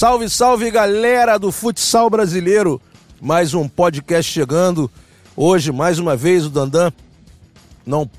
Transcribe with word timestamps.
Salve, 0.00 0.30
salve 0.30 0.70
galera 0.70 1.38
do 1.38 1.52
futsal 1.52 2.08
brasileiro! 2.08 2.80
Mais 3.20 3.52
um 3.52 3.68
podcast 3.68 4.32
chegando. 4.32 4.90
Hoje, 5.36 5.70
mais 5.70 5.98
uma 5.98 6.16
vez, 6.16 6.46
o 6.46 6.48
Dandan 6.48 6.90
não 7.84 8.10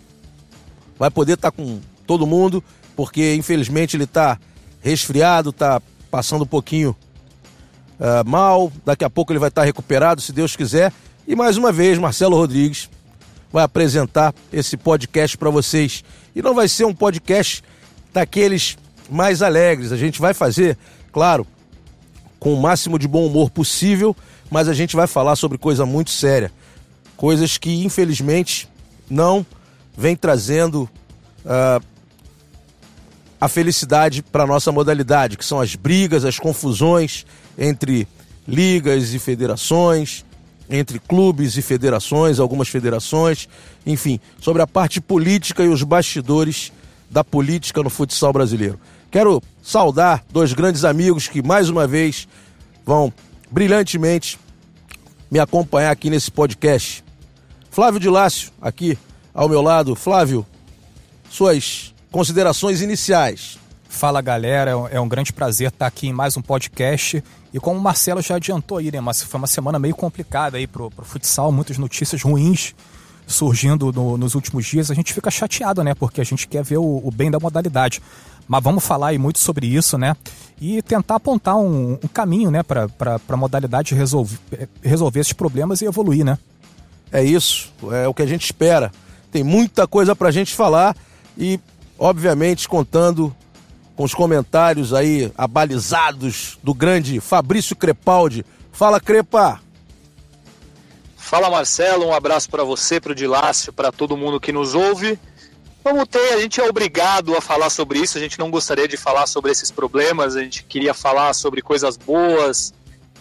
vai 0.99 1.09
poder 1.09 1.33
estar 1.33 1.49
com 1.49 1.79
todo 2.05 2.27
mundo, 2.27 2.63
porque 2.95 3.33
infelizmente 3.33 3.97
ele 3.97 4.03
está 4.03 4.37
resfriado, 4.79 5.49
está 5.49 5.81
passando 6.11 6.43
um 6.43 6.45
pouquinho 6.45 6.95
uh, 7.99 8.29
mal. 8.29 8.71
Daqui 8.85 9.03
a 9.03 9.09
pouco 9.09 9.31
ele 9.31 9.39
vai 9.39 9.49
estar 9.49 9.63
recuperado, 9.63 10.21
se 10.21 10.31
Deus 10.31 10.55
quiser. 10.55 10.93
E 11.27 11.35
mais 11.35 11.57
uma 11.57 11.71
vez, 11.71 11.97
Marcelo 11.97 12.37
Rodrigues 12.37 12.91
vai 13.51 13.63
apresentar 13.63 14.35
esse 14.53 14.77
podcast 14.77 15.35
para 15.35 15.49
vocês. 15.49 16.03
E 16.35 16.43
não 16.43 16.53
vai 16.53 16.67
ser 16.67 16.85
um 16.85 16.93
podcast 16.93 17.63
daqueles 18.13 18.77
mais 19.09 19.41
alegres. 19.41 19.91
A 19.91 19.97
gente 19.97 20.21
vai 20.21 20.35
fazer, 20.35 20.77
claro, 21.11 21.47
com 22.41 22.55
o 22.55 22.59
máximo 22.59 22.97
de 22.97 23.07
bom 23.07 23.27
humor 23.27 23.51
possível, 23.51 24.17
mas 24.49 24.67
a 24.67 24.73
gente 24.73 24.95
vai 24.95 25.05
falar 25.05 25.35
sobre 25.35 25.59
coisa 25.59 25.85
muito 25.85 26.09
séria. 26.09 26.51
Coisas 27.15 27.55
que, 27.55 27.85
infelizmente, 27.85 28.67
não 29.07 29.45
vem 29.95 30.15
trazendo 30.15 30.89
uh, 31.45 31.85
a 33.39 33.47
felicidade 33.47 34.23
para 34.23 34.47
nossa 34.47 34.71
modalidade, 34.71 35.37
que 35.37 35.45
são 35.45 35.61
as 35.61 35.75
brigas, 35.75 36.25
as 36.25 36.39
confusões 36.39 37.27
entre 37.55 38.07
ligas 38.47 39.13
e 39.13 39.19
federações, 39.19 40.25
entre 40.67 40.97
clubes 40.97 41.57
e 41.57 41.61
federações, 41.61 42.39
algumas 42.39 42.69
federações, 42.69 43.47
enfim, 43.85 44.19
sobre 44.39 44.63
a 44.63 44.67
parte 44.67 44.99
política 44.99 45.63
e 45.63 45.67
os 45.67 45.83
bastidores 45.83 46.71
da 47.07 47.23
política 47.23 47.83
no 47.83 47.89
futsal 47.91 48.33
brasileiro. 48.33 48.79
Quero 49.11 49.43
saudar 49.61 50.23
dois 50.31 50.53
grandes 50.53 50.85
amigos 50.85 51.27
que 51.27 51.43
mais 51.43 51.67
uma 51.67 51.85
vez 51.85 52.29
vão 52.85 53.11
brilhantemente 53.51 54.39
me 55.29 55.37
acompanhar 55.37 55.91
aqui 55.91 56.09
nesse 56.09 56.31
podcast. 56.31 57.03
Flávio 57.69 57.99
de 57.99 58.09
Lácio, 58.09 58.53
aqui 58.61 58.97
ao 59.33 59.49
meu 59.49 59.61
lado. 59.61 59.97
Flávio, 59.97 60.45
suas 61.29 61.93
considerações 62.09 62.81
iniciais. 62.81 63.59
Fala 63.89 64.21
galera, 64.21 64.71
é 64.89 64.99
um 65.01 65.09
grande 65.09 65.33
prazer 65.33 65.67
estar 65.67 65.87
aqui 65.87 66.07
em 66.07 66.13
mais 66.13 66.37
um 66.37 66.41
podcast. 66.41 67.21
E 67.53 67.59
como 67.59 67.77
o 67.77 67.83
Marcelo 67.83 68.21
já 68.21 68.35
adiantou 68.37 68.77
aí, 68.77 68.89
né? 68.93 69.01
Mas 69.01 69.21
foi 69.21 69.37
uma 69.37 69.47
semana 69.47 69.77
meio 69.77 69.93
complicada 69.93 70.55
aí 70.55 70.65
pro, 70.65 70.89
pro 70.89 71.03
futsal, 71.03 71.51
muitas 71.51 71.77
notícias 71.77 72.21
ruins 72.21 72.73
surgindo 73.27 73.91
no, 73.91 74.17
nos 74.17 74.35
últimos 74.35 74.65
dias. 74.65 74.91
A 74.91 74.93
gente 74.93 75.13
fica 75.13 75.31
chateado, 75.31 75.83
né? 75.83 75.93
Porque 75.93 76.21
a 76.21 76.23
gente 76.23 76.47
quer 76.47 76.63
ver 76.63 76.77
o, 76.77 77.01
o 77.03 77.11
bem 77.11 77.31
da 77.31 77.39
modalidade. 77.39 78.01
Mas 78.47 78.63
vamos 78.63 78.83
falar 78.83 79.09
aí 79.09 79.17
muito 79.17 79.39
sobre 79.39 79.67
isso, 79.67 79.97
né? 79.97 80.15
E 80.59 80.81
tentar 80.81 81.15
apontar 81.15 81.55
um, 81.55 81.93
um 81.93 82.07
caminho, 82.07 82.51
né, 82.51 82.61
para 82.63 82.87
a 83.27 83.37
modalidade 83.37 83.95
resolver, 83.95 84.37
resolver 84.81 85.19
esses 85.19 85.33
problemas 85.33 85.81
e 85.81 85.85
evoluir, 85.85 86.23
né? 86.23 86.37
É 87.11 87.23
isso, 87.23 87.71
é 87.91 88.07
o 88.07 88.13
que 88.13 88.21
a 88.21 88.27
gente 88.27 88.45
espera. 88.45 88.91
Tem 89.31 89.43
muita 89.43 89.87
coisa 89.87 90.15
para 90.15 90.29
a 90.29 90.31
gente 90.31 90.53
falar 90.53 90.95
e, 91.37 91.59
obviamente, 91.97 92.67
contando 92.67 93.35
com 93.95 94.03
os 94.03 94.13
comentários 94.13 94.93
aí 94.93 95.31
abalizados 95.37 96.57
do 96.63 96.73
grande 96.73 97.19
Fabrício 97.19 97.75
Crepaldi. 97.75 98.45
Fala, 98.71 98.99
Crepa! 98.99 99.59
Fala, 101.15 101.49
Marcelo. 101.49 102.07
Um 102.07 102.13
abraço 102.13 102.49
para 102.49 102.63
você, 102.63 102.99
para 102.99 103.13
o 103.13 103.15
Dilácio, 103.15 103.71
para 103.71 103.91
todo 103.91 104.17
mundo 104.17 104.39
que 104.39 104.51
nos 104.51 104.73
ouve. 104.73 105.17
Vamos 105.83 106.07
ter, 106.07 106.33
a 106.33 106.39
gente 106.39 106.61
é 106.61 106.69
obrigado 106.69 107.35
a 107.35 107.41
falar 107.41 107.69
sobre 107.69 107.99
isso, 107.99 108.17
a 108.17 108.21
gente 108.21 108.37
não 108.37 108.51
gostaria 108.51 108.87
de 108.87 108.97
falar 108.97 109.25
sobre 109.25 109.51
esses 109.51 109.71
problemas, 109.71 110.35
a 110.35 110.43
gente 110.43 110.63
queria 110.63 110.93
falar 110.93 111.33
sobre 111.33 111.61
coisas 111.61 111.97
boas, 111.97 112.73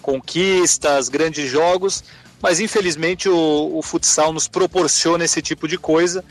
conquistas, 0.03 1.09
grandes 1.09 1.51
jogos, 1.51 2.05
mas 2.41 2.61
infelizmente 2.61 3.29
o, 3.29 3.71
o 3.75 3.83
futsal 3.83 4.33
nos 4.33 4.47
proporciona 4.47 5.25
esse 5.25 5.41
tipo 5.41 5.67
de 5.67 5.79
coisa 5.79 6.25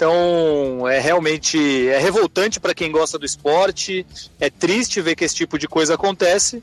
então 0.00 0.88
é 0.88 0.98
realmente 0.98 1.86
é 1.86 1.98
revoltante 1.98 2.58
para 2.58 2.72
quem 2.72 2.90
gosta 2.90 3.18
do 3.18 3.26
esporte, 3.26 4.06
é 4.40 4.48
triste 4.48 4.98
ver 5.02 5.14
que 5.14 5.26
esse 5.26 5.34
tipo 5.34 5.58
de 5.58 5.68
coisa 5.68 5.92
acontece, 5.92 6.62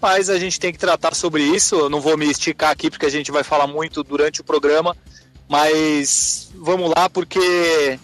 mas 0.00 0.30
a 0.30 0.38
gente 0.38 0.58
tem 0.58 0.72
que 0.72 0.78
tratar 0.78 1.14
sobre 1.14 1.42
isso. 1.42 1.74
Eu 1.74 1.90
não 1.90 2.00
vou 2.00 2.16
me 2.16 2.30
esticar 2.30 2.70
aqui 2.70 2.90
porque 2.90 3.04
a 3.04 3.10
gente 3.10 3.30
vai 3.30 3.44
falar 3.44 3.66
muito 3.66 4.02
durante 4.02 4.40
o 4.40 4.44
programa, 4.44 4.96
mas 5.46 6.50
vamos 6.54 6.90
lá 6.96 7.10
porque 7.10 8.00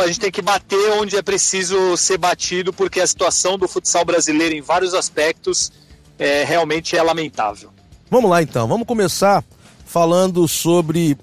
a 0.00 0.06
gente 0.06 0.20
tem 0.20 0.30
que 0.30 0.42
bater 0.42 0.92
onde 0.92 1.16
é 1.16 1.22
preciso 1.22 1.96
ser 1.96 2.18
batido, 2.18 2.72
porque 2.72 3.00
a 3.00 3.06
situação 3.06 3.56
do 3.56 3.66
futsal 3.66 4.04
brasileiro 4.04 4.54
em 4.54 4.60
vários 4.60 4.94
aspectos 4.94 5.72
é, 6.18 6.44
realmente 6.44 6.96
é 6.96 7.02
lamentável. 7.02 7.70
Vamos 8.10 8.30
lá 8.30 8.42
então, 8.42 8.68
vamos 8.68 8.86
começar 8.86 9.44
falando 9.86 10.46
sobre 10.46 11.16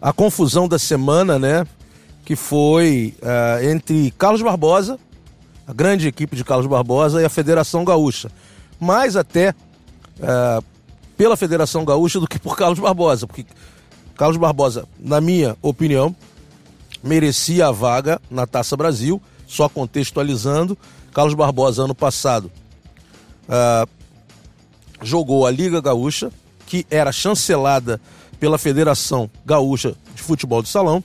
a 0.00 0.12
confusão 0.12 0.66
da 0.66 0.78
semana, 0.78 1.38
né? 1.38 1.66
que 2.24 2.36
foi 2.36 3.14
uh, 3.20 3.64
entre 3.64 4.12
Carlos 4.12 4.42
Barbosa, 4.42 4.98
a 5.66 5.72
grande 5.72 6.08
equipe 6.08 6.36
de 6.36 6.44
Carlos 6.44 6.66
Barbosa, 6.66 7.20
e 7.20 7.24
a 7.24 7.28
Federação 7.28 7.84
Gaúcha. 7.84 8.30
Mais 8.80 9.16
até 9.16 9.50
uh, 9.50 10.64
pela 11.16 11.36
Federação 11.36 11.84
Gaúcha 11.84 12.20
do 12.20 12.28
que 12.28 12.38
por 12.38 12.56
Carlos 12.56 12.78
Barbosa, 12.78 13.26
porque 13.26 13.44
Carlos 14.16 14.36
Barbosa, 14.36 14.86
na 14.98 15.20
minha 15.20 15.56
opinião, 15.60 16.14
merecia 17.02 17.66
a 17.66 17.72
vaga 17.72 18.20
na 18.30 18.46
Taça 18.46 18.76
Brasil, 18.76 19.20
só 19.46 19.68
contextualizando. 19.68 20.76
Carlos 21.12 21.34
Barbosa, 21.34 21.82
ano 21.82 21.94
passado, 21.94 22.50
uh, 23.48 23.88
jogou 25.02 25.46
a 25.46 25.50
Liga 25.50 25.80
Gaúcha, 25.80 26.32
que 26.66 26.86
era 26.90 27.12
chancelada 27.12 28.00
pela 28.40 28.56
Federação 28.56 29.30
Gaúcha 29.44 29.94
de 30.14 30.22
Futebol 30.22 30.62
de 30.62 30.68
Salão. 30.68 31.04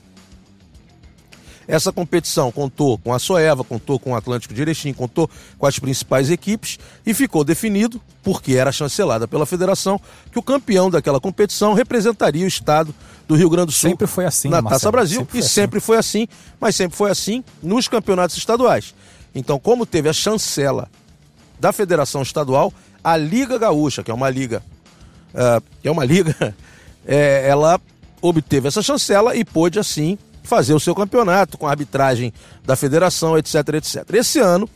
Essa 1.67 1.91
competição 1.91 2.49
contou 2.49 2.97
com 2.97 3.13
a 3.13 3.19
Soeva, 3.19 3.61
contou 3.63 3.99
com 3.99 4.11
o 4.11 4.15
Atlântico 4.15 4.53
de 4.53 4.61
Erechim, 4.61 4.93
contou 4.93 5.29
com 5.59 5.65
as 5.65 5.77
principais 5.77 6.31
equipes 6.31 6.79
e 7.05 7.13
ficou 7.13 7.43
definido, 7.43 8.01
porque 8.23 8.53
era 8.53 8.71
chancelada 8.71 9.27
pela 9.27 9.45
federação, 9.45 9.99
que 10.31 10.39
o 10.39 10.43
campeão 10.43 10.89
daquela 10.89 11.19
competição 11.19 11.73
representaria 11.73 12.45
o 12.45 12.47
estado 12.47 12.95
do 13.27 13.35
Rio 13.35 13.49
Grande 13.49 13.67
do 13.67 13.71
Sul. 13.71 13.89
Sempre 13.89 14.07
foi 14.07 14.25
assim, 14.25 14.49
Na 14.49 14.61
Marcelo, 14.61 14.79
Taça 14.79 14.91
Brasil 14.91 15.19
sempre 15.19 15.37
e 15.37 15.39
assim. 15.39 15.49
sempre 15.49 15.79
foi 15.79 15.97
assim, 15.97 16.27
mas 16.59 16.75
sempre 16.75 16.97
foi 16.97 17.11
assim 17.11 17.43
nos 17.61 17.87
campeonatos 17.87 18.37
estaduais. 18.37 18.95
Então, 19.35 19.59
como 19.59 19.85
teve 19.85 20.09
a 20.09 20.13
chancela 20.13 20.89
da 21.59 21.71
Federação 21.71 22.21
Estadual, 22.21 22.73
a 23.03 23.17
Liga 23.17 23.57
Gaúcha, 23.57 24.03
que 24.03 24.11
é 24.11 24.13
uma 24.13 24.29
liga, 24.29 24.63
uh, 25.33 25.63
é 25.83 25.91
uma 25.91 26.05
liga, 26.05 26.55
é, 27.05 27.45
ela 27.49 27.79
obteve 28.21 28.67
essa 28.67 28.81
chancela 28.81 29.35
e 29.35 29.43
pôde 29.45 29.79
assim 29.79 30.17
fazer 30.43 30.73
o 30.73 30.79
seu 30.79 30.95
campeonato 30.95 31.57
com 31.57 31.67
a 31.67 31.69
arbitragem 31.69 32.33
da 32.65 32.75
federação, 32.75 33.37
etc, 33.37 33.55
etc. 33.75 34.05
Esse 34.13 34.39
ano, 34.39 34.67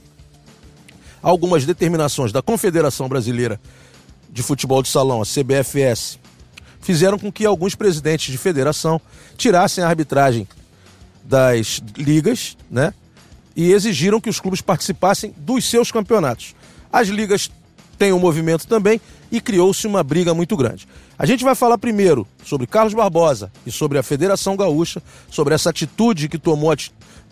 algumas 1.23 1.66
determinações 1.66 2.31
da 2.31 2.41
Confederação 2.41 3.07
Brasileira 3.07 3.59
de 4.29 4.44
Futebol 4.44 4.84
de 4.84 4.90
Salão, 4.90 5.22
a 5.22 5.25
CBFS, 5.25 6.19
fizeram 6.81 7.18
com 7.18 7.31
que 7.31 7.46
alguns 7.46 7.75
presidentes 7.75 8.31
de 8.31 8.38
federação 8.38 9.00
tirassem 9.38 9.84
a 9.84 9.88
arbitragem 9.88 10.47
das 11.24 11.81
ligas, 11.96 12.58
né? 12.69 12.94
E 13.56 13.72
exigiram 13.72 14.19
que 14.19 14.30
os 14.30 14.40
clubes 14.40 14.62
participassem 14.62 15.34
dos 15.38 15.66
seus 15.66 15.91
campeonatos. 15.91 16.56
As 16.91 17.08
ligas 17.08 17.50
têm 17.97 18.12
um 18.12 18.20
movimento 18.20 18.66
também 18.66 19.00
e 19.31 19.40
criou-se 19.40 19.86
uma 19.86 20.03
briga 20.03 20.34
muito 20.34 20.58
grande. 20.58 20.88
A 21.18 21.25
gente 21.25 21.44
vai 21.44 21.53
falar 21.53 21.78
primeiro 21.78 22.28
sobre 22.44 22.66
Carlos 22.66 22.94
Barbosa 22.94 23.52
e 23.66 23.72
sobre 23.72 24.00
a 24.00 24.03
Federação 24.03 24.55
Gaúcha, 24.55 25.03
sobre 25.29 25.53
essa 25.53 25.70
atitude 25.70 26.28
que 26.28 26.40
tomou, 26.40 26.76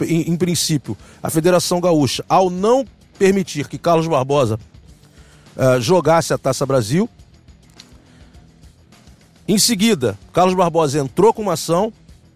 em, 0.02 0.38
princípio, 0.38 0.96
a 1.24 1.30
Federação 1.30 1.82
Gaúcha 1.82 2.24
ao 2.30 2.52
não 2.52 2.86
permitir 3.18 3.68
que 3.68 3.80
Carlos 3.80 4.08
Barbosa 4.08 4.60
uh, 5.58 5.82
jogasse 5.82 6.34
a 6.34 6.38
Taça 6.38 6.66
Brasil. 6.66 7.10
Em 9.50 9.58
seguida, 9.58 10.16
Carlos 10.32 10.54
Barbosa 10.54 11.00
entrou 11.00 11.34
com 11.34 11.42
uma 11.42 11.54
ação 11.54 11.92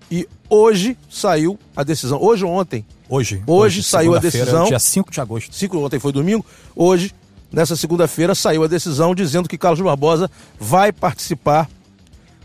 e 0.10 0.28
hoje 0.50 0.98
saiu 1.08 1.60
a 1.76 1.84
decisão. 1.84 2.20
Hoje 2.20 2.44
ou 2.44 2.52
ontem? 2.52 2.84
Hoje. 3.08 3.36
Hoje, 3.46 3.66
hoje 3.66 3.84
saiu 3.84 4.16
a 4.16 4.18
decisão. 4.18 4.66
Dia 4.66 4.80
5 4.80 5.12
de 5.12 5.22
agosto. 5.22 5.54
5 5.54 5.78
ontem 5.78 6.00
foi 6.00 6.12
domingo. 6.12 6.44
Hoje 6.76 7.14
nessa 7.52 7.76
segunda-feira 7.76 8.34
saiu 8.34 8.64
a 8.64 8.68
decisão 8.68 9.14
dizendo 9.14 9.48
que 9.48 9.60
Carlos 9.60 9.80
Barbosa 9.80 10.28
vai 10.60 10.92
participar 10.92 11.70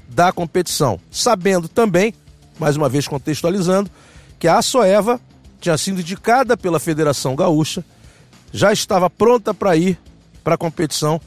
da 0.06 0.32
competição. 0.32 1.00
Sabendo 1.10 1.66
também, 1.66 2.12
mais 2.58 2.76
uma 2.76 2.90
vez 2.90 3.08
contextualizando, 3.08 3.90
que 4.38 4.46
a 4.46 4.60
Soeva 4.60 5.18
tinha 5.62 5.78
sido 5.78 6.02
indicada 6.02 6.58
pela 6.58 6.78
Federação 6.78 7.34
Gaúcha, 7.34 7.82
já 8.52 8.70
estava 8.70 9.08
pronta 9.08 9.54
para 9.54 9.74
ir 9.78 9.98
para 10.44 10.56
a 10.56 10.58
competição 10.58 11.18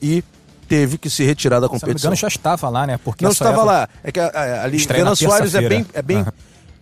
e 0.00 0.22
teve 0.64 0.98
que 0.98 1.08
se 1.08 1.24
retirar 1.24 1.60
da 1.60 1.68
competição. 1.68 1.98
Se 1.98 2.04
não 2.04 2.10
me 2.10 2.16
engano, 2.16 2.20
já 2.20 2.28
estava 2.28 2.68
lá, 2.68 2.86
né? 2.86 2.98
Porque 3.02 3.24
não 3.24 3.30
estava 3.30 3.62
lá. 3.62 3.88
É 4.02 4.10
que 4.10 4.20
ali 4.20 4.78
Renan 4.78 5.14
Soares 5.14 5.54
é 5.54 5.68
bem, 5.68 5.86
é 5.92 6.02
bem, 6.02 6.18
uhum. 6.18 6.26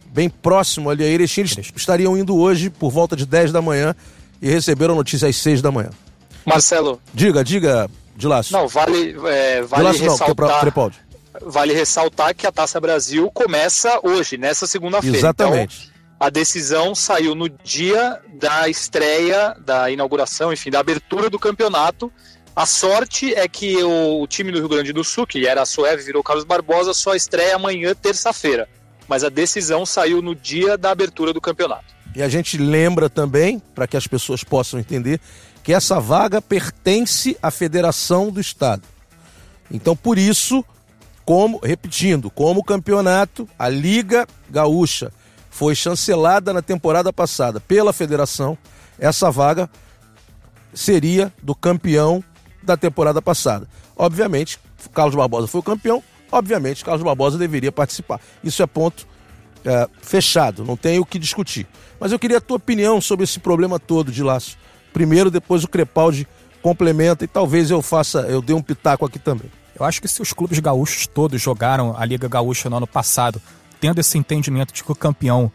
bem 0.06 0.30
próximo 0.30 0.90
ali 0.90 1.04
a 1.04 1.08
Erechim. 1.08 1.42
Eles 1.42 1.72
estariam 1.76 2.16
indo 2.16 2.36
hoje 2.36 2.70
por 2.70 2.90
volta 2.90 3.16
de 3.16 3.26
10 3.26 3.52
da 3.52 3.60
manhã 3.60 3.94
e 4.40 4.48
receberam 4.48 4.94
a 4.94 4.96
notícia 4.96 5.28
às 5.28 5.36
6 5.36 5.60
da 5.60 5.70
manhã. 5.70 5.90
Marcelo. 6.44 7.00
Diga, 7.12 7.44
diga, 7.44 7.88
de 8.16 8.26
laço. 8.26 8.52
Não, 8.52 8.66
vale, 8.68 9.16
é, 9.26 9.62
vale 9.62 9.84
laço 9.84 10.02
ressaltar. 10.02 10.64
Não, 10.64 10.90
que 10.90 10.98
é 10.98 11.02
vale 11.44 11.72
ressaltar 11.72 12.34
que 12.34 12.46
a 12.46 12.52
Taça 12.52 12.80
Brasil 12.80 13.30
começa 13.30 14.00
hoje, 14.02 14.36
nessa 14.36 14.66
segunda-feira. 14.66 15.16
Exatamente. 15.16 15.84
Então, 15.84 15.92
a 16.20 16.30
decisão 16.30 16.94
saiu 16.94 17.34
no 17.34 17.48
dia 17.48 18.20
da 18.34 18.68
estreia, 18.68 19.56
da 19.64 19.90
inauguração, 19.90 20.52
enfim, 20.52 20.70
da 20.70 20.78
abertura 20.78 21.28
do 21.28 21.38
campeonato. 21.38 22.12
A 22.54 22.66
sorte 22.66 23.32
é 23.34 23.48
que 23.48 23.82
o, 23.82 24.26
time 24.26 24.52
do 24.52 24.58
Rio 24.58 24.68
Grande 24.68 24.92
do 24.92 25.02
Sul, 25.02 25.26
que 25.26 25.46
era 25.46 25.62
a 25.62 25.66
Sueve, 25.66 26.02
virou 26.02 26.22
Carlos 26.22 26.44
Barbosa, 26.44 26.92
só 26.92 27.14
estreia 27.14 27.56
amanhã, 27.56 27.94
terça-feira. 27.94 28.68
Mas 29.08 29.24
a 29.24 29.30
decisão 29.30 29.86
saiu 29.86 30.20
no 30.20 30.34
dia 30.34 30.76
da 30.76 30.90
abertura 30.90 31.32
do 31.32 31.40
campeonato. 31.40 31.94
E 32.14 32.22
a 32.22 32.28
gente 32.28 32.58
lembra 32.58 33.08
também, 33.08 33.58
para 33.74 33.86
que 33.86 33.96
as 33.96 34.06
pessoas 34.06 34.44
possam 34.44 34.78
entender, 34.78 35.18
que 35.62 35.72
essa 35.72 35.98
vaga 35.98 36.42
pertence 36.42 37.38
à 37.42 37.50
Federação 37.50 38.30
do 38.30 38.40
Estado. 38.40 38.82
Então, 39.70 39.96
por 39.96 40.18
isso, 40.18 40.62
como, 41.24 41.58
repetindo, 41.58 42.30
como 42.30 42.60
o 42.60 42.64
campeonato, 42.64 43.48
a 43.58 43.70
Liga 43.70 44.26
Gaúcha 44.50 45.10
foi 45.48 45.74
chancelada 45.74 46.52
na 46.52 46.60
temporada 46.60 47.10
passada 47.12 47.60
pela 47.60 47.94
federação, 47.94 48.58
essa 48.98 49.30
vaga 49.30 49.70
seria 50.74 51.32
do 51.42 51.54
campeão 51.54 52.22
da 52.62 52.76
temporada 52.76 53.20
passada. 53.20 53.68
Obviamente, 53.96 54.58
Carlos 54.92 55.14
Barbosa 55.14 55.46
foi 55.46 55.60
o 55.60 55.64
campeão, 55.64 56.02
obviamente, 56.30 56.84
Carlos 56.84 57.02
Barbosa 57.02 57.38
deveria 57.38 57.72
participar. 57.72 58.20
Isso 58.42 58.62
é 58.62 58.66
ponto 58.66 59.06
é, 59.64 59.88
fechado, 60.00 60.64
não 60.64 60.76
tem 60.76 60.98
o 60.98 61.06
que 61.06 61.18
discutir. 61.18 61.66
Mas 62.00 62.12
eu 62.12 62.18
queria 62.18 62.38
a 62.38 62.40
tua 62.40 62.56
opinião 62.56 63.00
sobre 63.00 63.24
esse 63.24 63.38
problema 63.38 63.78
todo 63.78 64.10
de 64.10 64.22
laço. 64.22 64.56
Primeiro, 64.92 65.30
depois 65.30 65.64
o 65.64 65.68
Crepaldi 65.68 66.26
complementa 66.60 67.24
e 67.24 67.28
talvez 67.28 67.70
eu 67.70 67.82
faça, 67.82 68.20
eu 68.20 68.42
dê 68.42 68.52
um 68.52 68.62
pitaco 68.62 69.04
aqui 69.04 69.18
também. 69.18 69.50
Eu 69.78 69.84
acho 69.84 70.00
que 70.00 70.08
se 70.08 70.20
os 70.20 70.32
clubes 70.32 70.58
gaúchos 70.58 71.06
todos 71.06 71.40
jogaram 71.40 71.94
a 71.96 72.04
Liga 72.04 72.28
Gaúcha 72.28 72.68
no 72.68 72.76
ano 72.76 72.86
passado 72.86 73.40
tendo 73.80 73.98
esse 73.98 74.16
entendimento 74.16 74.72
de 74.72 74.84
que 74.84 74.92
o 74.92 74.94
campeão 74.94 75.50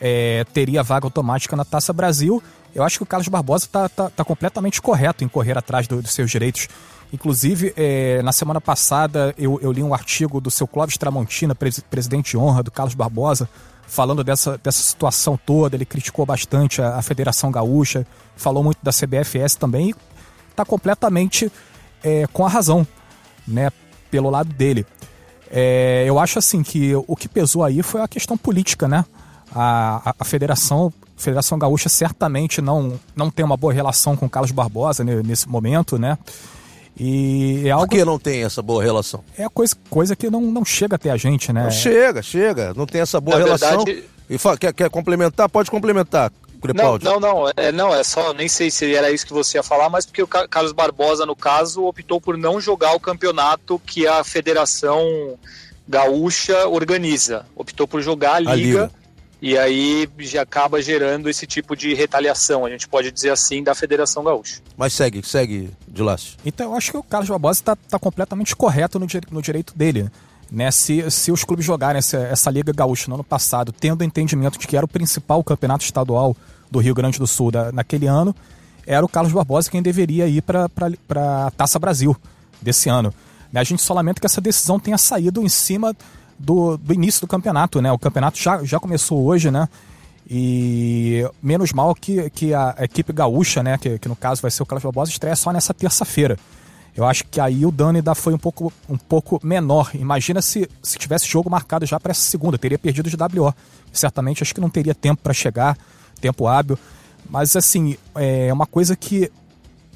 é, 0.00 0.44
teria 0.54 0.84
vaga 0.84 1.04
automática 1.04 1.56
na 1.56 1.64
Taça 1.64 1.92
Brasil, 1.92 2.40
eu 2.74 2.82
acho 2.82 2.98
que 2.98 3.02
o 3.02 3.06
Carlos 3.06 3.28
Barbosa 3.28 3.66
está 3.66 3.88
tá, 3.88 4.10
tá 4.10 4.24
completamente 4.24 4.80
correto 4.80 5.24
em 5.24 5.28
correr 5.28 5.56
atrás 5.56 5.86
do, 5.86 6.00
dos 6.00 6.12
seus 6.12 6.30
direitos. 6.30 6.68
Inclusive, 7.12 7.74
é, 7.76 8.22
na 8.22 8.32
semana 8.32 8.60
passada, 8.60 9.34
eu, 9.36 9.60
eu, 9.60 9.70
li 9.70 9.82
um 9.82 9.92
artigo 9.92 10.40
do 10.40 10.50
seu 10.50 10.66
Clóvis 10.66 10.96
Tramontina, 10.96 11.54
pres, 11.54 11.78
presidente 11.80 12.30
de 12.30 12.38
honra 12.38 12.62
do 12.62 12.70
Carlos 12.70 12.94
Barbosa, 12.94 13.48
falando 13.86 14.24
dessa, 14.24 14.58
dessa 14.62 14.82
situação 14.82 15.38
toda. 15.44 15.76
Ele 15.76 15.84
criticou 15.84 16.24
bastante 16.24 16.80
a, 16.80 16.96
a 16.96 17.02
Federação 17.02 17.50
Gaúcha, 17.50 18.06
falou 18.34 18.64
muito 18.64 18.78
da 18.82 18.90
CBFS 18.90 19.56
também 19.56 19.90
e 19.90 19.94
está 20.50 20.64
completamente 20.64 21.52
é, 22.02 22.26
com 22.32 22.46
a 22.46 22.48
razão, 22.48 22.86
né, 23.46 23.70
pelo 24.10 24.30
lado 24.30 24.50
dele. 24.52 24.86
É, 25.50 26.04
eu 26.06 26.18
acho 26.18 26.38
assim 26.38 26.62
que 26.62 26.94
o 27.06 27.14
que 27.14 27.28
pesou 27.28 27.62
aí 27.62 27.82
foi 27.82 28.00
a 28.00 28.08
questão 28.08 28.38
política, 28.38 28.88
né? 28.88 29.04
A, 29.54 30.10
a, 30.10 30.14
a 30.20 30.24
federação, 30.24 30.90
a 31.16 31.20
Federação 31.20 31.58
Gaúcha 31.58 31.88
certamente 31.88 32.60
não, 32.60 32.98
não 33.14 33.30
tem 33.30 33.44
uma 33.44 33.56
boa 33.56 33.72
relação 33.72 34.16
com 34.16 34.26
o 34.26 34.30
Carlos 34.30 34.50
Barbosa 34.50 35.04
nesse 35.04 35.48
momento, 35.48 35.98
né? 35.98 36.18
E 36.98 37.62
é 37.66 37.70
algo... 37.70 37.88
Por 37.88 37.96
que 37.96 38.04
não 38.04 38.18
tem 38.18 38.44
essa 38.44 38.60
boa 38.60 38.82
relação? 38.82 39.24
É 39.36 39.48
coisa, 39.48 39.74
coisa 39.88 40.14
que 40.14 40.28
não, 40.28 40.40
não 40.40 40.64
chega 40.64 40.96
até 40.96 41.10
a 41.10 41.16
gente, 41.16 41.52
né? 41.52 41.64
Não 41.64 41.70
chega, 41.70 42.22
chega. 42.22 42.74
Não 42.74 42.86
tem 42.86 43.00
essa 43.00 43.20
boa 43.20 43.38
Na 43.38 43.44
relação. 43.44 43.84
Verdade... 43.84 44.04
E 44.28 44.38
fala, 44.38 44.56
quer, 44.56 44.72
quer 44.72 44.90
complementar? 44.90 45.48
Pode 45.48 45.70
complementar. 45.70 46.30
Crepaldi. 46.60 47.04
Não, 47.04 47.18
não, 47.18 47.42
não, 47.44 47.52
é, 47.56 47.72
não, 47.72 47.92
é 47.92 48.04
só, 48.04 48.32
nem 48.32 48.48
sei 48.48 48.70
se 48.70 48.94
era 48.94 49.10
isso 49.10 49.26
que 49.26 49.32
você 49.32 49.58
ia 49.58 49.64
falar, 49.64 49.90
mas 49.90 50.06
porque 50.06 50.22
o 50.22 50.28
Carlos 50.28 50.72
Barbosa, 50.72 51.26
no 51.26 51.34
caso, 51.34 51.84
optou 51.84 52.20
por 52.20 52.38
não 52.38 52.60
jogar 52.60 52.94
o 52.94 53.00
campeonato 53.00 53.80
que 53.84 54.06
a 54.06 54.22
Federação 54.22 55.36
Gaúcha 55.88 56.68
organiza. 56.68 57.44
Optou 57.56 57.88
por 57.88 58.00
jogar 58.00 58.34
a 58.34 58.38
Liga, 58.38 58.52
a 58.52 58.56
Liga. 58.56 58.90
E 59.42 59.58
aí 59.58 60.08
já 60.20 60.42
acaba 60.42 60.80
gerando 60.80 61.28
esse 61.28 61.48
tipo 61.48 61.74
de 61.74 61.92
retaliação, 61.94 62.64
a 62.64 62.70
gente 62.70 62.86
pode 62.86 63.10
dizer 63.10 63.30
assim, 63.30 63.60
da 63.60 63.74
Federação 63.74 64.22
Gaúcha. 64.22 64.62
Mas 64.76 64.92
segue, 64.92 65.20
segue, 65.26 65.70
de 65.88 66.00
laço. 66.00 66.36
Então 66.46 66.70
eu 66.70 66.76
acho 66.76 66.92
que 66.92 66.96
o 66.96 67.02
Carlos 67.02 67.28
Barbosa 67.28 67.58
está 67.58 67.74
tá 67.74 67.98
completamente 67.98 68.54
correto 68.54 69.00
no, 69.00 69.06
no 69.32 69.42
direito 69.42 69.76
dele. 69.76 70.08
Né, 70.48 70.70
se, 70.70 71.10
se 71.10 71.32
os 71.32 71.42
clubes 71.44 71.64
jogarem 71.64 71.98
essa, 71.98 72.18
essa 72.18 72.50
Liga 72.50 72.72
Gaúcha 72.72 73.08
no 73.08 73.14
ano 73.14 73.24
passado, 73.24 73.72
tendo 73.72 74.02
o 74.02 74.04
entendimento 74.04 74.58
de 74.58 74.66
que 74.68 74.76
era 74.76 74.84
o 74.84 74.88
principal 74.88 75.42
campeonato 75.42 75.82
estadual 75.82 76.36
do 76.70 76.78
Rio 76.78 76.94
Grande 76.94 77.18
do 77.18 77.26
Sul 77.26 77.50
da, 77.50 77.72
naquele 77.72 78.06
ano, 78.06 78.36
era 78.86 79.04
o 79.04 79.08
Carlos 79.08 79.32
Barbosa 79.32 79.70
quem 79.70 79.82
deveria 79.82 80.28
ir 80.28 80.42
para 80.42 80.68
a 81.46 81.50
Taça 81.50 81.80
Brasil 81.80 82.14
desse 82.60 82.88
ano. 82.88 83.12
Né, 83.50 83.60
a 83.60 83.64
gente 83.64 83.82
só 83.82 83.92
lamenta 83.92 84.20
que 84.20 84.26
essa 84.26 84.40
decisão 84.40 84.78
tenha 84.78 84.98
saído 84.98 85.42
em 85.42 85.48
cima 85.48 85.96
do, 86.42 86.76
do 86.76 86.92
início 86.92 87.20
do 87.20 87.26
campeonato. 87.26 87.80
Né? 87.80 87.90
O 87.92 87.98
campeonato 87.98 88.38
já, 88.38 88.62
já 88.64 88.78
começou 88.80 89.24
hoje, 89.24 89.50
né? 89.50 89.68
E 90.28 91.28
menos 91.42 91.72
mal 91.72 91.94
que, 91.94 92.30
que 92.30 92.54
a 92.54 92.76
equipe 92.80 93.12
gaúcha, 93.12 93.62
né, 93.62 93.76
que, 93.76 93.98
que 93.98 94.08
no 94.08 94.16
caso 94.16 94.40
vai 94.40 94.50
ser 94.50 94.62
o 94.62 94.66
Carlos 94.66 94.82
Barbosa, 94.82 95.10
estreia 95.10 95.34
só 95.36 95.52
nessa 95.52 95.74
terça-feira. 95.74 96.38
Eu 96.96 97.04
acho 97.04 97.24
que 97.24 97.40
aí 97.40 97.66
o 97.66 97.70
dano 97.70 97.96
ainda 97.96 98.14
foi 98.14 98.32
um 98.32 98.38
pouco, 98.38 98.72
um 98.88 98.96
pouco 98.96 99.40
menor. 99.42 99.90
Imagina 99.94 100.40
se, 100.40 100.68
se 100.82 100.98
tivesse 100.98 101.26
jogo 101.26 101.50
marcado 101.50 101.84
já 101.86 101.98
para 101.98 102.12
essa 102.12 102.20
segunda, 102.20 102.56
teria 102.56 102.78
perdido 102.78 103.10
de 103.10 103.16
WO. 103.16 103.52
Certamente 103.92 104.42
acho 104.42 104.54
que 104.54 104.60
não 104.60 104.70
teria 104.70 104.94
tempo 104.94 105.22
para 105.22 105.32
chegar, 105.32 105.76
tempo 106.20 106.46
hábil. 106.46 106.78
Mas 107.28 107.56
assim, 107.56 107.96
é 108.14 108.52
uma 108.52 108.66
coisa 108.66 108.94
que 108.94 109.30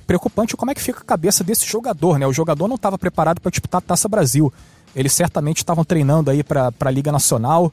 preocupante 0.07 0.57
como 0.57 0.71
é 0.71 0.75
que 0.75 0.83
fica 0.83 1.01
a 1.01 1.05
cabeça 1.05 1.45
desse 1.45 1.67
jogador, 1.67 2.19
né? 2.19 2.27
O 2.27 2.33
jogador 2.33 2.67
não 2.69 2.77
estava 2.77 2.99
preparado 2.99 3.41
para 3.41 3.51
disputar 3.51 3.79
a 3.79 3.83
Taça 3.83 4.09
Brasil. 4.09 4.53
Eles 4.97 5.13
certamente 5.13 5.59
estavam 5.59 5.85
treinando 5.85 6.31
aí 6.31 6.43
para 6.43 6.73
a 6.81 6.91
Liga 6.91 7.13
Nacional, 7.13 7.71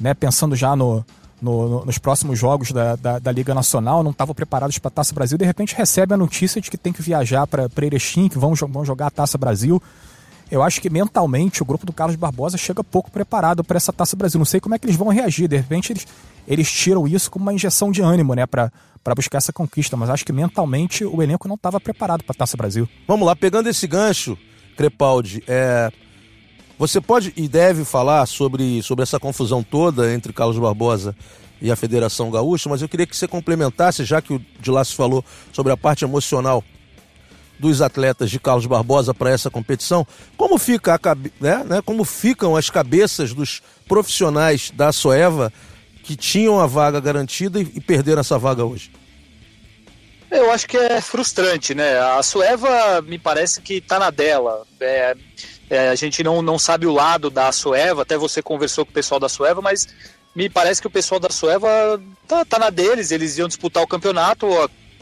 né? 0.00 0.14
Pensando 0.14 0.56
já 0.56 0.74
no, 0.74 1.04
no, 1.40 1.68
no, 1.68 1.84
nos 1.84 1.98
próximos 1.98 2.38
jogos 2.38 2.72
da, 2.72 2.96
da, 2.96 3.18
da 3.18 3.30
Liga 3.30 3.54
Nacional, 3.54 4.02
não 4.02 4.10
estavam 4.10 4.34
preparados 4.34 4.78
para 4.78 4.88
a 4.88 4.90
Taça 4.90 5.14
Brasil, 5.14 5.36
de 5.36 5.44
repente 5.44 5.74
recebe 5.76 6.14
a 6.14 6.16
notícia 6.16 6.60
de 6.60 6.70
que 6.70 6.78
tem 6.78 6.94
que 6.94 7.02
viajar 7.02 7.46
para 7.46 7.68
Erechim, 7.82 8.28
que 8.28 8.38
vão, 8.38 8.54
vão 8.54 8.84
jogar 8.86 9.08
a 9.08 9.10
Taça 9.10 9.36
Brasil. 9.36 9.82
Eu 10.50 10.62
acho 10.62 10.80
que 10.80 10.88
mentalmente 10.88 11.60
o 11.60 11.64
grupo 11.64 11.84
do 11.84 11.92
Carlos 11.92 12.16
Barbosa 12.16 12.56
chega 12.56 12.82
pouco 12.82 13.10
preparado 13.10 13.64
para 13.64 13.76
essa 13.76 13.92
Taça 13.92 14.14
Brasil. 14.16 14.38
Não 14.38 14.44
sei 14.44 14.60
como 14.60 14.74
é 14.76 14.78
que 14.78 14.86
eles 14.86 14.96
vão 14.96 15.08
reagir. 15.08 15.48
De 15.48 15.56
repente 15.56 15.92
eles, 15.92 16.06
eles 16.46 16.70
tiram 16.70 17.06
isso 17.06 17.30
como 17.30 17.44
uma 17.44 17.52
injeção 17.52 17.90
de 17.90 18.00
ânimo, 18.00 18.32
né, 18.32 18.46
para 18.46 18.70
buscar 19.16 19.38
essa 19.38 19.52
conquista. 19.52 19.96
Mas 19.96 20.08
acho 20.08 20.24
que 20.24 20.32
mentalmente 20.32 21.04
o 21.04 21.20
elenco 21.20 21.48
não 21.48 21.56
estava 21.56 21.80
preparado 21.80 22.22
para 22.22 22.32
a 22.32 22.38
Taça 22.38 22.56
Brasil. 22.56 22.88
Vamos 23.08 23.26
lá, 23.26 23.34
pegando 23.34 23.68
esse 23.68 23.88
gancho, 23.88 24.38
Crepaldi, 24.76 25.42
é, 25.48 25.90
você 26.78 27.00
pode 27.00 27.32
e 27.36 27.48
deve 27.48 27.84
falar 27.84 28.26
sobre, 28.26 28.82
sobre 28.82 29.02
essa 29.02 29.18
confusão 29.18 29.62
toda 29.62 30.12
entre 30.12 30.32
Carlos 30.32 30.58
Barbosa 30.58 31.16
e 31.60 31.70
a 31.70 31.76
Federação 31.76 32.30
Gaúcha, 32.30 32.68
mas 32.68 32.82
eu 32.82 32.88
queria 32.88 33.06
que 33.06 33.16
você 33.16 33.26
complementasse, 33.26 34.04
já 34.04 34.20
que 34.20 34.34
o 34.34 34.44
Dilácio 34.60 34.94
falou 34.94 35.24
sobre 35.52 35.72
a 35.72 35.76
parte 35.76 36.04
emocional 36.04 36.62
dos 37.58 37.80
atletas 37.80 38.30
de 38.30 38.38
Carlos 38.38 38.66
Barbosa 38.66 39.14
para 39.14 39.30
essa 39.30 39.50
competição, 39.50 40.06
como 40.36 40.58
fica 40.58 40.94
a, 40.94 41.14
né, 41.40 41.64
né, 41.64 41.82
como 41.82 42.04
ficam 42.04 42.54
as 42.54 42.68
cabeças 42.68 43.32
dos 43.32 43.62
profissionais 43.88 44.70
da 44.70 44.92
Soeva 44.92 45.50
que 46.02 46.14
tinham 46.14 46.60
a 46.60 46.66
vaga 46.66 47.00
garantida 47.00 47.58
e, 47.58 47.62
e 47.74 47.80
perderam 47.80 48.20
essa 48.20 48.38
vaga 48.38 48.64
hoje? 48.64 48.90
Eu 50.30 50.50
acho 50.50 50.66
que 50.66 50.76
é 50.76 51.00
frustrante, 51.00 51.74
né? 51.74 51.98
A 51.98 52.22
Sueva 52.22 53.00
me 53.00 53.18
parece 53.18 53.60
que 53.60 53.74
está 53.74 53.98
na 53.98 54.10
dela. 54.10 54.66
É, 54.80 55.16
é, 55.68 55.88
a 55.88 55.94
gente 55.94 56.22
não, 56.22 56.42
não 56.42 56.58
sabe 56.58 56.86
o 56.86 56.92
lado 56.92 57.30
da 57.30 57.50
Sueva, 57.50 58.02
até 58.02 58.16
você 58.16 58.40
conversou 58.42 58.84
com 58.84 58.90
o 58.90 58.94
pessoal 58.94 59.18
da 59.18 59.28
Sueva, 59.28 59.60
mas 59.60 59.88
me 60.34 60.48
parece 60.48 60.80
que 60.80 60.86
o 60.86 60.90
pessoal 60.90 61.18
da 61.18 61.30
Sueva 61.30 62.00
tá, 62.28 62.44
tá 62.44 62.58
na 62.58 62.70
deles, 62.70 63.10
eles 63.10 63.36
iam 63.38 63.48
disputar 63.48 63.82
o 63.82 63.86
campeonato, 63.86 64.46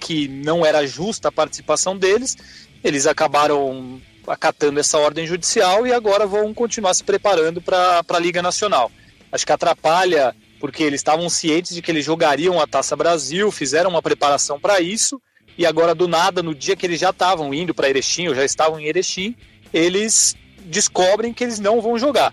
que 0.00 0.28
não 0.28 0.64
era 0.64 0.86
justa 0.86 1.28
a 1.28 1.32
participação 1.32 1.96
deles, 1.96 2.36
eles 2.82 3.06
acabaram 3.06 4.00
acatando 4.26 4.80
essa 4.80 4.98
ordem 4.98 5.26
judicial 5.26 5.86
e 5.86 5.92
agora 5.92 6.26
vão 6.26 6.54
continuar 6.54 6.94
se 6.94 7.04
preparando 7.04 7.60
para 7.60 8.02
a 8.08 8.18
Liga 8.18 8.40
Nacional. 8.40 8.90
Acho 9.30 9.44
que 9.44 9.52
atrapalha, 9.52 10.34
porque 10.60 10.82
eles 10.82 11.00
estavam 11.00 11.28
cientes 11.28 11.74
de 11.74 11.82
que 11.82 11.90
eles 11.90 12.04
jogariam 12.04 12.60
a 12.60 12.66
Taça 12.66 12.96
Brasil, 12.96 13.50
fizeram 13.50 13.90
uma 13.90 14.00
preparação 14.00 14.58
para 14.58 14.80
isso, 14.80 15.20
e 15.58 15.66
agora 15.66 15.94
do 15.94 16.08
nada, 16.08 16.42
no 16.42 16.54
dia 16.54 16.74
que 16.74 16.86
eles 16.86 17.00
já 17.00 17.10
estavam 17.10 17.52
indo 17.52 17.74
para 17.74 17.88
Erechim, 17.88 18.28
ou 18.28 18.34
já 18.34 18.44
estavam 18.44 18.80
em 18.80 18.86
Erechim, 18.86 19.36
eles 19.72 20.34
descobrem 20.64 21.32
que 21.32 21.44
eles 21.44 21.58
não 21.58 21.80
vão 21.80 21.98
jogar. 21.98 22.32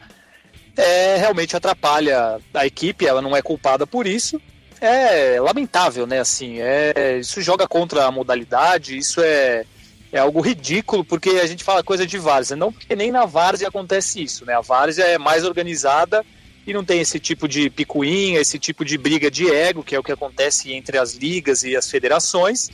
É, 0.75 1.17
realmente 1.17 1.55
atrapalha 1.55 2.39
a 2.53 2.65
equipe, 2.65 3.05
ela 3.05 3.21
não 3.21 3.35
é 3.35 3.41
culpada 3.41 3.85
por 3.85 4.07
isso. 4.07 4.41
É 4.79 5.39
lamentável, 5.39 6.07
né? 6.07 6.19
Assim, 6.19 6.59
é, 6.59 7.19
isso 7.19 7.41
joga 7.41 7.67
contra 7.67 8.05
a 8.05 8.11
modalidade, 8.11 8.97
isso 8.97 9.21
é, 9.21 9.65
é 10.11 10.19
algo 10.19 10.41
ridículo, 10.41 11.05
porque 11.05 11.29
a 11.29 11.45
gente 11.45 11.63
fala 11.63 11.83
coisa 11.83 12.07
de 12.07 12.17
várzea, 12.17 12.57
não 12.57 12.71
porque 12.71 12.95
nem 12.95 13.11
na 13.11 13.25
várzea 13.25 13.67
acontece 13.67 14.23
isso, 14.23 14.45
né? 14.45 14.55
A 14.55 14.61
várzea 14.61 15.03
é 15.03 15.17
mais 15.17 15.45
organizada 15.45 16.25
e 16.65 16.73
não 16.73 16.83
tem 16.83 16.99
esse 16.99 17.19
tipo 17.19 17.47
de 17.47 17.69
picuinha, 17.69 18.39
esse 18.39 18.57
tipo 18.57 18.83
de 18.83 18.97
briga 18.97 19.29
de 19.29 19.49
ego, 19.51 19.83
que 19.83 19.95
é 19.95 19.99
o 19.99 20.03
que 20.03 20.11
acontece 20.11 20.73
entre 20.73 20.97
as 20.97 21.13
ligas 21.13 21.63
e 21.63 21.75
as 21.75 21.89
federações. 21.89 22.69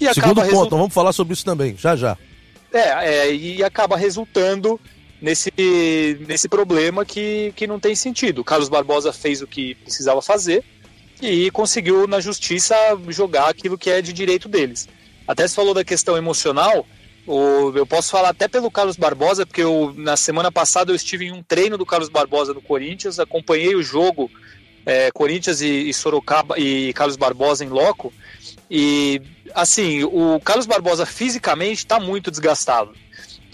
E 0.00 0.12
Segundo 0.14 0.42
ponto, 0.42 0.76
vamos 0.76 0.94
falar 0.94 1.12
sobre 1.12 1.32
isso 1.34 1.44
também, 1.44 1.76
já 1.76 1.96
já. 1.96 2.16
É, 2.72 3.28
é, 3.28 3.34
e 3.34 3.62
acaba 3.62 3.96
resultando 3.96 4.80
nesse, 5.20 5.52
nesse 6.26 6.48
problema 6.48 7.04
que, 7.04 7.52
que 7.54 7.66
não 7.66 7.78
tem 7.78 7.94
sentido. 7.94 8.40
O 8.40 8.44
Carlos 8.44 8.68
Barbosa 8.68 9.12
fez 9.12 9.42
o 9.42 9.46
que 9.46 9.74
precisava 9.76 10.20
fazer 10.22 10.64
e 11.20 11.50
conseguiu 11.50 12.06
na 12.06 12.20
justiça 12.20 12.74
jogar 13.08 13.48
aquilo 13.48 13.78
que 13.78 13.90
é 13.90 14.02
de 14.02 14.12
direito 14.12 14.48
deles. 14.48 14.88
Até 15.26 15.46
se 15.46 15.54
falou 15.54 15.72
da 15.72 15.84
questão 15.84 16.16
emocional, 16.16 16.84
eu 17.26 17.86
posso 17.86 18.10
falar 18.10 18.30
até 18.30 18.48
pelo 18.48 18.70
Carlos 18.70 18.96
Barbosa, 18.96 19.46
porque 19.46 19.62
eu, 19.62 19.94
na 19.96 20.16
semana 20.16 20.50
passada 20.50 20.90
eu 20.90 20.96
estive 20.96 21.26
em 21.26 21.32
um 21.32 21.42
treino 21.42 21.78
do 21.78 21.86
Carlos 21.86 22.08
Barbosa 22.08 22.52
no 22.52 22.60
Corinthians, 22.60 23.20
acompanhei 23.20 23.76
o 23.76 23.82
jogo 23.82 24.28
é, 24.84 25.10
Corinthians 25.12 25.60
e, 25.60 25.88
e, 25.88 25.94
Sorocaba 25.94 26.58
e 26.58 26.92
Carlos 26.92 27.16
Barbosa 27.16 27.64
em 27.64 27.68
loco. 27.68 28.12
E 28.74 29.20
assim, 29.54 30.02
o 30.04 30.40
Carlos 30.40 30.64
Barbosa 30.64 31.04
fisicamente 31.04 31.78
está 31.78 32.00
muito 32.00 32.30
desgastado. 32.30 32.92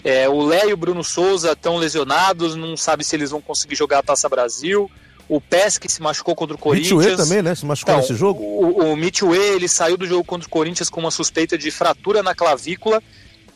É, 0.01 0.29
o 0.29 0.41
Léo 0.45 0.69
e 0.69 0.73
o 0.73 0.77
Bruno 0.77 1.03
Souza 1.03 1.51
estão 1.51 1.75
lesionados, 1.75 2.55
não 2.55 2.77
sabe 2.77 3.03
se 3.03 3.17
eles 3.17 3.31
vão 3.31 3.41
conseguir 3.41 3.75
jogar 3.75 3.99
a 3.99 4.03
Taça 4.03 4.29
Brasil 4.29 4.89
o 5.29 5.39
Pesque 5.39 5.89
se 5.89 6.01
machucou 6.01 6.35
contra 6.35 6.55
o 6.55 6.59
Corinthians. 6.59 7.05
Mitchue 7.05 7.15
também, 7.15 7.41
né? 7.43 7.53
Se 7.53 7.63
machucou 7.63 7.93
então, 7.93 8.01
nesse 8.01 8.15
jogo. 8.15 8.43
O, 8.43 8.91
o 8.91 8.97
Mitchue, 8.97 9.37
ele 9.37 9.67
saiu 9.67 9.95
do 9.95 10.07
jogo 10.07 10.23
contra 10.23 10.47
o 10.47 10.49
Corinthians 10.49 10.89
com 10.89 10.99
uma 10.99 11.11
suspeita 11.11 11.55
de 11.55 11.69
fratura 11.69 12.23
na 12.23 12.33
clavícula. 12.33 13.01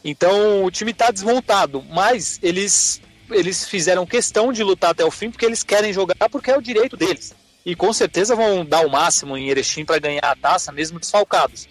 Então 0.05 0.63
o 0.63 0.69
time 0.69 0.91
está 0.91 1.09
desmontado, 1.09 1.83
mas 1.89 2.39
eles, 2.43 3.01
eles 3.31 3.67
fizeram 3.67 4.05
questão 4.05 4.53
de 4.53 4.63
lutar 4.63 4.91
até 4.91 5.03
o 5.03 5.09
fim 5.09 5.31
porque 5.31 5.45
eles 5.45 5.63
querem 5.63 5.91
jogar 5.91 6.29
porque 6.29 6.51
é 6.51 6.57
o 6.57 6.61
direito 6.61 6.95
deles. 6.95 7.33
E 7.65 7.75
com 7.75 7.93
certeza 7.93 8.35
vão 8.35 8.65
dar 8.65 8.85
o 8.85 8.89
máximo 8.89 9.37
em 9.37 9.49
Erechim 9.49 9.85
para 9.85 9.99
ganhar 9.99 10.23
a 10.23 10.35
taça, 10.35 10.71
mesmo 10.71 10.99
desfalcados. 10.99 11.67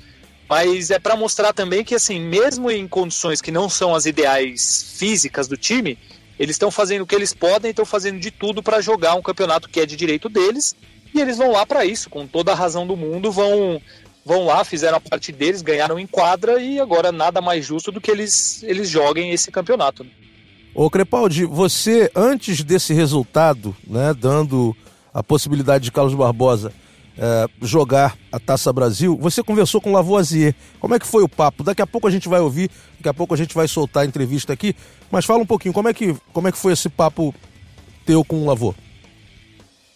Mas 0.49 0.91
é 0.91 0.99
para 0.99 1.17
mostrar 1.17 1.53
também 1.53 1.85
que, 1.85 1.95
assim, 1.95 2.21
mesmo 2.21 2.71
em 2.71 2.89
condições 2.89 3.41
que 3.41 3.51
não 3.51 3.69
são 3.69 3.95
as 3.95 4.07
ideais 4.07 4.95
físicas 4.97 5.49
do 5.49 5.57
time, 5.57 5.99
eles 6.39 6.57
estão 6.57 6.71
fazendo 6.71 7.03
o 7.03 7.07
que 7.07 7.15
eles 7.15 7.33
podem, 7.33 7.71
estão 7.71 7.85
fazendo 7.85 8.19
de 8.19 8.31
tudo 8.31 8.63
para 8.63 8.81
jogar 8.81 9.15
um 9.15 9.23
campeonato 9.23 9.69
que 9.69 9.81
é 9.81 9.87
de 9.87 9.97
direito 9.97 10.29
deles, 10.29 10.75
e 11.15 11.21
eles 11.21 11.37
vão 11.37 11.53
lá 11.53 11.65
para 11.67 11.85
isso, 11.85 12.09
com 12.09 12.27
toda 12.27 12.53
a 12.53 12.55
razão 12.55 12.87
do 12.87 12.97
mundo, 12.97 13.31
vão 13.31 13.81
vão 14.25 14.47
lá, 14.47 14.65
fizeram 14.65 14.99
a 14.99 15.01
parte 15.01 15.33
deles, 15.33 15.63
ganharam 15.63 15.99
em 15.99 16.07
quadra 16.07 16.63
e 16.63 16.79
agora 16.79 17.11
nada 17.11 17.41
mais 17.41 17.65
justo 17.65 17.91
do 17.91 18.01
que 18.01 18.11
eles 18.11 18.63
eles 18.63 18.89
joguem 18.89 19.33
esse 19.33 19.51
campeonato. 19.51 20.07
Ô 20.75 20.89
Crepaldi, 20.89 21.45
você 21.45 22.11
antes 22.15 22.63
desse 22.63 22.95
resultado, 22.95 23.77
né, 23.87 24.15
dando 24.15 24.77
a 25.13 25.23
possibilidade 25.23 25.85
de 25.85 25.93
Carlos 25.93 26.15
Barbosa 26.15 26.73
é, 27.17 27.47
jogar 27.61 28.17
a 28.31 28.39
Taça 28.39 28.73
Brasil, 28.73 29.19
você 29.21 29.43
conversou 29.43 29.81
com 29.81 29.91
o 29.91 29.93
Lavoisier. 29.93 30.55
Como 30.81 30.95
é 30.95 30.99
que 30.99 31.07
foi 31.07 31.23
o 31.23 31.29
papo? 31.29 31.63
Daqui 31.63 31.83
a 31.83 31.87
pouco 31.87 32.07
a 32.07 32.11
gente 32.11 32.29
vai 32.29 32.41
ouvir, 32.41 32.71
daqui 32.97 33.09
a 33.09 33.15
pouco 33.15 33.35
a 33.35 33.37
gente 33.37 33.55
vai 33.55 33.69
soltar 33.69 34.05
a 34.05 34.07
entrevista 34.07 34.53
aqui, 34.53 34.75
mas 35.11 35.25
fala 35.25 35.43
um 35.43 35.47
pouquinho, 35.47 35.75
como 35.75 35.89
é 35.89 35.95
que, 35.95 36.17
como 36.33 36.49
é 36.49 36.53
que 36.53 36.59
foi 36.59 36.73
esse 36.73 36.89
papo 36.89 37.35
teu 38.07 38.25
com 38.25 38.43
o 38.43 38.47
Lavô? 38.47 38.75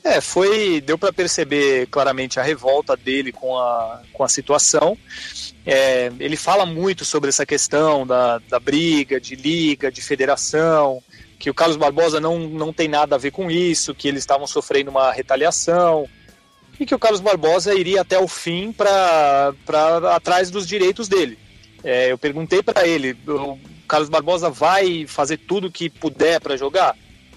É, 0.04 0.20
foi. 0.20 0.80
Deu 0.80 0.96
para 0.96 1.12
perceber 1.12 1.88
claramente 1.88 2.38
a 2.38 2.42
revolta 2.42 2.96
dele 2.96 3.32
com 3.32 3.58
a, 3.58 4.02
com 4.12 4.22
a 4.22 4.28
situação. 4.28 4.96
É, 5.66 6.12
ele 6.20 6.36
fala 6.36 6.64
muito 6.64 7.04
sobre 7.04 7.28
essa 7.28 7.44
questão 7.44 8.06
da, 8.06 8.38
da 8.48 8.60
briga, 8.60 9.20
de 9.20 9.34
liga, 9.34 9.90
de 9.90 10.00
federação, 10.00 11.02
que 11.38 11.50
o 11.50 11.54
Carlos 11.54 11.76
Barbosa 11.76 12.20
não, 12.20 12.38
não 12.38 12.72
tem 12.72 12.88
nada 12.88 13.16
a 13.16 13.18
ver 13.18 13.30
com 13.30 13.50
isso, 13.50 13.94
que 13.94 14.08
eles 14.08 14.22
estavam 14.22 14.46
sofrendo 14.46 14.90
uma 14.90 15.12
retaliação 15.12 16.08
e 16.78 16.86
que 16.86 16.94
o 16.94 16.98
Carlos 16.98 17.20
Barbosa 17.20 17.74
iria 17.74 18.00
até 18.00 18.18
o 18.18 18.28
fim 18.28 18.72
para 18.72 19.52
atrás 20.14 20.50
dos 20.50 20.66
direitos 20.66 21.08
dele. 21.08 21.38
É, 21.82 22.10
eu 22.10 22.18
perguntei 22.18 22.62
para 22.62 22.86
ele, 22.86 23.16
o 23.26 23.58
Carlos 23.86 24.08
Barbosa 24.08 24.50
vai 24.50 25.06
fazer 25.06 25.38
tudo 25.38 25.70
que 25.70 25.88
puder 25.88 26.40
para 26.40 26.56
jogar? 26.56 26.96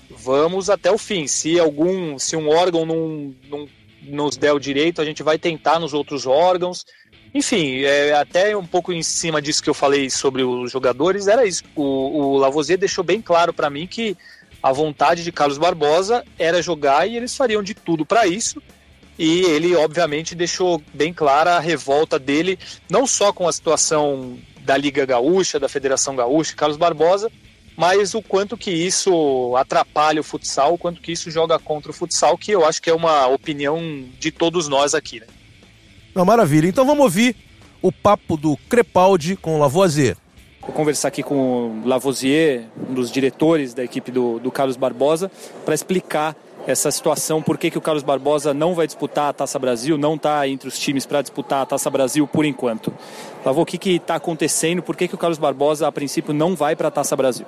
Vamos 0.10 0.70
até 0.70 0.92
o 0.92 0.98
fim. 0.98 1.28
Se 1.28 1.60
algum, 1.60 2.18
se 2.18 2.36
um 2.36 2.50
órgão 2.50 2.86
não, 2.86 3.34
não 3.48 3.68
nos 4.02 4.38
der 4.38 4.54
o 4.54 4.60
direito, 4.60 5.02
a 5.02 5.06
gente 5.06 5.22
vai 5.22 5.38
tentar 5.38 5.80
nos 5.80 5.94
outros 5.94 6.26
órgãos. 6.26 6.86
Enfim, 7.34 7.82
é, 7.84 8.14
até 8.14 8.56
um 8.58 8.66
pouco 8.66 8.92
em 8.92 9.04
cima 9.04 9.42
disso 9.42 9.62
que 9.62 9.70
eu 9.70 9.74
falei 9.74 10.10
sobre 10.10 10.44
os 10.44 10.72
jogadores, 10.72 11.28
era 11.28 11.46
isso. 11.46 11.64
O, 11.76 11.84
o 11.84 12.38
Lavoisier 12.38 12.78
deixou 12.78 13.04
bem 13.04 13.22
claro 13.22 13.54
para 13.54 13.70
mim 13.70 13.86
que 13.86 14.18
a 14.62 14.72
vontade 14.72 15.24
de 15.24 15.32
Carlos 15.32 15.58
Barbosa 15.58 16.26
era 16.38 16.62
jogar 16.62 17.08
e 17.08 17.16
eles 17.16 17.36
fariam 17.36 17.64
de 17.64 17.74
tudo 17.74 18.06
para 18.06 18.26
isso. 18.26 18.62
E 19.18 19.42
ele, 19.42 19.76
obviamente, 19.76 20.34
deixou 20.34 20.82
bem 20.94 21.14
clara 21.14 21.58
a 21.58 21.60
revolta 21.60 22.18
dele, 22.18 22.58
não 22.90 23.06
só 23.06 23.34
com 23.34 23.48
a 23.48 23.54
situação 23.54 24.38
da 24.62 24.78
Liga 24.78 25.06
Gaúcha, 25.06 25.60
da 25.60 25.68
Federação 25.68 26.16
Gaúcha, 26.16 26.56
Carlos 26.56 26.78
Barbosa, 26.78 27.30
mas 27.76 28.14
o 28.14 28.22
quanto 28.22 28.58
que 28.58 28.72
isso 28.72 29.56
atrapalha 29.56 30.22
o 30.22 30.24
futsal, 30.24 30.74
o 30.74 30.78
quanto 30.78 31.02
que 31.02 31.12
isso 31.12 31.30
joga 31.30 31.60
contra 31.60 31.92
o 31.92 31.94
futsal, 31.94 32.38
que 32.38 32.52
eu 32.52 32.66
acho 32.66 32.82
que 32.82 32.90
é 32.90 32.94
uma 32.94 33.28
opinião 33.28 34.06
de 34.20 34.32
todos 34.32 34.68
nós 34.68 34.94
aqui. 34.94 35.20
Né? 35.20 35.28
Não, 36.14 36.26
maravilha. 36.26 36.68
Então 36.68 36.86
vamos 36.86 37.04
ouvir 37.04 37.36
o 37.82 37.92
papo 37.92 38.36
do 38.36 38.58
Crepaldi 38.70 39.36
com 39.36 39.56
o 39.56 39.60
Lavoisier. 39.60 40.18
Vou 40.62 40.72
conversar 40.72 41.08
aqui 41.08 41.24
com 41.24 41.82
o 41.84 41.88
Lavoisier, 41.88 42.66
um 42.90 42.94
dos 42.94 43.12
diretores 43.12 43.74
da 43.74 43.84
equipe 43.84 44.12
do, 44.12 44.40
do 44.40 44.52
Carlos 44.52 44.76
Barbosa, 44.78 45.32
para 45.66 45.74
explicar 45.74 46.36
essa 46.68 46.92
situação, 46.92 47.42
por 47.42 47.58
que, 47.58 47.72
que 47.72 47.78
o 47.78 47.82
Carlos 47.82 48.04
Barbosa 48.04 48.54
não 48.54 48.76
vai 48.76 48.86
disputar 48.86 49.30
a 49.30 49.34
Taça 49.34 49.58
Brasil, 49.58 49.98
não 49.98 50.16
está 50.16 50.48
entre 50.48 50.68
os 50.68 50.78
times 50.78 51.06
para 51.06 51.22
disputar 51.22 51.62
a 51.62 51.66
Taça 51.66 51.90
Brasil 51.90 52.28
por 52.28 52.46
enquanto. 52.46 52.94
Lavô, 53.44 53.62
o 53.62 53.66
que 53.66 53.96
está 53.96 54.16
acontecendo, 54.16 54.84
por 54.84 54.96
que, 54.96 55.08
que 55.08 55.16
o 55.16 55.18
Carlos 55.18 55.40
Barbosa 55.40 55.88
a 55.88 55.92
princípio 55.92 56.34
não 56.34 56.56
vai 56.56 56.76
para 56.76 56.90
a 56.90 56.92
Taça 56.92 57.16
Brasil? 57.16 57.46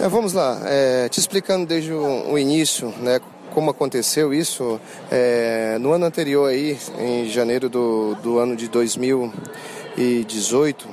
É, 0.00 0.08
vamos 0.08 0.32
lá, 0.32 0.60
é, 0.64 1.08
te 1.08 1.20
explicando 1.20 1.66
desde 1.66 1.92
o, 1.92 2.32
o, 2.32 2.38
início, 2.38 2.92
né, 2.98 3.20
como 3.52 3.70
aconteceu 3.70 4.34
isso, 4.34 4.80
é, 5.10 5.76
no 5.78 5.92
ano 5.92 6.06
anterior 6.06 6.48
aí, 6.48 6.78
em 6.98 7.28
janeiro 7.28 7.68
do, 7.68 8.14
do 8.16 8.38
ano 8.38 8.56
de 8.56 8.66
2018, 8.68 10.88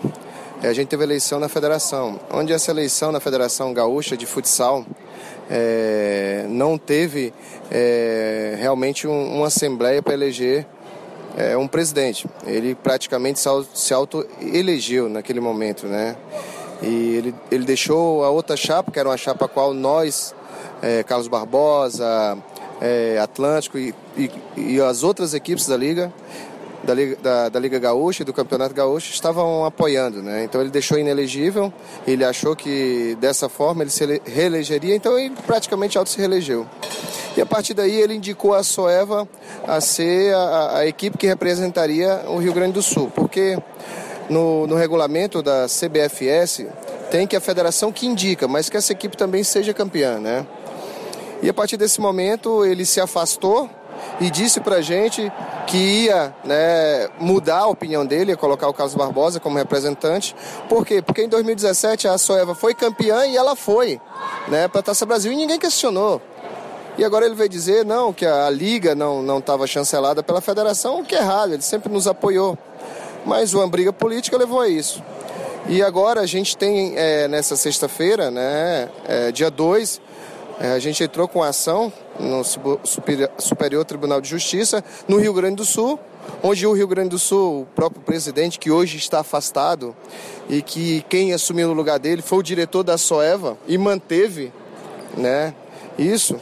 é, 0.62 0.68
a 0.68 0.74
gente 0.74 0.90
teve 0.90 1.04
eleição 1.04 1.40
na 1.40 1.48
federação, 1.48 2.20
onde 2.32 2.52
essa 2.52 2.72
eleição 2.72 3.12
na 3.12 3.20
Federação 3.20 3.72
Gaúcha 3.74 4.18
de 4.18 4.26
Futsal 4.26 4.84
é, 5.50 6.46
não 6.50 6.78
teve 6.78 7.34
é, 7.72 8.56
realmente 8.60 9.08
um, 9.08 9.38
uma 9.38 9.48
assembleia 9.48 10.04
para 10.04 10.14
eleger 10.14 10.68
é, 11.38 11.56
um 11.58 11.68
presidente. 11.68 12.28
Ele 12.46 12.76
praticamente 12.76 13.40
se 13.74 13.94
auto-elegeu 13.94 15.10
naquele 15.10 15.40
momento, 15.40 15.88
né? 15.88 16.16
E 16.82 17.16
ele, 17.16 17.36
ele 17.52 17.66
deixou 17.66 18.24
a 18.24 18.30
outra 18.30 18.56
chapa, 18.56 18.92
que 18.92 19.00
era 19.00 19.10
uma 19.10 19.18
chapa 19.18 19.46
a 19.46 19.48
qual 19.48 19.74
nós, 19.74 20.34
é, 20.82 21.04
Carlos 21.04 21.28
Barbosa, 21.28 22.38
é, 22.82 23.20
Atlântico 23.20 23.78
e, 23.78 23.94
e, 24.18 24.32
e 24.58 24.82
as 24.82 25.04
outras 25.04 25.34
equipes 25.34 25.68
da 25.68 25.76
Liga, 25.76 26.12
da 26.84 26.94
Liga, 26.94 27.18
da, 27.22 27.50
da 27.50 27.60
Liga 27.60 27.80
Gaúcha 27.80 28.24
e 28.24 28.26
do 28.26 28.34
Campeonato 28.34 28.74
Gaúcho 28.74 29.12
estavam 29.12 29.66
apoiando, 29.66 30.22
né? 30.22 30.44
Então 30.44 30.62
ele 30.62 30.70
deixou 30.70 30.98
inelegível, 30.98 31.72
ele 32.08 32.24
achou 32.24 32.56
que 32.56 33.18
dessa 33.20 33.50
forma 33.50 33.84
ele 33.84 33.90
se 33.90 34.22
reelegeria, 34.26 34.96
então 34.96 35.18
ele 35.18 35.36
praticamente 35.46 35.98
auto 35.98 36.10
se 36.10 36.18
reelegeu. 36.18 36.66
E 37.36 37.42
a 37.42 37.46
partir 37.46 37.74
daí 37.74 37.96
ele 37.96 38.16
indicou 38.16 38.54
a 38.54 38.64
Soeva 38.64 39.28
a 39.68 39.80
ser 39.82 40.34
a, 40.34 40.78
a 40.78 40.88
equipe 40.88 41.18
que 41.18 41.28
representaria 41.28 42.24
o 42.28 42.38
Rio 42.38 42.54
Grande 42.54 42.74
do 42.74 42.82
Sul, 42.82 43.12
porque 43.14 43.58
no, 44.30 44.68
no 44.68 44.76
regulamento 44.76 45.42
da 45.42 45.68
CBFS 45.68 46.66
tem 47.12 47.26
que 47.26 47.36
a 47.36 47.42
federação 47.42 47.92
que 47.92 48.06
indica, 48.06 48.48
mas 48.48 48.70
que 48.70 48.78
essa 48.78 48.92
equipe 48.94 49.18
também 49.18 49.44
seja 49.44 49.74
campeã, 49.74 50.20
né? 50.20 50.46
E 51.42 51.50
a 51.50 51.54
partir 51.54 51.78
desse 51.78 52.02
momento 52.02 52.66
ele 52.66 52.86
se 52.86 53.00
afastou 53.00 53.70
e 54.20 54.30
disse 54.30 54.60
pra 54.60 54.82
gente 54.82 55.32
que 55.68 55.78
ia 55.78 56.34
né, 56.44 57.10
mudar 57.20 57.60
a 57.60 57.68
opinião 57.68 58.06
dele, 58.06 58.32
ia 58.32 58.38
colocar 58.38 58.68
o 58.68 58.74
Carlos 58.74 58.96
Barbosa 58.96 59.40
como 59.40 59.58
representante. 59.58 60.36
Por 60.68 60.86
quê? 60.86 61.02
Porque 61.02 61.24
em 61.24 61.30
2017 61.30 62.08
a 62.08 62.18
Soeva 62.18 62.56
foi 62.56 62.74
campeã 62.74 63.26
e 63.26 63.38
ela 63.38 63.56
foi 63.56 64.00
né, 64.48 64.68
para 64.68 64.80
a 64.80 64.84
Taça 64.84 65.06
Brasil 65.06 65.32
e 65.32 65.36
ninguém 65.36 65.60
questionou. 65.60 66.22
E 66.98 67.06
agora 67.06 67.26
ele 67.26 67.36
veio 67.36 67.48
dizer 67.48 67.86
não, 67.86 68.12
que 68.12 68.26
a 68.26 68.50
liga 68.50 68.94
não 68.94 69.38
estava 69.38 69.66
chancelada 69.66 70.22
pela 70.22 70.42
federação, 70.42 71.00
o 71.00 71.06
que 71.06 71.16
é 71.16 71.20
errado, 71.20 71.54
ele 71.54 71.62
sempre 71.62 71.92
nos 71.92 72.08
apoiou. 72.08 72.58
Mas 73.26 73.54
uma 73.54 73.68
briga 73.68 73.94
política 73.94 74.38
levou 74.38 74.60
a 74.60 74.68
isso. 74.68 75.02
E 75.68 75.82
agora 75.82 76.22
a 76.22 76.26
gente 76.26 76.58
tem 76.58 76.98
é, 76.98 77.28
nessa 77.28 77.56
sexta-feira, 77.56 78.32
né, 78.32 78.90
é, 79.08 79.32
dia 79.32 79.50
2, 79.52 80.02
é, 80.02 80.09
a 80.60 80.80
gente 80.80 81.04
entrou 81.04 81.28
com 81.28 81.42
ação 81.42 81.92
no 82.20 82.44
Superior 83.38 83.86
Tribunal 83.86 84.20
de 84.20 84.28
Justiça 84.28 84.84
no 85.08 85.18
Rio 85.18 85.34
Grande 85.34 85.56
do 85.56 85.66
Sul, 85.66 85.98
onde 86.44 86.68
o 86.68 86.74
Rio 86.74 86.88
Grande 86.88 87.10
do 87.10 87.20
Sul, 87.20 87.62
o 87.62 87.66
próprio 87.66 88.02
presidente 88.02 88.60
que 88.60 88.70
hoje 88.70 88.98
está 88.98 89.22
afastado 89.22 89.96
e 90.50 90.62
que 90.62 91.06
quem 91.08 91.34
assumiu 91.34 91.70
no 91.70 91.74
lugar 91.74 91.98
dele 91.98 92.22
foi 92.22 92.40
o 92.40 92.44
diretor 92.44 92.84
da 92.84 92.98
Soeva 92.98 93.58
e 93.68 93.78
manteve, 93.78 94.52
né, 95.16 95.54
isso. 95.98 96.36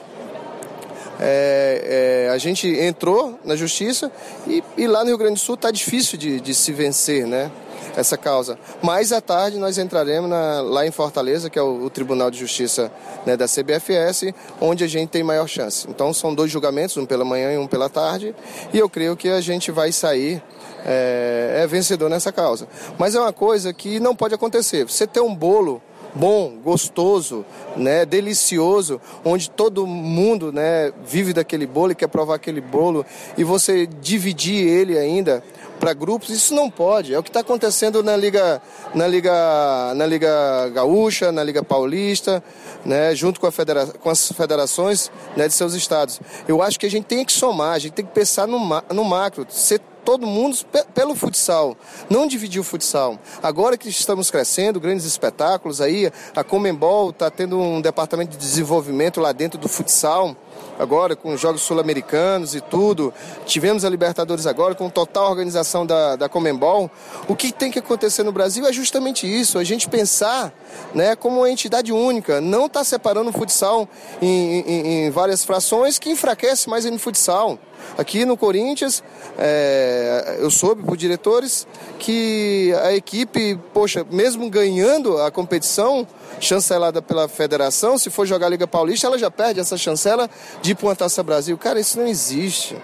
É, 1.19 2.27
é, 2.27 2.31
a 2.31 2.37
gente 2.37 2.67
entrou 2.67 3.39
na 3.43 3.55
justiça 3.55 4.11
e, 4.45 4.63
e, 4.77 4.85
lá 4.85 5.01
no 5.01 5.07
Rio 5.07 5.17
Grande 5.17 5.33
do 5.33 5.39
Sul 5.39 5.55
está 5.55 5.71
difícil 5.71 6.15
de, 6.17 6.39
de, 6.39 6.53
se 6.53 6.71
vencer, 6.71 7.25
né? 7.25 7.51
Essa 7.97 8.15
causa. 8.15 8.59
Mais 8.81 9.11
à 9.11 9.19
tarde 9.19 9.57
nós 9.57 9.79
entraremos 9.79 10.29
na, 10.29 10.61
lá 10.61 10.85
em 10.85 10.91
Fortaleza, 10.91 11.49
que 11.49 11.57
é 11.57 11.61
o, 11.61 11.85
o 11.85 11.89
Tribunal 11.89 12.29
de 12.29 12.37
Justiça 12.37 12.91
né, 13.25 13.35
da 13.35 13.45
CBFS, 13.47 14.33
onde 14.61 14.83
a 14.83 14.87
gente 14.87 15.09
tem 15.09 15.23
maior 15.23 15.47
chance. 15.47 15.87
Então 15.89 16.13
são 16.13 16.33
dois 16.33 16.51
julgamentos, 16.51 16.95
um 16.95 17.07
pela 17.07 17.25
manhã 17.25 17.51
e 17.53 17.57
um 17.57 17.65
pela 17.65 17.89
tarde, 17.89 18.35
e 18.71 18.77
eu 18.77 18.87
creio 18.87 19.17
que 19.17 19.29
a 19.29 19.41
gente 19.41 19.71
vai 19.71 19.91
sair 19.91 20.41
é, 20.85 21.61
é 21.63 21.67
vencedor 21.67 22.07
nessa 22.07 22.31
causa. 22.31 22.67
Mas 22.99 23.15
é 23.15 23.19
uma 23.19 23.33
coisa 23.33 23.73
que 23.73 23.99
não 23.99 24.15
pode 24.15 24.35
acontecer. 24.35 24.85
Você 24.85 25.07
ter 25.07 25.21
um 25.21 25.33
bolo 25.33 25.81
bom, 26.13 26.57
gostoso, 26.63 27.45
né, 27.75 28.05
delicioso, 28.05 28.99
onde 29.23 29.49
todo 29.49 29.85
mundo, 29.85 30.51
né, 30.51 30.91
vive 31.05 31.33
daquele 31.33 31.67
bolo 31.67 31.91
e 31.91 31.95
quer 31.95 32.07
provar 32.07 32.35
aquele 32.35 32.61
bolo 32.61 33.05
e 33.37 33.43
você 33.43 33.85
dividir 33.85 34.67
ele 34.67 34.97
ainda 34.97 35.43
para 35.79 35.93
grupos, 35.93 36.29
isso 36.29 36.53
não 36.53 36.69
pode. 36.69 37.13
É 37.13 37.19
o 37.19 37.23
que 37.23 37.29
está 37.29 37.39
acontecendo 37.39 38.03
na 38.03 38.15
liga, 38.15 38.61
na 38.93 39.07
liga, 39.07 39.93
na 39.95 40.05
liga 40.05 40.69
gaúcha, 40.69 41.31
na 41.31 41.43
liga 41.43 41.63
paulista, 41.63 42.43
né, 42.85 43.15
junto 43.15 43.39
com, 43.39 43.49
federa 43.51 43.85
com 43.87 44.09
as 44.09 44.31
federações 44.31 45.11
né, 45.35 45.47
de 45.47 45.53
seus 45.53 45.73
estados. 45.73 46.19
Eu 46.47 46.61
acho 46.61 46.79
que 46.79 46.85
a 46.85 46.91
gente 46.91 47.05
tem 47.05 47.23
que 47.23 47.33
somar, 47.33 47.73
a 47.73 47.79
gente 47.79 47.93
tem 47.93 48.05
que 48.05 48.11
pensar 48.11 48.47
no, 48.47 48.59
no 48.93 49.03
macro, 49.03 49.45
ser 49.49 49.81
todo 50.07 50.25
mundo 50.25 50.57
pelo 50.93 51.13
futsal, 51.15 51.75
não 52.09 52.25
dividir 52.25 52.61
o 52.61 52.63
futsal. 52.63 53.19
Agora 53.43 53.77
que 53.77 53.89
estamos 53.89 54.31
crescendo, 54.31 54.79
grandes 54.79 55.05
espetáculos 55.05 55.81
aí, 55.81 56.09
a 56.33 56.45
Comembol 56.45 57.09
está 57.09 57.29
tendo 57.29 57.59
um 57.59 57.81
departamento 57.81 58.31
de 58.31 58.37
desenvolvimento 58.37 59.19
lá 59.19 59.33
dentro 59.33 59.59
do 59.59 59.67
futsal, 59.67 60.33
agora 60.77 61.15
com 61.15 61.33
os 61.33 61.41
Jogos 61.41 61.61
Sul-Americanos 61.61 62.55
e 62.55 62.61
tudo. 62.61 63.13
Tivemos 63.45 63.83
a 63.85 63.89
Libertadores 63.89 64.45
agora 64.45 64.75
com 64.75 64.89
total 64.89 65.29
organização 65.29 65.85
da, 65.85 66.15
da 66.15 66.29
Comembol. 66.29 66.89
O 67.27 67.35
que 67.35 67.51
tem 67.51 67.71
que 67.71 67.79
acontecer 67.79 68.23
no 68.23 68.31
Brasil 68.31 68.65
é 68.67 68.73
justamente 68.73 69.27
isso, 69.27 69.57
a 69.57 69.63
gente 69.63 69.87
pensar 69.87 70.53
né, 70.93 71.15
como 71.15 71.39
uma 71.39 71.49
entidade 71.49 71.91
única, 71.91 72.41
não 72.41 72.65
está 72.65 72.83
separando 72.83 73.29
o 73.29 73.33
futsal 73.33 73.87
em, 74.21 74.59
em, 74.59 75.05
em 75.05 75.09
várias 75.09 75.43
frações 75.43 75.97
que 75.99 76.09
enfraquece 76.09 76.69
mais 76.69 76.85
o 76.85 76.97
futsal. 76.99 77.59
Aqui 77.97 78.25
no 78.25 78.37
Corinthians, 78.37 79.03
é, 79.37 80.37
eu 80.39 80.49
soube 80.51 80.83
por 80.83 80.97
diretores 80.97 81.67
que 81.99 82.73
a 82.83 82.93
equipe, 82.93 83.59
poxa, 83.73 84.05
mesmo 84.09 84.49
ganhando 84.49 85.19
a 85.21 85.31
competição 85.31 86.07
chancelada 86.39 87.01
pela 87.01 87.27
federação, 87.27 87.97
se 87.97 88.09
for 88.09 88.25
jogar 88.25 88.47
a 88.47 88.49
Liga 88.49 88.67
Paulista, 88.67 89.07
ela 89.07 89.17
já 89.17 89.31
perde 89.31 89.59
essa 89.59 89.77
chancela 89.77 90.29
de 90.61 90.71
ir 90.71 90.75
para 90.75 90.87
uma 90.87 90.95
Taça 90.95 91.23
Brasil. 91.23 91.57
Cara, 91.57 91.79
isso 91.79 91.99
não 91.99 92.07
existe. 92.07 92.77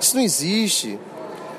Isso 0.00 0.16
não 0.16 0.22
existe. 0.22 0.98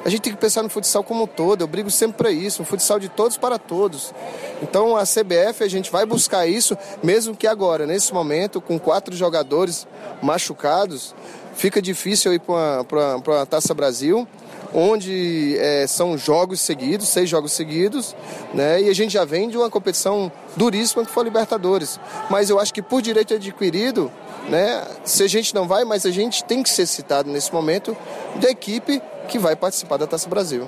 A 0.05 0.09
gente 0.09 0.21
tem 0.21 0.33
que 0.33 0.39
pensar 0.39 0.62
no 0.62 0.69
futsal 0.69 1.03
como 1.03 1.24
um 1.24 1.27
todo, 1.27 1.62
eu 1.62 1.67
brigo 1.67 1.89
sempre 1.89 2.17
para 2.17 2.29
isso, 2.29 2.62
um 2.62 2.65
futsal 2.65 3.00
de 3.00 3.09
todos 3.09 3.38
para 3.38 3.57
todos. 3.57 4.13
Então 4.62 4.95
a 4.95 5.01
CBF 5.01 5.63
a 5.63 5.67
gente 5.67 5.91
vai 5.91 6.05
buscar 6.05 6.45
isso, 6.45 6.77
mesmo 7.01 7.35
que 7.35 7.47
agora, 7.47 7.88
nesse 7.88 8.13
momento, 8.13 8.62
com 8.62 8.77
quatro 8.77 9.15
jogadores 9.15 9.88
machucados, 10.21 11.15
fica 11.55 11.81
difícil 11.81 12.35
ir 12.35 12.39
para 12.39 13.41
a 13.41 13.45
Taça 13.47 13.74
Brasil, 13.74 14.27
onde 14.75 15.58
é, 15.58 15.88
são 15.88 16.17
jogos 16.17 16.60
seguidos, 16.60 17.08
seis 17.08 17.29
jogos 17.29 17.53
seguidos, 17.53 18.13
né? 18.53 18.82
E 18.82 18.89
a 18.89 18.94
gente 18.94 19.13
já 19.13 19.24
vem 19.24 19.48
de 19.48 19.58
uma 19.58 19.70
competição 19.70 20.29
duríssima 20.58 21.05
que 21.05 21.12
foi 21.12 21.24
a 21.24 21.25
Libertadores. 21.25 21.98
Mas 22.29 22.50
eu 22.50 22.60
acho 22.60 22.74
que 22.74 22.82
por 22.82 23.01
direito 23.01 23.34
adquirido, 23.34 24.12
né? 24.50 24.86
Se 25.05 25.24
a 25.24 25.27
gente 25.27 25.55
não 25.55 25.65
vai, 25.65 25.86
mas 25.86 26.05
a 26.05 26.12
gente 26.12 26.44
tem 26.44 26.62
que 26.62 26.70
ser 26.70 26.86
citado 26.86 27.32
nesse 27.32 27.53
momento 27.53 27.96
da 28.36 28.50
equipe 28.50 29.01
que 29.30 29.39
vai 29.39 29.56
participar 29.56 29.95
da 29.95 30.06
Taça 30.06 30.28
Brasil. 30.28 30.67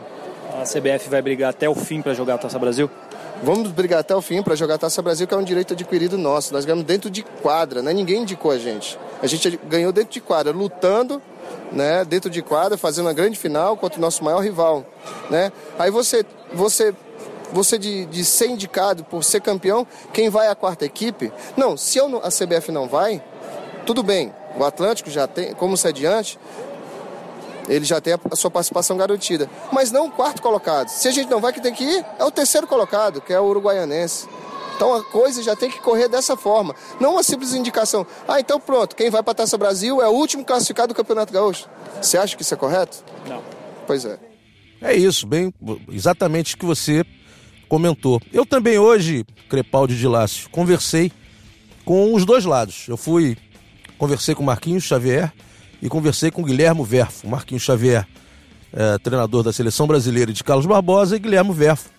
A 0.54 0.64
CBF 0.64 1.10
vai 1.10 1.22
brigar 1.22 1.50
até 1.50 1.68
o 1.70 1.76
fim 1.76 2.02
para 2.02 2.14
jogar 2.14 2.36
a 2.36 2.38
Taça 2.38 2.58
Brasil? 2.58 2.90
Vamos 3.44 3.70
brigar 3.72 4.00
até 4.00 4.16
o 4.16 4.22
fim 4.22 4.42
para 4.42 4.56
jogar 4.56 4.76
a 4.76 4.78
Taça 4.80 5.02
Brasil, 5.02 5.28
que 5.28 5.34
é 5.34 5.38
um 5.38 5.44
direito 5.44 5.74
adquirido 5.74 6.18
nosso. 6.18 6.54
Nós 6.54 6.66
ganhamos 6.66 6.86
dentro 6.86 7.10
de 7.10 7.22
quadra, 7.22 7.82
né? 7.84 7.94
Ninguém 7.94 8.22
indicou 8.22 8.52
a 8.52 8.58
gente. 8.58 8.98
A 9.22 9.28
gente 9.28 9.60
ganhou 9.66 9.92
dentro 9.92 10.12
de 10.12 10.22
quadra, 10.22 10.52
lutando, 10.52 11.22
né? 11.72 12.06
Dentro 12.06 12.30
de 12.30 12.42
quadra, 12.42 12.78
fazendo 12.78 13.06
uma 13.06 13.14
grande 13.14 13.38
final 13.38 13.76
contra 13.78 13.98
o 13.98 14.02
nosso 14.02 14.24
maior 14.24 14.40
rival, 14.40 14.86
né? 15.30 15.52
Aí 15.78 15.90
você, 15.90 16.26
você, 16.54 16.94
você 17.52 17.78
de, 17.78 18.06
de 18.06 18.24
ser 18.24 18.48
indicado 18.48 19.04
por 19.04 19.24
ser 19.24 19.42
campeão, 19.42 19.86
quem 20.14 20.30
vai 20.30 20.48
é 20.48 20.50
a 20.50 20.56
quarta 20.56 20.86
equipe? 20.86 21.32
Não, 21.56 21.76
se 21.76 21.98
eu, 21.98 22.22
a 22.24 22.30
CBF 22.30 22.72
não 22.72 22.88
vai, 22.88 23.24
tudo 23.86 24.04
bem. 24.04 24.34
O 24.58 24.64
Atlântico 24.64 25.10
já 25.10 25.28
tem, 25.28 25.54
como 25.54 25.78
sediante, 25.78 26.40
ele 27.68 27.86
já 27.86 28.00
tem 28.00 28.14
a 28.14 28.36
sua 28.36 28.50
participação 28.50 28.98
garantida. 28.98 29.50
Mas 29.72 29.92
não 29.92 30.08
o 30.08 30.12
quarto 30.12 30.42
colocado. 30.42 30.90
Se 30.90 31.08
a 31.08 31.12
gente 31.12 31.30
não 31.30 31.40
vai, 31.40 31.54
que 31.54 31.62
tem 31.62 31.74
que 31.74 31.84
ir, 31.84 32.06
é 32.18 32.24
o 32.24 32.32
terceiro 32.32 32.66
colocado, 32.66 33.22
que 33.22 33.34
é 33.34 33.40
o 33.40 33.46
uruguaianense. 33.46 34.28
Então 34.78 34.94
a 34.94 35.04
coisa 35.04 35.42
já 35.42 35.56
tem 35.56 35.72
que 35.72 35.80
correr 35.80 36.08
dessa 36.08 36.38
forma. 36.38 36.76
Não 37.02 37.14
uma 37.14 37.24
simples 37.24 37.52
indicação. 37.56 38.06
Ah, 38.28 38.40
então 38.40 38.60
pronto, 38.60 38.96
quem 38.96 39.10
vai 39.10 39.24
para 39.24 39.32
a 39.32 39.36
Taça 39.36 39.58
Brasil 39.58 40.04
é 40.04 40.08
o 40.08 40.12
último 40.12 40.46
classificado 40.46 40.90
do 40.90 40.96
Campeonato 40.96 41.34
Gaúcho. 41.34 41.68
Você 42.00 42.16
acha 42.16 42.36
que 42.36 42.44
isso 42.44 42.54
é 42.54 42.58
correto? 42.58 43.04
Não. 43.28 43.42
Pois 43.88 44.06
é. 44.06 44.20
É 44.80 44.96
isso, 44.96 45.26
bem, 45.26 45.52
exatamente 45.92 46.54
o 46.54 46.58
que 46.60 46.66
você 46.66 47.04
comentou. 47.68 48.22
Eu 48.32 48.46
também 48.46 48.78
hoje, 48.78 49.26
Crepaldi 49.50 49.98
de 49.98 50.08
Lácio, 50.08 50.48
conversei 50.52 51.12
com 51.84 52.14
os 52.14 52.24
dois 52.24 52.46
lados. 52.46 52.86
Eu 52.88 52.98
fui, 52.98 53.36
conversei 53.98 54.36
com 54.36 54.44
Marquinhos 54.44 54.84
Xavier, 54.84 55.34
e 55.82 55.90
conversei 55.90 56.30
com 56.30 56.44
Guilherme 56.44 56.84
Verfo, 56.84 57.28
Marquinhos 57.28 57.64
Xavier, 57.64 58.08
é, 58.72 59.00
treinador 59.00 59.42
da 59.42 59.52
seleção 59.52 59.88
brasileira 59.88 60.32
de 60.32 60.44
Carlos 60.44 60.68
Barbosa, 60.68 61.16
e 61.16 61.20
Guilherme 61.20 61.52
Verfo, 61.52 61.90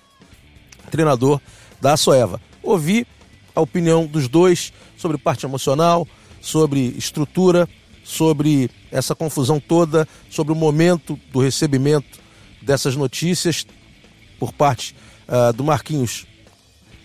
treinador 0.92 1.40
da 1.80 1.96
Soeva. 1.96 2.40
Ouvi 2.62 3.06
a 3.54 3.60
opinião 3.60 4.06
dos 4.06 4.28
dois 4.28 4.72
sobre 4.96 5.18
parte 5.18 5.44
emocional, 5.44 6.06
sobre 6.40 6.80
estrutura, 6.96 7.68
sobre 8.04 8.70
essa 8.90 9.14
confusão 9.14 9.60
toda, 9.60 10.08
sobre 10.30 10.52
o 10.52 10.56
momento 10.56 11.18
do 11.32 11.40
recebimento 11.40 12.18
dessas 12.62 12.96
notícias 12.96 13.66
por 14.38 14.52
parte 14.52 14.94
uh, 15.28 15.52
do 15.52 15.62
Marquinhos 15.62 16.26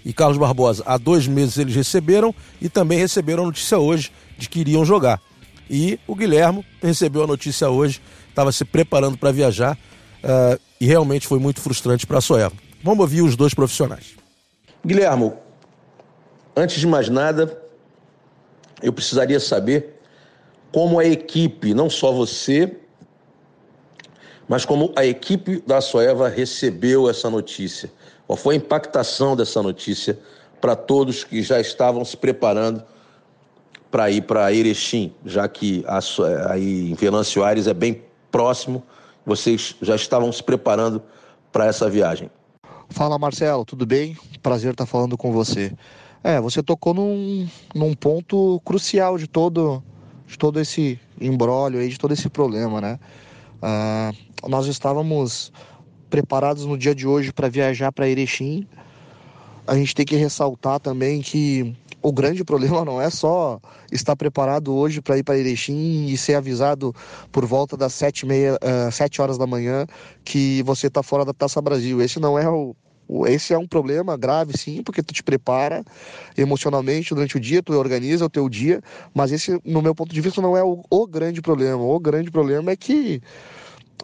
e 0.05 0.13
Carlos 0.13 0.37
Barbosa. 0.37 0.83
Há 0.85 0.97
dois 0.97 1.27
meses 1.27 1.57
eles 1.57 1.75
receberam 1.75 2.33
e 2.61 2.69
também 2.69 2.97
receberam 2.97 3.43
a 3.43 3.45
notícia 3.47 3.77
hoje 3.77 4.11
de 4.37 4.47
que 4.47 4.59
iriam 4.59 4.85
jogar. 4.85 5.19
E 5.69 5.99
o 6.07 6.15
Guilhermo 6.15 6.63
recebeu 6.81 7.23
a 7.23 7.27
notícia 7.27 7.69
hoje, 7.69 8.01
estava 8.29 8.51
se 8.51 8.63
preparando 8.63 9.17
para 9.17 9.31
viajar 9.31 9.77
uh, 10.23 10.59
e 10.79 10.85
realmente 10.85 11.27
foi 11.27 11.39
muito 11.39 11.61
frustrante 11.61 12.05
para 12.05 12.19
a 12.19 12.21
Soeva. 12.21 12.53
Vamos 12.83 12.99
ouvir 12.99 13.21
os 13.21 13.35
dois 13.35 13.53
profissionais. 13.53 14.15
Guilhermo, 14.85 15.37
antes 16.55 16.79
de 16.79 16.87
mais 16.87 17.09
nada, 17.09 17.61
eu 18.81 18.91
precisaria 18.91 19.39
saber 19.39 19.99
como 20.71 20.99
a 20.99 21.05
equipe, 21.05 21.73
não 21.73 21.89
só 21.89 22.11
você, 22.11 22.77
mas 24.47 24.65
como 24.65 24.91
a 24.95 25.05
equipe 25.05 25.63
da 25.65 25.79
Soeva 25.79 26.27
recebeu 26.27 27.09
essa 27.09 27.29
notícia. 27.29 27.91
Qual 28.27 28.37
foi 28.37 28.55
a 28.55 28.57
impactação 28.57 29.35
dessa 29.35 29.61
notícia 29.61 30.17
para 30.59 30.75
todos 30.75 31.23
que 31.23 31.41
já 31.41 31.59
estavam 31.59 32.03
se 32.03 32.17
preparando 32.17 32.83
para 33.91 34.09
ir 34.09 34.23
para 34.23 34.51
Erechim, 34.51 35.13
já 35.23 35.47
que 35.47 35.85
a, 35.87 35.99
aí 36.51 36.89
em 36.91 36.95
Venâncio 36.95 37.43
Aires 37.43 37.67
é 37.67 37.73
bem 37.73 38.01
próximo, 38.31 38.81
vocês 39.23 39.75
já 39.81 39.95
estavam 39.95 40.31
se 40.31 40.41
preparando 40.41 41.01
para 41.51 41.67
essa 41.67 41.87
viagem. 41.87 42.31
Fala 42.89 43.19
Marcelo, 43.19 43.63
tudo 43.63 43.85
bem? 43.85 44.17
Prazer 44.41 44.71
estar 44.71 44.87
falando 44.87 45.15
com 45.15 45.31
você. 45.31 45.71
É, 46.23 46.39
você 46.39 46.63
tocou 46.63 46.93
num, 46.93 47.47
num 47.75 47.93
ponto 47.93 48.61
crucial 48.63 49.17
de 49.17 49.27
todo, 49.27 49.83
de 50.25 50.37
todo 50.37 50.59
esse 50.59 50.97
embrólio 51.19 51.81
aí, 51.81 51.89
de 51.89 51.97
todo 51.97 52.13
esse 52.13 52.29
problema, 52.29 52.79
né? 52.79 52.97
Ah, 53.61 54.13
nós 54.47 54.67
estávamos 54.67 55.51
preparados 56.09 56.65
no 56.65 56.77
dia 56.77 56.95
de 56.95 57.05
hoje 57.05 57.33
para 57.33 57.49
viajar 57.49 57.91
para 57.91 58.07
Erechim. 58.07 58.65
A 59.67 59.75
gente 59.75 59.93
tem 59.93 60.05
que 60.05 60.15
ressaltar 60.15 60.79
também 60.79 61.21
que 61.21 61.75
o 62.01 62.11
grande 62.13 62.43
problema 62.45 62.85
não 62.85 63.01
é 63.01 63.09
só 63.09 63.59
estar 63.91 64.15
preparado 64.15 64.73
hoje 64.73 65.01
para 65.01 65.17
ir 65.17 65.23
para 65.23 65.37
Erechim 65.37 66.05
e 66.05 66.17
ser 66.17 66.35
avisado 66.35 66.95
por 67.33 67.45
volta 67.45 67.75
das 67.75 67.93
sete, 67.93 68.25
meia, 68.25 68.53
uh, 68.55 68.91
sete 68.93 69.21
horas 69.21 69.37
da 69.37 69.45
manhã 69.45 69.85
que 70.23 70.63
você 70.63 70.87
está 70.87 71.03
fora 71.03 71.25
da 71.25 71.33
Taça 71.33 71.61
Brasil. 71.61 72.01
Esse 72.01 72.17
não 72.17 72.39
é 72.39 72.49
o, 72.49 72.73
esse 73.27 73.53
é 73.53 73.57
um 73.57 73.67
problema 73.67 74.17
grave, 74.17 74.57
sim, 74.57 74.81
porque 74.83 75.03
tu 75.03 75.13
te 75.13 75.23
prepara 75.23 75.83
emocionalmente 76.37 77.13
durante 77.13 77.37
o 77.37 77.39
dia, 77.39 77.61
tu 77.61 77.73
organiza 77.73 78.25
o 78.25 78.29
teu 78.29 78.49
dia, 78.49 78.81
mas 79.13 79.31
esse, 79.31 79.59
no 79.65 79.81
meu 79.81 79.93
ponto 79.93 80.13
de 80.13 80.21
vista, 80.21 80.41
não 80.41 80.55
é 80.57 80.63
o, 80.63 80.83
o 80.89 81.07
grande 81.07 81.41
problema. 81.41 81.83
O 81.83 81.99
grande 81.99 82.31
problema 82.31 82.71
é 82.71 82.75
que 82.75 83.21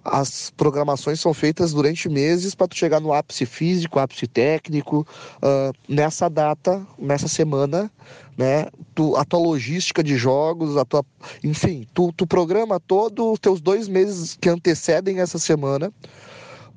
as 0.03 0.49
programações 0.51 1.19
são 1.19 1.33
feitas 1.33 1.73
durante 1.73 2.07
meses 2.07 2.55
para 2.55 2.67
tu 2.67 2.75
chegar 2.75 2.99
no 2.99 3.13
ápice 3.13 3.45
físico, 3.45 3.99
ápice 3.99 4.27
técnico. 4.27 5.05
Uh, 5.37 5.73
nessa 5.87 6.29
data, 6.29 6.85
nessa 6.97 7.27
semana, 7.27 7.91
né? 8.37 8.67
Tu, 8.95 9.15
a 9.15 9.25
tua 9.25 9.39
logística 9.39 10.03
de 10.03 10.15
jogos, 10.15 10.77
a 10.77 10.85
tua, 10.85 11.03
enfim, 11.43 11.85
tu, 11.93 12.11
tu 12.13 12.25
programa 12.25 12.79
todos 12.79 13.33
os 13.33 13.39
teus 13.39 13.59
dois 13.59 13.87
meses 13.87 14.37
que 14.39 14.49
antecedem 14.49 15.19
essa 15.19 15.37
semana 15.37 15.91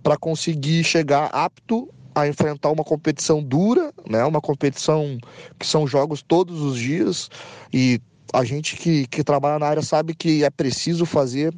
para 0.03 0.17
conseguir 0.17 0.83
chegar 0.83 1.27
apto 1.27 1.89
a 2.15 2.29
enfrentar 2.29 2.71
uma 2.71 2.85
competição 2.85 3.43
dura, 3.43 3.93
né? 4.09 4.25
Uma 4.25 4.41
competição 4.41 5.19
que 5.59 5.67
são 5.67 5.87
jogos 5.87 6.23
todos 6.23 6.61
os 6.61 6.79
dias 6.79 7.31
e 7.73 8.01
a 8.33 8.45
gente 8.45 8.77
que, 8.77 9.07
que 9.07 9.23
trabalha 9.23 9.59
na 9.59 9.67
área 9.67 9.83
sabe 9.83 10.15
que 10.15 10.45
é 10.45 10.51
preciso 10.51 11.05
fazer 11.05 11.55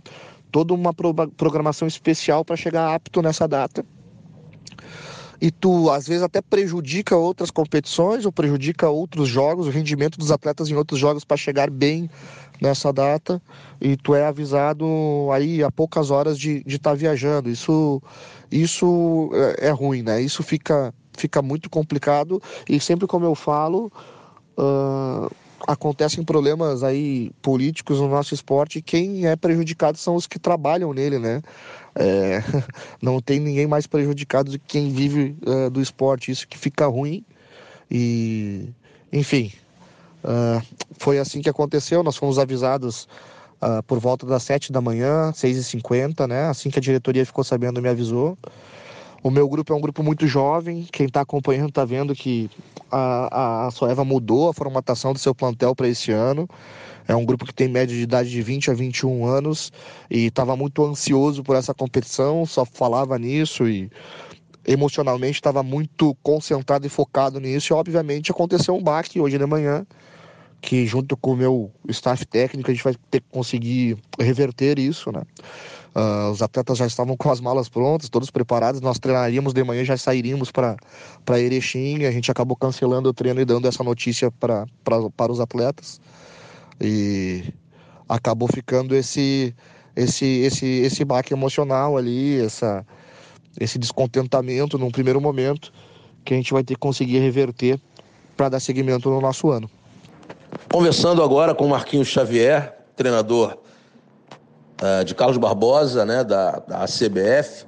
toda 0.51 0.73
uma 0.73 0.93
programação 0.95 1.87
especial 1.87 2.45
para 2.45 2.57
chegar 2.57 2.95
apto 2.95 3.21
nessa 3.21 3.47
data. 3.47 3.85
E 5.41 5.51
tu, 5.51 5.91
às 5.91 6.07
vezes, 6.07 6.23
até 6.23 6.41
prejudica 6.41 7.17
outras 7.17 7.51
competições 7.51 8.25
ou 8.25 8.33
prejudica 8.33 8.89
outros 8.89 9.29
jogos, 9.29 9.67
o 9.67 9.71
rendimento 9.71 10.17
dos 10.17 10.31
atletas 10.31 10.71
em 10.71 10.75
outros 10.75 10.99
jogos 10.99 11.25
para 11.25 11.37
chegar 11.37 11.71
bem 11.71 12.09
nessa 12.63 12.93
data. 12.93 13.43
E 13.81 13.97
tu 13.97 14.15
é 14.15 14.25
avisado 14.25 14.87
aí 15.33 15.63
a 15.63 15.71
poucas 15.71 16.11
horas 16.11 16.39
de 16.39 16.63
estar 16.67 16.91
tá 16.91 16.95
viajando. 16.95 17.51
Isso, 17.51 18.01
isso 18.63 19.31
é, 19.59 19.69
é 19.69 19.71
ruim, 19.71 20.03
né? 20.03 20.21
Isso 20.21 20.43
fica, 20.43 20.95
fica 21.17 21.43
muito 21.43 21.69
complicado. 21.69 22.41
E 22.69 22.79
sempre 22.79 23.07
como 23.07 23.25
eu 23.25 23.35
falo. 23.35 23.91
Uh, 24.57 25.29
acontecem 25.67 26.23
problemas 26.23 26.83
aí 26.83 27.31
políticos 27.41 27.99
no 27.99 28.09
nosso 28.09 28.35
esporte 28.35 28.79
e 28.79 28.83
quem 28.83 29.27
é 29.27 29.35
prejudicado 29.35 29.97
são 29.99 30.15
os 30.15 30.27
que 30.27 30.39
trabalham 30.39 30.93
nele, 30.93 31.19
né? 31.19 31.43
É, 31.95 32.43
não 33.01 33.21
tem 33.21 33.41
ninguém 33.41 33.67
mais 33.67 33.87
prejudicado 33.87 34.53
do 34.53 34.59
que 34.59 34.67
quem 34.67 34.91
vive 34.91 35.37
uh, 35.47 35.71
do 35.71 35.81
esporte, 35.81 36.31
isso 36.31 36.47
que 36.47 36.59
fica 36.59 36.87
ruim 36.87 37.25
e 37.91 38.69
enfim 39.13 39.53
uh, 40.25 40.63
foi 40.99 41.19
assim 41.19 41.41
que 41.41 41.49
aconteceu, 41.49 42.03
nós 42.03 42.17
fomos 42.17 42.39
avisados 42.39 43.09
uh, 43.63 43.83
por 43.87 43.99
volta 43.99 44.27
das 44.27 44.43
sete 44.43 44.73
da 44.73 44.81
manhã, 44.81 45.33
seis 45.35 45.57
e 45.57 45.65
cinquenta, 45.65 46.27
né? 46.27 46.49
Assim 46.49 46.71
que 46.71 46.79
a 46.79 46.83
diretoria 46.83 47.25
ficou 47.25 47.45
sabendo 47.45 47.81
me 47.83 47.89
avisou 47.89 48.37
o 49.25 49.31
meu 49.31 49.49
grupo 49.49 49.73
é 49.73 49.77
um 49.77 49.81
grupo 49.81 50.03
muito 50.03 50.27
jovem. 50.27 50.87
Quem 50.93 51.07
está 51.07 51.23
acompanhando 51.23 51.71
está 51.71 51.83
vendo 51.83 52.15
que 52.15 52.51
a, 52.91 53.67
a, 53.67 53.71
Soeva 53.71 54.05
mudou 54.05 54.51
a 54.51 54.53
formatação 54.53 55.15
do 55.15 55.19
seu 55.19 55.35
plantel 55.35 55.75
para 55.75 55.89
esse 55.89 56.13
ano. 56.13 56.47
É 57.09 57.17
um 57.17 57.25
grupo 57.25 57.47
que 57.47 57.55
tem 57.55 57.67
média 57.67 57.97
de 57.97 58.03
idade 58.03 58.29
de 58.29 58.43
20 58.43 58.71
a 58.71 58.75
21 58.75 59.25
anos 59.25 59.73
e 60.11 60.27
estava 60.27 60.55
muito 60.55 60.85
ansioso 60.85 61.43
por 61.43 61.57
essa 61.57 61.73
competição, 61.73 62.45
só 62.45 62.67
falava 62.67 63.19
nisso 63.19 63.67
e 63.67 63.91
emocionalmente 64.67 65.37
estava 65.37 65.63
muito 65.63 66.15
concentrado 66.23 66.87
e 66.87 66.91
focado 66.91 67.41
nisso. 67.41 67.73
E 67.73 67.75
obviamente 67.75 68.31
aconteceu 68.31 68.77
um 68.77 68.83
baque 68.83 69.19
hoje 69.19 69.39
de 69.39 69.47
manhã, 69.47 69.87
que 70.65 70.87
junto 70.87 71.15
com 71.17 71.33
o 71.33 71.37
meu 71.37 71.71
staff 71.91 72.25
técnico 72.25 72.71
a 72.71 72.75
gente 72.75 72.83
vai 72.83 72.95
ter 73.11 73.21
que 73.21 73.27
conseguir 73.31 73.99
reverter 74.19 74.79
isso, 74.79 75.13
né? 75.13 75.23
Uh, 75.95 76.31
os 76.33 76.43
atletas 76.43 76.79
já 76.79 76.87
estavam 76.87 77.17
com 77.17 77.31
as 77.31 77.39
malas 77.39 77.69
prontas, 77.69 78.09
todos 78.09 78.31
preparados. 78.31 78.81
Nós 78.81 78.99
treinaríamos 78.99 79.53
de 79.53 79.63
manhã, 79.63 79.85
já 79.85 79.97
sairíamos 79.97 80.51
para 80.51 80.77
Erechim. 81.39 82.05
A 82.05 82.11
gente 82.11 82.31
acabou 82.31 82.57
cancelando 82.57 83.11
o 83.11 83.13
treino 83.13 83.41
e 83.41 83.45
dando 83.45 83.69
essa 83.69 83.85
notícia 83.85 84.31
para 84.33 84.67
os 85.31 85.39
atletas. 85.39 86.01
E 86.81 87.45
acabou 88.09 88.49
ficando 88.49 88.97
esse, 88.97 89.55
esse, 89.95 90.27
esse, 90.27 90.67
esse 90.67 91.05
baque 91.05 91.33
emocional 91.33 91.97
ali, 91.97 92.41
essa, 92.41 92.85
esse 93.61 93.79
descontentamento 93.79 94.79
num 94.79 94.91
primeiro 94.91 95.21
momento 95.21 95.73
que 96.25 96.35
a 96.35 96.37
gente 96.37 96.53
vai 96.53 96.65
ter 96.65 96.75
que 96.75 96.81
conseguir 96.81 97.19
reverter 97.19 97.79
para 98.37 98.49
dar 98.49 98.59
seguimento 98.59 99.11
no 99.11 99.21
nosso 99.21 99.51
ano. 99.51 99.71
Conversando 100.71 101.23
agora 101.23 101.55
com 101.55 101.67
o 101.67 101.69
Marquinhos 101.69 102.09
Xavier, 102.09 102.77
treinador 102.97 103.59
uh, 104.81 105.05
de 105.05 105.15
Carlos 105.15 105.39
Barbosa, 105.39 106.05
né, 106.05 106.23
da, 106.23 106.59
da 106.61 106.85
CBF, 106.85 107.65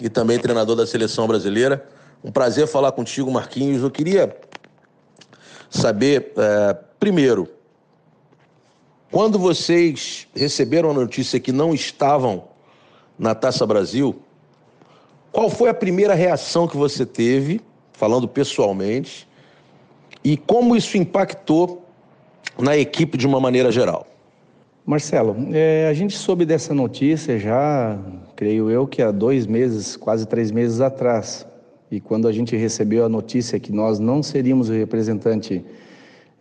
e 0.00 0.08
também 0.08 0.38
treinador 0.38 0.76
da 0.76 0.86
seleção 0.86 1.26
brasileira. 1.26 1.86
Um 2.24 2.30
prazer 2.30 2.66
falar 2.66 2.92
contigo, 2.92 3.30
Marquinhos. 3.30 3.82
Eu 3.82 3.90
queria 3.90 4.36
saber, 5.70 6.32
uh, 6.36 6.78
primeiro, 6.98 7.48
quando 9.10 9.38
vocês 9.38 10.26
receberam 10.34 10.90
a 10.90 10.94
notícia 10.94 11.38
que 11.38 11.52
não 11.52 11.74
estavam 11.74 12.44
na 13.18 13.34
Taça 13.34 13.66
Brasil, 13.66 14.22
qual 15.30 15.50
foi 15.50 15.68
a 15.68 15.74
primeira 15.74 16.14
reação 16.14 16.66
que 16.66 16.76
você 16.76 17.04
teve, 17.04 17.60
falando 17.92 18.26
pessoalmente, 18.26 19.28
e 20.24 20.36
como 20.36 20.76
isso 20.76 20.96
impactou 20.96 21.81
na 22.58 22.76
equipe 22.76 23.16
de 23.16 23.26
uma 23.26 23.40
maneira 23.40 23.70
geral? 23.70 24.06
Marcelo, 24.84 25.36
é, 25.52 25.86
a 25.88 25.94
gente 25.94 26.16
soube 26.16 26.44
dessa 26.44 26.74
notícia 26.74 27.38
já, 27.38 27.96
creio 28.34 28.68
eu, 28.68 28.86
que 28.86 29.00
há 29.00 29.12
dois 29.12 29.46
meses, 29.46 29.96
quase 29.96 30.26
três 30.26 30.50
meses 30.50 30.80
atrás. 30.80 31.46
E 31.88 32.00
quando 32.00 32.26
a 32.26 32.32
gente 32.32 32.56
recebeu 32.56 33.04
a 33.04 33.08
notícia 33.08 33.60
que 33.60 33.70
nós 33.70 34.00
não 34.00 34.22
seríamos 34.22 34.68
o 34.68 34.72
representante 34.72 35.64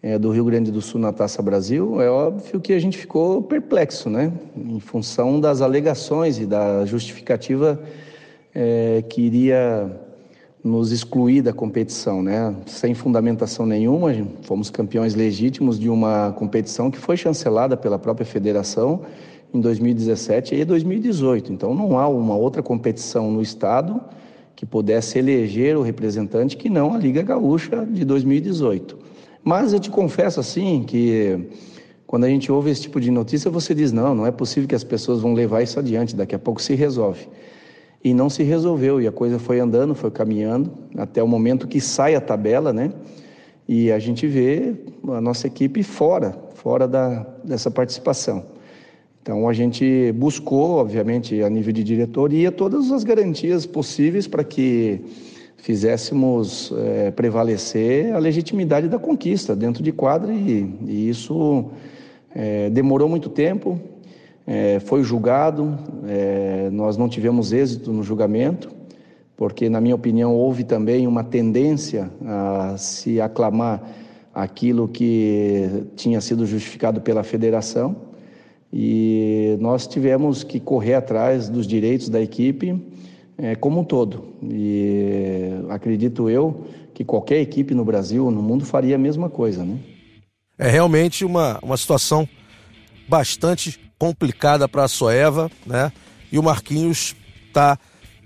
é, 0.01 0.17
do 0.17 0.31
Rio 0.31 0.45
Grande 0.45 0.71
do 0.71 0.81
Sul 0.81 0.99
na 0.99 1.13
Taça 1.13 1.41
Brasil, 1.41 2.01
é 2.01 2.09
óbvio 2.09 2.59
que 2.59 2.73
a 2.73 2.79
gente 2.79 2.97
ficou 2.97 3.43
perplexo, 3.43 4.09
né? 4.09 4.33
Em 4.57 4.79
função 4.79 5.39
das 5.39 5.61
alegações 5.61 6.39
e 6.39 6.45
da 6.47 6.83
justificativa 6.85 7.79
é, 8.55 9.03
que 9.07 9.21
iria 9.21 10.00
nos 10.63 10.91
excluir 10.91 11.41
da 11.41 11.51
competição, 11.51 12.21
né? 12.21 12.55
Sem 12.67 12.93
fundamentação 12.93 13.65
nenhuma, 13.65 14.13
fomos 14.43 14.69
campeões 14.69 15.15
legítimos 15.15 15.79
de 15.79 15.89
uma 15.89 16.33
competição 16.33 16.91
que 16.91 16.99
foi 16.99 17.17
chancelada 17.17 17.75
pela 17.75 17.97
própria 17.97 18.25
federação 18.25 19.01
em 19.53 19.59
2017 19.59 20.55
e 20.55 20.63
2018. 20.63 21.51
Então 21.51 21.73
não 21.73 21.97
há 21.97 22.07
uma 22.07 22.35
outra 22.35 22.61
competição 22.61 23.31
no 23.31 23.41
estado 23.41 23.99
que 24.55 24.65
pudesse 24.65 25.17
eleger 25.17 25.75
o 25.75 25.81
representante 25.81 26.55
que 26.55 26.69
não 26.69 26.93
a 26.93 26.97
Liga 26.97 27.23
Gaúcha 27.23 27.83
de 27.85 28.05
2018. 28.05 28.99
Mas 29.43 29.73
eu 29.73 29.79
te 29.79 29.89
confesso 29.89 30.39
assim 30.39 30.83
que 30.83 31.49
quando 32.05 32.25
a 32.25 32.29
gente 32.29 32.51
ouve 32.51 32.69
esse 32.69 32.81
tipo 32.81 33.01
de 33.01 33.09
notícia, 33.09 33.49
você 33.49 33.73
diz: 33.73 33.91
não, 33.91 34.13
não 34.13 34.27
é 34.27 34.31
possível 34.31 34.69
que 34.69 34.75
as 34.75 34.83
pessoas 34.83 35.21
vão 35.21 35.33
levar 35.33 35.63
isso 35.63 35.79
adiante, 35.79 36.15
daqui 36.15 36.35
a 36.35 36.39
pouco 36.39 36.61
se 36.61 36.75
resolve 36.75 37.27
e 38.03 38.13
não 38.13 38.29
se 38.29 38.43
resolveu. 38.43 39.01
E 39.01 39.07
a 39.07 39.11
coisa 39.11 39.37
foi 39.39 39.59
andando, 39.59 39.93
foi 39.93 40.11
caminhando, 40.11 40.71
até 40.97 41.21
o 41.21 41.27
momento 41.27 41.67
que 41.67 41.79
sai 41.79 42.15
a 42.15 42.21
tabela, 42.21 42.73
né? 42.73 42.91
E 43.67 43.91
a 43.91 43.99
gente 43.99 44.27
vê 44.27 44.75
a 45.07 45.21
nossa 45.21 45.47
equipe 45.47 45.83
fora, 45.83 46.37
fora 46.55 46.87
da, 46.87 47.25
dessa 47.43 47.71
participação. 47.71 48.43
Então 49.21 49.47
a 49.47 49.53
gente 49.53 50.11
buscou, 50.13 50.77
obviamente, 50.77 51.41
a 51.43 51.49
nível 51.49 51.71
de 51.71 51.83
diretoria, 51.83 52.51
todas 52.51 52.91
as 52.91 53.03
garantias 53.03 53.65
possíveis 53.65 54.27
para 54.27 54.43
que 54.43 54.99
fizéssemos 55.57 56.73
é, 56.75 57.11
prevalecer 57.11 58.13
a 58.15 58.17
legitimidade 58.17 58.87
da 58.87 58.97
conquista 58.97 59.55
dentro 59.55 59.83
de 59.83 59.91
quadra 59.91 60.33
e, 60.33 60.73
e 60.87 61.07
isso 61.07 61.69
é, 62.33 62.67
demorou 62.71 63.07
muito 63.07 63.29
tempo, 63.29 63.79
é, 64.45 64.79
foi 64.79 65.03
julgado, 65.03 65.77
é, 66.07 66.69
nós 66.71 66.97
não 66.97 67.07
tivemos 67.07 67.51
êxito 67.51 67.91
no 67.91 68.03
julgamento, 68.03 68.71
porque, 69.37 69.69
na 69.69 69.81
minha 69.81 69.95
opinião, 69.95 70.35
houve 70.35 70.63
também 70.63 71.07
uma 71.07 71.23
tendência 71.23 72.11
a 72.25 72.75
se 72.77 73.19
aclamar 73.19 73.81
aquilo 74.33 74.87
que 74.87 75.85
tinha 75.95 76.21
sido 76.21 76.45
justificado 76.45 77.01
pela 77.01 77.23
federação, 77.23 77.95
e 78.73 79.57
nós 79.59 79.85
tivemos 79.85 80.43
que 80.43 80.59
correr 80.59 80.93
atrás 80.93 81.49
dos 81.49 81.67
direitos 81.67 82.07
da 82.07 82.21
equipe 82.21 82.79
é, 83.37 83.55
como 83.55 83.81
um 83.81 83.83
todo. 83.83 84.35
E 84.43 85.49
acredito 85.69 86.29
eu 86.29 86.65
que 86.93 87.03
qualquer 87.03 87.41
equipe 87.41 87.73
no 87.73 87.83
Brasil, 87.83 88.29
no 88.31 88.41
mundo, 88.41 88.65
faria 88.65 88.95
a 88.95 88.99
mesma 88.99 89.29
coisa. 89.29 89.65
Né? 89.65 89.77
É 90.57 90.69
realmente 90.69 91.25
uma, 91.25 91.59
uma 91.61 91.75
situação 91.75 92.27
bastante 93.09 93.79
complicada 94.01 94.67
para 94.67 94.83
a 94.83 94.87
Soeva, 94.87 95.47
né? 95.63 95.91
E 96.31 96.39
o 96.39 96.41
Marquinhos 96.41 97.15
está 97.47 97.77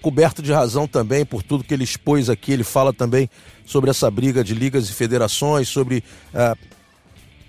coberto 0.02 0.42
de 0.42 0.54
razão 0.54 0.88
também 0.88 1.26
por 1.26 1.44
tudo 1.44 1.66
que 1.66 1.74
ele 1.74 1.84
expôs 1.84 2.30
aqui. 2.30 2.54
Ele 2.54 2.64
fala 2.64 2.94
também 2.94 3.30
sobre 3.66 3.90
essa 3.90 4.10
briga 4.10 4.42
de 4.42 4.54
ligas 4.54 4.88
e 4.88 4.94
federações, 4.94 5.68
sobre 5.68 6.02
uh, 6.34 6.58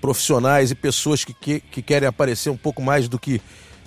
profissionais 0.01 0.73
e 0.73 0.75
pessoas 0.75 1.25
que, 1.25 1.33
que, 1.33 1.61
que 1.61 1.81
querem 1.81 2.09
aparecer 2.09 2.51
um 2.51 2.57
pouco 2.57 2.83
mais 2.83 3.09
do 3.09 3.17
que 3.17 3.41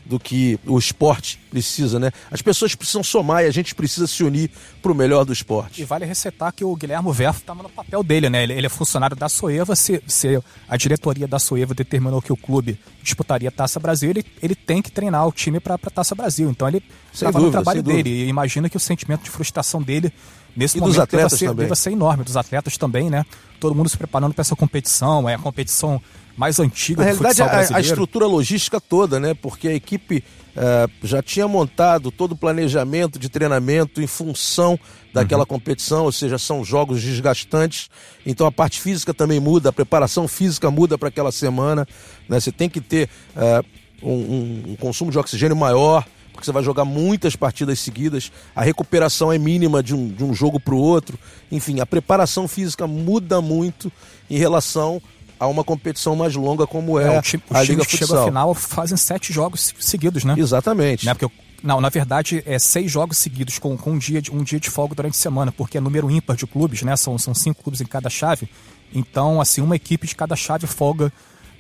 do 0.09 0.19
que 0.19 0.59
o 0.65 0.79
esporte 0.79 1.39
precisa, 1.51 1.99
né? 1.99 2.11
As 2.31 2.41
pessoas 2.41 2.73
precisam 2.73 3.03
somar 3.03 3.43
e 3.43 3.47
a 3.47 3.51
gente 3.51 3.75
precisa 3.75 4.07
se 4.07 4.23
unir 4.23 4.49
para 4.81 4.91
o 4.91 4.95
melhor 4.95 5.23
do 5.23 5.31
esporte. 5.31 5.83
E 5.83 5.85
vale 5.85 6.03
ressaltar 6.03 6.51
que 6.51 6.65
o 6.65 6.75
Guilherme 6.75 7.13
Verfo 7.13 7.41
estava 7.41 7.61
no 7.61 7.69
papel 7.69 8.01
dele, 8.01 8.27
né? 8.27 8.41
Ele, 8.41 8.53
ele, 8.53 8.65
é 8.65 8.69
funcionário 8.69 9.15
da 9.15 9.29
Soeva, 9.29 9.75
se, 9.75 10.01
se 10.07 10.41
a 10.67 10.75
diretoria 10.75 11.27
da 11.27 11.37
Soeva 11.37 11.75
determinou 11.75 12.23
que 12.23 12.33
o 12.33 12.35
clube 12.35 12.79
disputaria 13.03 13.49
a 13.49 13.51
Taça 13.51 13.79
Brasil, 13.79 14.09
ele, 14.09 14.25
ele 14.41 14.55
tem 14.55 14.81
que 14.81 14.91
treinar 14.91 15.27
o 15.27 15.31
time 15.31 15.59
para 15.59 15.75
a 15.75 15.77
Taça 15.77 16.15
Brasil. 16.15 16.49
Então 16.49 16.67
ele 16.67 16.81
estava 17.13 17.39
no 17.39 17.51
trabalho 17.51 17.83
dele. 17.83 18.09
E 18.09 18.27
imagina 18.27 18.67
que 18.67 18.77
o 18.77 18.79
sentimento 18.79 19.21
de 19.21 19.29
frustração 19.29 19.79
dele 19.79 20.11
nesse 20.55 20.77
e 20.77 20.79
momento 20.79 20.95
dos 20.95 21.03
atletas 21.03 21.39
deva 21.39 21.53
ser, 21.53 21.55
deva 21.55 21.75
ser 21.75 21.91
enorme, 21.91 22.23
dos 22.23 22.35
atletas 22.35 22.77
também, 22.77 23.11
né? 23.11 23.23
Todo 23.59 23.75
mundo 23.75 23.87
se 23.87 23.97
preparando 23.97 24.33
para 24.33 24.41
essa 24.41 24.55
competição, 24.55 25.29
é 25.29 25.35
a 25.35 25.39
competição 25.39 26.01
mais 26.39 26.57
antiga 26.59 27.03
Na 27.03 27.11
do 27.11 27.17
realidade, 27.21 27.35
futsal 27.35 27.47
a, 27.47 27.51
a 27.51 27.55
brasileiro. 27.57 27.87
estrutura 27.87 28.25
logística 28.25 28.79
toda, 28.79 29.19
né? 29.19 29.33
Porque 29.33 29.67
a 29.67 29.73
equipe 29.73 30.23
eh, 30.55 30.87
já 31.03 31.21
tinha 31.21 31.45
montado 31.49 32.11
todo 32.11 32.31
o 32.31 32.35
planejamento 32.35 33.19
de 33.19 33.27
treinamento 33.27 34.01
em 34.01 34.07
função 34.07 34.79
daquela 35.13 35.45
competição, 35.45 36.05
ou 36.05 36.11
seja, 36.13 36.37
são 36.37 36.63
jogos 36.63 37.01
desgastantes. 37.01 37.89
Então 38.25 38.47
a 38.47 38.51
parte 38.51 38.79
física 38.79 39.13
também 39.13 39.37
muda, 39.39 39.67
a 39.69 39.73
preparação 39.73 40.29
física 40.29 40.71
muda 40.71 40.97
para 40.97 41.09
aquela 41.09 41.31
semana. 41.31 41.85
Né? 42.29 42.39
Você 42.39 42.53
tem 42.53 42.69
que 42.69 42.79
ter 42.79 43.09
eh, 43.35 43.61
um, 44.01 44.09
um- 44.13 44.63
um 44.69 44.75
consumo 44.77 45.11
de 45.11 45.19
oxigênio 45.19 45.57
maior, 45.57 46.05
porque 46.31 46.45
você 46.45 46.53
vai 46.53 46.63
jogar 46.63 46.85
muitas 46.85 47.35
partidas 47.35 47.79
seguidas. 47.81 48.31
A 48.55 48.61
recuperação 48.63 49.29
é 49.29 49.37
mínima 49.37 49.83
de 49.83 49.93
um, 49.93 50.07
de 50.07 50.23
um 50.23 50.33
jogo 50.33 50.57
para 50.57 50.73
o 50.73 50.77
outro. 50.79 51.19
Enfim, 51.51 51.81
a 51.81 51.85
preparação 51.85 52.47
física 52.47 52.87
muda 52.87 53.41
muito 53.41 53.91
em 54.29 54.37
relação 54.37 55.01
a 55.39 55.47
uma 55.47 55.63
competição 55.63 56.15
mais 56.15 56.35
longa 56.35 56.67
como 56.67 56.99
é, 56.99 57.15
É, 57.15 57.19
o 57.19 57.21
time, 57.21 57.41
a 57.49 57.63
Liga 57.63 57.85
que 57.85 57.97
chegam 57.97 58.21
à 58.21 58.25
final 58.25 58.53
fazem 58.53 58.97
sete 58.97 59.31
jogos 59.31 59.65
se- 59.67 59.73
seguidos, 59.79 60.23
né? 60.23 60.35
Exatamente. 60.37 61.05
Né? 61.05 61.13
Porque, 61.13 61.33
não, 61.63 61.79
na 61.79 61.89
verdade, 61.89 62.43
é 62.45 62.59
seis 62.59 62.91
jogos 62.91 63.17
seguidos 63.17 63.57
com, 63.59 63.77
com 63.77 63.91
um, 63.91 63.97
dia 63.97 64.21
de, 64.21 64.31
um 64.31 64.43
dia 64.43 64.59
de 64.59 64.69
folga 64.69 64.95
durante 64.95 65.13
a 65.13 65.17
semana, 65.17 65.51
porque 65.51 65.77
é 65.77 65.81
número 65.81 66.09
ímpar 66.11 66.35
de 66.35 66.45
clubes, 66.45 66.81
né? 66.81 66.95
São, 66.97 67.17
são 67.17 67.33
cinco 67.33 67.63
clubes 67.63 67.79
em 67.81 67.85
cada 67.85 68.09
chave. 68.09 68.49
Então, 68.93 69.39
assim, 69.39 69.61
uma 69.61 69.75
equipe 69.75 70.07
de 70.07 70.15
cada 70.15 70.35
chave 70.35 70.67
folga 70.67 71.11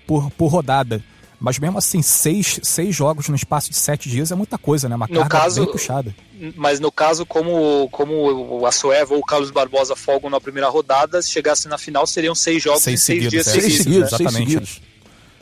por, 0.07 0.29
por 0.31 0.47
rodada. 0.47 1.01
Mas 1.39 1.57
mesmo 1.57 1.77
assim, 1.77 2.01
seis, 2.01 2.59
seis 2.61 2.93
jogos 2.93 3.29
no 3.29 3.35
espaço 3.35 3.69
de 3.69 3.75
sete 3.77 4.09
dias 4.09 4.31
é 4.31 4.35
muita 4.35 4.57
coisa, 4.57 4.89
né? 4.89 4.95
Uma 4.95 5.07
No 5.07 5.19
carga 5.21 5.29
caso- 5.29 5.61
bem 5.63 5.71
puxada. 5.71 6.13
Mas 6.55 6.79
no 6.79 6.91
caso, 6.91 7.25
como, 7.25 7.87
como 7.91 8.65
a 8.65 8.71
Sueva 8.71 9.13
ou 9.13 9.21
o 9.21 9.25
Carlos 9.25 9.49
Barbosa 9.51 9.95
folgam 9.95 10.29
na 10.29 10.41
primeira 10.41 10.67
rodada, 10.69 11.21
se 11.21 11.29
chegasse 11.29 11.67
na 11.69 11.77
final, 11.77 12.05
seriam 12.05 12.35
seis 12.35 12.61
jogos 12.61 12.83
Seis 12.83 13.01
em 13.01 13.03
seis 13.05 13.23
seguidos, 13.23 13.31
dias 13.31 13.47
é. 13.47 13.51
seis 13.51 13.63
seguidos. 13.63 13.83
seguidos, 13.83 14.11
né? 14.11 14.17
seis 14.17 14.21
exatamente. 14.29 14.51
seguidos. 14.51 14.81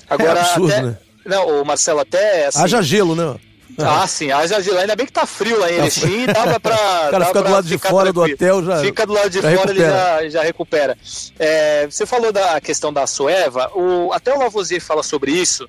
Agora, 0.10 0.40
É 0.40 0.42
absurdo, 0.44 0.72
até, 0.74 0.82
né? 0.84 0.98
Não, 1.26 1.62
o 1.62 1.66
Marcelo, 1.66 2.00
até 2.00 2.46
assim, 2.48 2.60
Haja 2.62 2.82
gelo, 2.82 3.16
né? 3.16 3.36
Ah, 3.80 4.08
sim, 4.08 4.32
haja 4.32 4.62
gelo. 4.62 4.78
Ainda 4.80 4.96
bem 4.96 5.06
que 5.06 5.12
tá 5.12 5.26
frio 5.26 5.60
lá 5.60 5.70
em 5.72 5.76
Erechim, 5.76 6.26
dava 6.26 6.60
pra. 6.60 6.76
O 7.08 7.12
cara 7.12 7.26
fica 7.28 7.42
do 7.44 7.52
lado 7.52 7.68
de 7.68 7.78
fora 7.78 8.14
do 8.14 8.22
hotel 8.22 8.64
já. 8.66 8.82
Fica 8.82 9.06
do 9.06 9.14
lado 9.14 9.30
de 9.30 9.42
já 9.42 9.56
fora, 9.56 9.72
ele 9.72 9.80
recupera. 9.84 10.22
já, 10.24 10.30
já 10.30 10.44
recupera. 10.44 10.98
É, 11.38 11.86
você 11.86 12.06
falou 12.06 12.32
da 12.32 12.60
questão 12.62 12.92
da 12.92 13.06
Sueva, 13.08 13.72
o, 13.76 14.12
até 14.14 14.34
o 14.34 14.40
Lavoisier 14.40 14.82
fala 14.82 15.04
sobre 15.04 15.32
isso. 15.32 15.68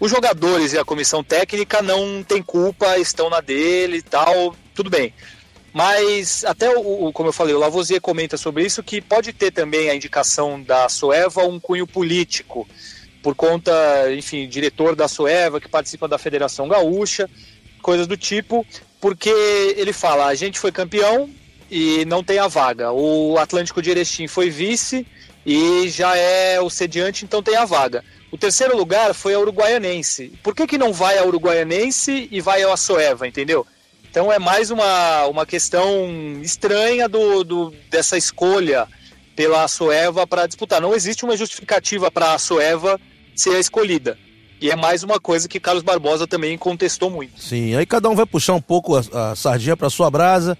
Os 0.00 0.10
jogadores 0.10 0.72
e 0.72 0.78
a 0.78 0.84
comissão 0.84 1.24
técnica 1.24 1.80
não 1.80 2.22
têm 2.22 2.42
culpa, 2.42 2.98
estão 2.98 3.30
na 3.30 3.40
dele 3.40 3.98
e 3.98 4.02
tal, 4.02 4.54
tudo 4.74 4.90
bem. 4.90 5.14
Mas 5.72 6.44
até 6.44 6.70
o, 6.70 7.06
o- 7.06 7.12
como 7.12 7.28
eu 7.30 7.32
falei, 7.32 7.54
o 7.54 7.58
Lavoisier 7.58 8.00
comenta 8.00 8.36
sobre 8.36 8.64
isso 8.64 8.82
que 8.82 9.00
pode 9.00 9.32
ter 9.32 9.50
também 9.50 9.90
a 9.90 9.94
indicação 9.94 10.62
da 10.62 10.88
Sueva 10.88 11.42
um 11.44 11.58
cunho 11.58 11.86
político, 11.86 12.68
por 13.24 13.34
conta, 13.34 13.72
enfim, 14.12 14.46
diretor 14.46 14.94
da 14.94 15.08
Sueva 15.08 15.58
que 15.58 15.66
participa 15.66 16.06
da 16.06 16.18
Federação 16.18 16.68
Gaúcha, 16.68 17.28
coisas 17.80 18.06
do 18.06 18.18
tipo, 18.18 18.66
porque 19.00 19.30
ele 19.78 19.94
fala, 19.94 20.26
a 20.26 20.34
gente 20.34 20.58
foi 20.60 20.70
campeão 20.70 21.30
e 21.70 22.04
não 22.04 22.22
tem 22.22 22.38
a 22.38 22.48
vaga. 22.48 22.92
O 22.92 23.38
Atlântico 23.38 23.80
de 23.80 23.88
Erechim 23.88 24.28
foi 24.28 24.50
vice 24.50 25.06
e 25.44 25.88
já 25.88 26.14
é 26.14 26.60
o 26.60 26.68
sediante, 26.68 27.24
então 27.24 27.42
tem 27.42 27.56
a 27.56 27.64
vaga. 27.64 28.04
O 28.30 28.36
terceiro 28.36 28.76
lugar 28.76 29.14
foi 29.14 29.32
a 29.32 29.40
Uruguaianense. 29.40 30.38
Por 30.42 30.54
que, 30.54 30.66
que 30.66 30.76
não 30.76 30.92
vai 30.92 31.16
a 31.16 31.24
Uruguaianense 31.24 32.28
e 32.30 32.42
vai 32.42 32.62
a 32.62 32.76
Soeva, 32.76 33.26
entendeu? 33.26 33.66
Então 34.10 34.30
é 34.30 34.38
mais 34.38 34.70
uma, 34.70 35.24
uma 35.28 35.46
questão 35.46 36.38
estranha 36.42 37.08
do, 37.08 37.42
do, 37.42 37.74
dessa 37.88 38.18
escolha 38.18 38.86
pela 39.34 39.66
Soeva 39.66 40.26
para 40.26 40.46
disputar. 40.46 40.78
Não 40.78 40.94
existe 40.94 41.24
uma 41.24 41.38
justificativa 41.38 42.10
para 42.10 42.34
a 42.34 42.38
Soeva 42.38 43.00
ser 43.34 43.56
a 43.56 43.60
escolhida. 43.60 44.18
E 44.60 44.70
é 44.70 44.76
mais 44.76 45.02
uma 45.02 45.20
coisa 45.20 45.48
que 45.48 45.60
Carlos 45.60 45.82
Barbosa 45.82 46.26
também 46.26 46.56
contestou 46.56 47.10
muito. 47.10 47.40
Sim, 47.40 47.74
aí 47.74 47.84
cada 47.84 48.08
um 48.08 48.14
vai 48.14 48.24
puxar 48.24 48.54
um 48.54 48.60
pouco 48.60 48.96
a, 48.96 49.32
a 49.32 49.36
sardinha 49.36 49.76
para 49.76 49.90
sua 49.90 50.10
brasa, 50.10 50.56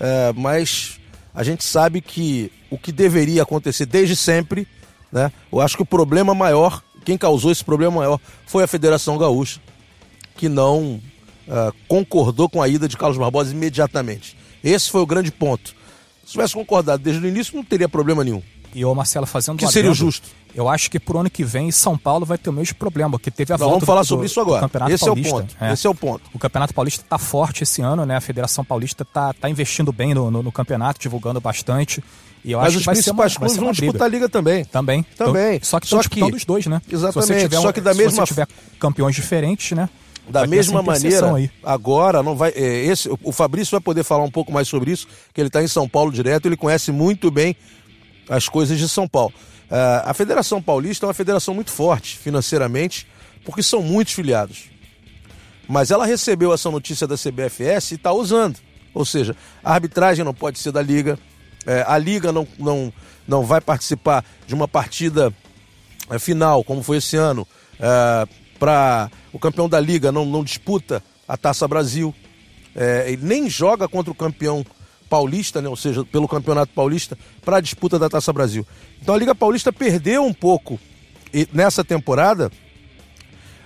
é, 0.00 0.32
mas 0.34 0.98
a 1.34 1.44
gente 1.44 1.62
sabe 1.62 2.00
que 2.00 2.50
o 2.70 2.78
que 2.78 2.90
deveria 2.90 3.42
acontecer 3.42 3.86
desde 3.86 4.16
sempre, 4.16 4.66
né? 5.12 5.30
Eu 5.52 5.60
acho 5.60 5.76
que 5.76 5.82
o 5.82 5.86
problema 5.86 6.34
maior, 6.34 6.82
quem 7.04 7.16
causou 7.16 7.52
esse 7.52 7.64
problema 7.64 7.98
maior, 7.98 8.18
foi 8.46 8.64
a 8.64 8.66
Federação 8.66 9.16
Gaúcha, 9.18 9.60
que 10.36 10.48
não 10.48 11.00
é, 11.46 11.72
concordou 11.86 12.48
com 12.48 12.60
a 12.60 12.68
ida 12.68 12.88
de 12.88 12.96
Carlos 12.96 13.18
Barbosa 13.18 13.52
imediatamente. 13.52 14.36
Esse 14.62 14.90
foi 14.90 15.02
o 15.02 15.06
grande 15.06 15.30
ponto. 15.30 15.74
Se 16.24 16.32
tivesse 16.32 16.54
concordado 16.54 17.02
desde 17.02 17.24
o 17.24 17.28
início, 17.28 17.54
não 17.54 17.62
teria 17.62 17.88
problema 17.88 18.24
nenhum. 18.24 18.42
E 18.74 18.84
o 18.84 18.94
Marcelo 18.94 19.24
fazendo 19.26 19.56
Que 19.58 19.64
um 19.66 19.70
seria 19.70 19.90
o 19.90 19.94
justo. 19.94 20.28
Eu 20.54 20.68
acho 20.68 20.90
que 20.90 20.98
pro 21.00 21.18
ano 21.18 21.30
que 21.30 21.44
vem 21.44 21.70
São 21.70 21.96
Paulo 21.96 22.24
vai 22.26 22.36
ter 22.38 22.50
o 22.50 22.52
mesmo 22.52 22.74
problema, 22.76 23.12
porque 23.12 23.30
teve 23.30 23.52
a 23.52 23.56
volta 23.56 23.72
vamos 23.74 23.84
falar 23.86 24.00
do, 24.02 24.06
sobre 24.06 24.26
isso 24.26 24.40
agora. 24.40 24.68
Esse 24.88 25.04
é 25.04 25.10
o 25.10 25.14
Paulista. 25.14 25.30
ponto. 25.36 25.56
Esse 25.72 25.86
é 25.86 25.90
o 25.90 25.94
ponto. 25.94 26.22
O 26.34 26.38
Campeonato 26.38 26.74
Paulista 26.74 27.02
está 27.02 27.18
forte 27.18 27.62
esse 27.62 27.82
ano, 27.82 28.04
né? 28.04 28.16
A 28.16 28.20
Federação 28.20 28.64
Paulista 28.64 29.04
tá, 29.04 29.32
tá 29.32 29.48
investindo 29.48 29.92
bem 29.92 30.12
no, 30.14 30.30
no, 30.30 30.42
no 30.42 30.52
campeonato, 30.52 31.00
divulgando 31.00 31.40
bastante. 31.40 32.02
E 32.44 32.52
eu 32.52 32.58
Mas 32.58 32.68
acho 32.68 32.76
os 32.78 32.82
que 32.82 32.86
vai 32.86 32.94
ser 32.96 33.10
uma, 33.10 33.22
principais 33.24 33.36
clubes 33.38 33.56
vão 33.56 33.72
disputar 33.72 34.06
a 34.06 34.10
liga 34.10 34.28
também. 34.28 34.64
Também. 34.66 35.02
Também. 35.16 35.56
Então, 35.56 35.64
só 35.68 35.80
que 35.80 35.86
Só 35.86 36.00
estão 36.00 36.00
disputando 36.00 36.30
que- 36.30 36.36
os 36.36 36.44
dois, 36.44 36.66
né? 36.66 36.82
Exatamente. 36.90 37.26
Se 37.26 37.34
você 37.34 37.40
tiver, 37.40 37.58
um- 37.58 37.62
Só 37.62 37.72
que 37.72 37.80
da 37.80 37.92
se 37.92 37.98
mesma- 37.98 38.26
você 38.26 38.26
tiver 38.34 38.48
campeões 38.78 39.14
diferentes, 39.14 39.76
né? 39.76 39.88
Da 40.28 40.46
mesma 40.46 40.82
maneira, 40.82 41.34
aí. 41.34 41.50
agora 41.62 42.22
não 42.22 42.34
vai. 42.34 42.50
é, 42.56 42.86
esse, 42.86 43.10
o 43.22 43.30
Fabrício 43.30 43.72
vai 43.72 43.80
poder 43.80 44.02
falar 44.04 44.24
um 44.24 44.30
pouco 44.30 44.50
mais 44.50 44.66
sobre 44.66 44.90
isso, 44.90 45.06
que 45.34 45.40
ele 45.40 45.48
está 45.48 45.62
em 45.62 45.68
São 45.68 45.86
Paulo 45.88 46.10
direto, 46.10 46.46
ele 46.46 46.56
conhece 46.56 46.90
muito 46.90 47.30
bem 47.30 47.54
as 48.28 48.48
coisas 48.48 48.78
de 48.78 48.88
São 48.88 49.08
Paulo. 49.08 49.34
Ah, 49.70 50.10
a 50.10 50.14
Federação 50.14 50.62
Paulista 50.62 51.06
é 51.06 51.08
uma 51.08 51.14
federação 51.14 51.54
muito 51.54 51.70
forte 51.70 52.18
financeiramente, 52.18 53.06
porque 53.44 53.62
são 53.62 53.82
muitos 53.82 54.14
filiados. 54.14 54.70
Mas 55.68 55.90
ela 55.90 56.06
recebeu 56.06 56.52
essa 56.52 56.70
notícia 56.70 57.06
da 57.06 57.16
CBFS 57.16 57.92
e 57.92 57.94
está 57.94 58.12
usando. 58.12 58.58
Ou 58.92 59.04
seja, 59.04 59.34
a 59.62 59.72
arbitragem 59.72 60.24
não 60.24 60.34
pode 60.34 60.58
ser 60.58 60.70
da 60.70 60.82
Liga, 60.82 61.18
é, 61.66 61.84
a 61.86 61.98
Liga 61.98 62.30
não, 62.30 62.46
não, 62.58 62.92
não 63.26 63.44
vai 63.44 63.60
participar 63.60 64.24
de 64.46 64.54
uma 64.54 64.68
partida 64.68 65.32
é, 66.10 66.18
final, 66.18 66.62
como 66.62 66.82
foi 66.82 66.98
esse 66.98 67.16
ano, 67.16 67.46
para 68.58 69.10
o 69.32 69.38
campeão 69.38 69.68
da 69.68 69.80
Liga 69.80 70.12
não, 70.12 70.24
não 70.24 70.44
disputa 70.44 71.02
a 71.26 71.36
Taça 71.36 71.66
Brasil, 71.66 72.14
é, 72.76 73.04
ele 73.08 73.24
nem 73.24 73.48
joga 73.48 73.88
contra 73.88 74.12
o 74.12 74.14
campeão 74.14 74.64
paulista, 75.14 75.62
né, 75.62 75.68
ou 75.68 75.76
seja, 75.76 76.04
pelo 76.04 76.26
Campeonato 76.26 76.72
Paulista, 76.74 77.16
para 77.44 77.58
a 77.58 77.60
disputa 77.60 78.00
da 78.00 78.08
Taça 78.08 78.32
Brasil. 78.32 78.66
Então 79.00 79.14
a 79.14 79.18
Liga 79.18 79.32
Paulista 79.32 79.72
perdeu 79.72 80.24
um 80.24 80.34
pouco 80.34 80.76
nessa 81.52 81.84
temporada 81.84 82.50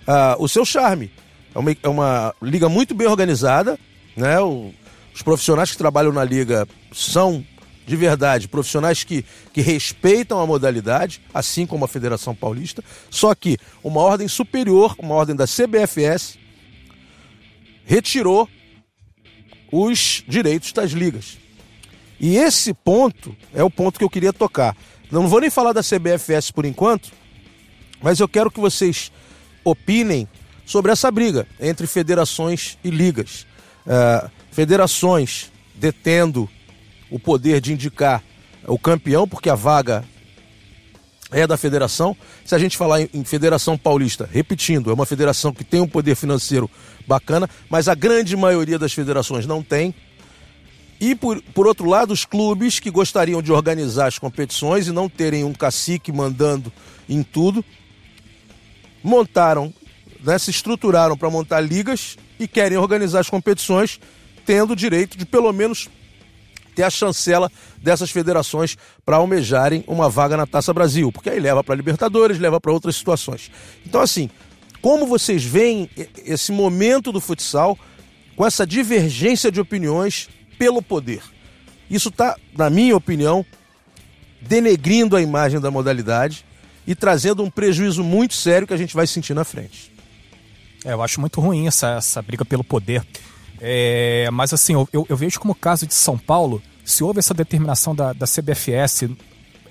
ah, 0.07 0.37
o 0.39 0.47
seu 0.47 0.67
charme. 0.67 1.11
É 1.55 1.59
uma, 1.59 1.77
é 1.83 1.89
uma 1.89 2.35
liga 2.43 2.69
muito 2.69 2.95
bem 2.95 3.07
organizada, 3.07 3.79
né? 4.15 4.39
O- 4.41 4.75
os 5.15 5.23
profissionais 5.23 5.71
que 5.71 5.79
trabalham 5.79 6.13
na 6.13 6.23
liga 6.23 6.69
são 6.93 7.43
de 7.87 7.97
verdade 7.97 8.47
profissionais 8.47 9.03
que, 9.03 9.25
que 9.55 9.63
respeitam 9.63 10.39
a 10.39 10.47
modalidade, 10.47 11.23
assim 11.33 11.65
como 11.67 11.87
a 11.87 11.89
Federação 11.89 12.35
Paulista, 12.35 12.85
só 13.11 13.35
que 13.35 13.57
uma 13.83 14.03
ordem 14.03 14.29
superior, 14.29 14.95
uma 14.99 15.15
ordem 15.15 15.35
da 15.35 15.47
CBFS, 15.47 16.39
retirou 17.87 18.47
os 19.71 20.25
direitos 20.27 20.73
das 20.73 20.93
ligas. 20.93 21.39
E 22.21 22.37
esse 22.37 22.75
ponto 22.75 23.37
é 23.55 23.63
o 23.63 23.71
ponto 23.71 23.99
que 23.99 24.05
eu 24.05 24.11
queria 24.11 24.33
tocar. 24.33 24.77
Não 25.11 25.29
vou 25.29 25.41
nem 25.41 25.51
falar 25.51 25.73
da 25.73 25.83
CBFS 25.83 26.51
por 26.51 26.65
enquanto, 26.65 27.13
mas 28.03 28.21
eu 28.21 28.29
quero 28.29 28.51
que 28.51 28.61
vocês 28.61 29.13
opinem 29.65 30.29
sobre 30.67 30.93
essa 30.93 31.11
briga 31.11 31.47
entre 31.61 31.87
federações 31.87 32.77
e 32.83 32.91
ligas. 32.91 33.47
É, 33.87 34.31
federações 34.51 35.51
detendo 35.75 36.49
o 37.11 37.19
poder 37.19 37.61
de 37.61 37.73
indicar 37.73 38.23
o 38.67 38.79
campeão, 38.79 39.27
porque 39.27 39.49
a 39.49 39.55
vaga 39.55 40.05
é 41.31 41.47
da 41.47 41.57
federação. 41.57 42.17
Se 42.45 42.55
a 42.55 42.59
gente 42.59 42.77
falar 42.77 43.03
em, 43.03 43.25
Federação 43.25 43.77
Paulista, 43.77 44.29
repetindo, 44.31 44.91
é 44.91 44.95
uma 44.95 45.07
federação 45.07 45.53
que 45.53 45.65
tem 45.65 45.81
um 45.81 45.89
poder 45.89 46.15
financeiro 46.15 46.71
bacana, 47.07 47.49
mas 47.69 47.89
a 47.89 47.95
grande 47.95 48.37
maioria 48.37 48.79
das 48.79 48.93
federações 48.93 49.47
não 49.47 49.63
tem. 49.63 49.95
E 51.01 51.15
por, 51.15 51.41
por 51.55 51.67
outro 51.67 51.89
lado, 51.89 52.13
os 52.13 52.25
clubes 52.25 52.81
que 52.81 52.91
gostariam 52.91 53.41
de 53.41 53.53
organizar 53.53 54.07
as 54.07 54.19
competições 54.19 54.89
e 54.89 54.93
não 54.93 55.09
terem 55.09 55.45
um 55.45 55.53
cacique 55.53 56.11
mandando 56.11 56.73
em 57.09 57.23
tudo, 57.23 57.65
montaram, 59.03 59.73
né, 60.23 60.39
se 60.39 60.51
estruturaram 60.51 61.17
para 61.17 61.31
montar 61.31 61.61
ligas 61.61 62.17
e 62.39 62.49
querem 62.49 62.79
organizar 62.79 63.21
as 63.21 63.31
competições, 63.31 64.01
tendo 64.45 64.73
o 64.73 64.77
direito 64.77 65.17
de 65.17 65.25
pelo 65.25 65.53
menos 65.53 65.89
ter 66.79 66.85
a 66.85 66.91
chancela 66.91 67.51
dessas 67.83 68.09
federações 68.09 68.77
para 69.05 69.17
almejarem 69.17 69.83
uma 69.89 70.09
vaga 70.09 70.37
na 70.37 70.47
Taça 70.47 70.73
Brasil, 70.73 71.11
porque 71.11 71.29
aí 71.29 71.41
leva 71.41 71.65
para 71.65 71.75
Libertadores, 71.75 72.39
leva 72.39 72.61
para 72.61 72.71
outras 72.71 72.95
situações. 72.95 73.51
Então, 73.85 74.01
assim, 74.01 74.31
como 74.81 75.05
vocês 75.05 75.43
veem 75.43 75.91
esse 76.25 76.53
momento 76.53 77.11
do 77.11 77.21
futsal 77.21 77.77
com 78.37 78.47
essa 78.47 78.65
divergência 78.65 79.51
de 79.51 79.61
opiniões 79.61 80.29
pelo 80.57 80.81
poder? 80.81 81.21
Isso 81.91 82.11
está, 82.11 82.37
na 82.57 82.71
minha 82.71 82.97
opinião, 82.97 83.45
denegrindo 84.41 85.17
a 85.17 85.21
imagem 85.21 85.59
da 85.59 85.73
modalidade 85.73 86.45
e 86.87 86.95
trazendo 86.95 87.43
um 87.43 87.51
prejuízo 87.51 88.05
muito 88.05 88.35
sério 88.35 88.69
que 88.69 88.75
a 88.75 88.79
gente 88.79 88.95
vai 88.95 89.09
sentir 89.09 89.35
na 89.35 89.43
frente. 89.43 89.93
É, 90.85 90.93
eu 90.93 91.03
acho 91.03 91.21
muito 91.21 91.41
ruim 91.41 91.67
essa, 91.67 91.97
essa 91.97 92.23
briga 92.23 92.45
pelo 92.45 92.63
poder. 92.63 93.05
É, 93.61 94.29
mas 94.33 94.53
assim, 94.53 94.73
eu, 94.75 95.07
eu, 95.09 95.17
vejo 95.17 95.41
como 95.41 95.55
caso 95.55 95.87
de 95.87 95.95
São 95.95 96.17
Paulo, 96.17 96.63
se 96.85 97.03
houve 97.03 97.19
essa 97.19 97.35
determinação 97.35 97.95
da, 97.95 98.13
da 98.13 98.27
CBFS 98.27 99.09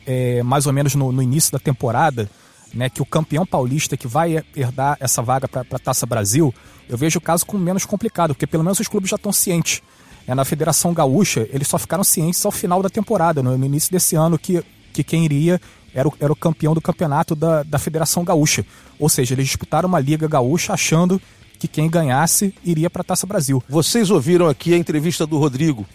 é, 0.05 0.43
mais 0.43 0.65
ou 0.65 0.73
menos 0.73 0.95
no, 0.95 1.11
no, 1.11 1.21
início 1.21 1.51
da 1.51 1.59
temporada, 1.59 2.29
né, 2.73 2.89
que 2.89 3.01
o 3.01 3.05
campeão 3.05 3.45
paulista 3.45 3.95
que 3.95 4.07
vai 4.07 4.43
herdar 4.55 4.97
essa 4.99 5.21
vaga 5.21 5.47
para 5.47 5.65
a 5.71 5.79
Taça 5.79 6.05
Brasil, 6.05 6.53
eu 6.89 6.97
vejo 6.97 7.19
o 7.19 7.21
caso 7.21 7.45
como 7.45 7.63
menos 7.63 7.85
complicado, 7.85 8.33
porque 8.33 8.47
pelo 8.47 8.63
menos 8.63 8.79
os 8.79 8.87
clubes 8.87 9.09
já 9.09 9.15
estão 9.15 9.31
cientes. 9.31 9.81
É, 10.27 10.35
na 10.35 10.43
Federação 10.43 10.93
Gaúcha, 10.93 11.47
eles 11.51 11.69
só 11.69 11.77
ficaram 11.77 12.03
cientes 12.03 12.45
ao 12.45 12.51
final 12.51 12.83
da 12.83 12.89
temporada, 12.89 13.41
no, 13.41 13.57
no 13.57 13.65
início 13.65 13.89
desse 13.91 14.15
ano, 14.15 14.37
que, 14.37 14.61
que 14.91 15.01
quem 15.01 15.23
iria 15.23 15.59
era 15.93 16.07
o, 16.07 16.13
era 16.19 16.31
o 16.31 16.35
campeão 16.35 16.73
do 16.73 16.81
campeonato 16.81 17.33
da, 17.33 17.63
da 17.63 17.79
Federação 17.79 18.23
Gaúcha. 18.23 18.65
Ou 18.99 19.07
seja, 19.07 19.33
eles 19.33 19.47
disputaram 19.47 19.87
uma 19.87 19.99
Liga 19.99 20.27
Gaúcha 20.27 20.73
achando 20.73 21.21
que 21.59 21.67
quem 21.67 21.89
ganhasse 21.89 22.53
iria 22.63 22.89
para 22.89 23.01
a 23.01 23.05
Taça 23.05 23.25
Brasil. 23.25 23.63
Vocês 23.67 24.09
ouviram 24.09 24.47
aqui 24.47 24.73
a 24.73 24.77
entrevista 24.77 25.25
do 25.25 25.37
Rodrigo. 25.37 25.85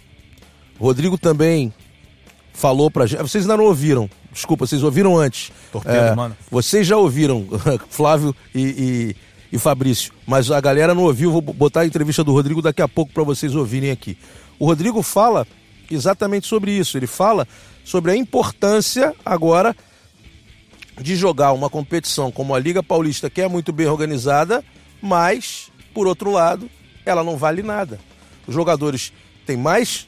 O 0.79 0.85
Rodrigo 0.85 1.17
também 1.17 1.73
falou 2.53 2.91
pra 2.91 3.07
gente. 3.07 3.23
Vocês 3.23 3.45
ainda 3.45 3.57
não 3.57 3.65
ouviram. 3.65 4.09
Desculpa, 4.33 4.67
vocês 4.67 4.83
ouviram 4.83 5.17
antes. 5.17 5.53
Torpedo, 5.71 5.97
é, 5.97 6.15
mano. 6.15 6.37
Vocês 6.51 6.87
já 6.87 6.97
ouviram, 6.97 7.47
Flávio 7.89 8.35
e, 8.55 8.63
e, 9.53 9.57
e, 9.57 9.59
Fabrício. 9.59 10.13
Mas 10.27 10.51
a 10.51 10.61
galera 10.61 10.95
não 10.95 11.05
ouviu. 11.05 11.31
Vou 11.31 11.41
botar 11.41 11.81
a 11.81 11.87
entrevista 11.87 12.25
do 12.25 12.33
Rodrigo 12.33 12.63
daqui 12.63 12.83
a 12.83 12.89
pouco 12.89 13.13
para 13.13 13.23
vocês 13.23 13.55
ouvirem 13.55 13.91
aqui. 13.91 14.17
O 14.59 14.67
Rodrigo 14.67 15.03
fala 15.03 15.47
exatamente 15.91 16.47
sobre 16.47 16.73
isso. 16.73 16.97
Ele 16.97 17.07
fala 17.07 17.47
sobre 17.85 18.13
a 18.13 18.17
importância 18.17 19.15
agora 19.25 19.77
de 21.01 21.17
jogar 21.17 21.53
uma 21.53 21.71
competição 21.71 22.31
como 22.31 22.55
a 22.55 22.59
Liga 22.59 22.83
Paulista, 22.83 23.31
que 23.31 23.41
é 23.41 23.49
muito 23.49 23.73
bem 23.73 23.87
organizada, 23.87 24.65
mas, 25.03 25.71
por 25.93 26.07
outro 26.07 26.31
lado, 26.31 26.71
ela 27.05 27.25
não 27.25 27.37
vale 27.37 27.63
nada. 27.63 27.99
Os 28.47 28.55
jogadores 28.55 29.13
têm 29.45 29.57
mais 29.57 30.07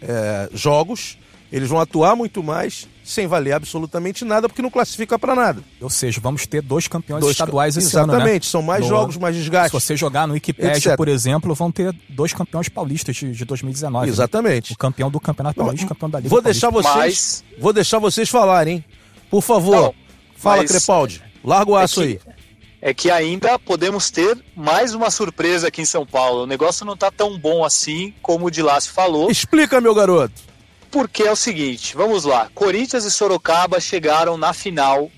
é, 0.00 0.48
jogos, 0.54 1.18
eles 1.50 1.68
vão 1.68 1.80
atuar 1.80 2.16
muito 2.16 2.42
mais 2.42 2.88
sem 3.04 3.26
valer 3.26 3.52
absolutamente 3.52 4.24
nada, 4.24 4.48
porque 4.48 4.62
não 4.62 4.70
classifica 4.70 5.18
para 5.18 5.34
nada. 5.34 5.62
Ou 5.80 5.90
seja, 5.90 6.20
vamos 6.20 6.46
ter 6.46 6.62
dois 6.62 6.86
campeões 6.86 7.20
dois 7.20 7.32
estaduais 7.32 7.76
esse 7.76 7.88
Exatamente, 7.88 8.10
ano, 8.10 8.12
né? 8.12 8.24
Exatamente, 8.24 8.46
são 8.46 8.62
mais 8.62 8.82
no... 8.82 8.88
jogos, 8.88 9.16
mais 9.16 9.34
desgaste. 9.34 9.70
Se 9.70 9.84
você 9.84 9.96
jogar 9.96 10.26
no 10.26 10.34
Wikipedia, 10.34 10.96
por 10.96 11.08
exemplo, 11.08 11.52
vão 11.54 11.70
ter 11.70 11.94
dois 12.08 12.32
campeões 12.32 12.68
paulistas 12.68 13.16
de, 13.16 13.32
de 13.32 13.44
2019. 13.44 14.06
Né? 14.06 14.12
Exatamente. 14.12 14.70
Né? 14.70 14.74
O 14.74 14.78
campeão 14.78 15.10
do 15.10 15.18
Campeonato 15.18 15.56
Paulista 15.56 15.82
e 15.82 15.86
o 15.86 15.88
campeão 15.88 16.10
da 16.10 16.18
Liga 16.18 16.30
Vou 16.30 16.40
deixar 16.40 16.70
vocês, 16.70 16.94
mas... 16.94 17.44
vou 17.58 17.72
deixar 17.72 17.98
vocês 17.98 18.28
falarem, 18.28 18.76
hein? 18.76 18.84
Por 19.28 19.42
favor. 19.42 19.76
Não, 19.76 19.94
fala, 20.36 20.58
mas... 20.58 20.70
Crepaldi. 20.70 21.22
Larga 21.44 21.70
o 21.72 21.76
aço 21.76 22.02
é 22.02 22.06
que... 22.06 22.12
aí 22.12 22.31
é 22.84 22.92
que 22.92 23.12
ainda 23.12 23.56
podemos 23.60 24.10
ter 24.10 24.36
mais 24.56 24.92
uma 24.92 25.08
surpresa 25.08 25.68
aqui 25.68 25.80
em 25.80 25.86
São 25.86 26.04
Paulo. 26.04 26.42
O 26.42 26.46
negócio 26.46 26.84
não 26.84 26.94
está 26.94 27.12
tão 27.12 27.38
bom 27.38 27.64
assim 27.64 28.12
como 28.20 28.46
o 28.46 28.50
de 28.50 28.60
lá 28.60 28.78
se 28.80 28.90
falou. 28.90 29.30
Explica, 29.30 29.80
meu 29.80 29.94
garoto. 29.94 30.34
Porque 30.90 31.22
é 31.22 31.30
o 31.30 31.36
seguinte, 31.36 31.96
vamos 31.96 32.24
lá. 32.24 32.50
Corinthians 32.52 33.04
e 33.04 33.10
Sorocaba 33.10 33.80
chegaram 33.80 34.36
na 34.36 34.52
final 34.52 35.08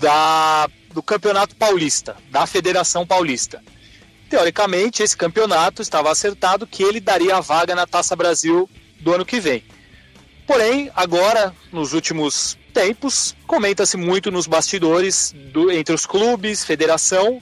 da, 0.00 0.66
do 0.94 1.02
Campeonato 1.02 1.54
Paulista, 1.56 2.16
da 2.30 2.46
Federação 2.46 3.06
Paulista. 3.06 3.62
Teoricamente, 4.30 5.02
esse 5.02 5.16
campeonato 5.16 5.82
estava 5.82 6.10
acertado 6.10 6.66
que 6.66 6.82
ele 6.82 7.00
daria 7.00 7.36
a 7.36 7.40
vaga 7.40 7.74
na 7.74 7.86
Taça 7.86 8.16
Brasil 8.16 8.68
do 9.00 9.12
ano 9.12 9.26
que 9.26 9.38
vem. 9.38 9.62
Porém, 10.46 10.90
agora, 10.96 11.54
nos 11.70 11.92
últimos 11.92 12.56
tempos, 12.74 13.34
comenta-se 13.46 13.96
muito 13.96 14.30
nos 14.30 14.46
bastidores 14.46 15.32
do, 15.52 15.70
entre 15.70 15.94
os 15.94 16.04
clubes, 16.04 16.64
federação, 16.64 17.40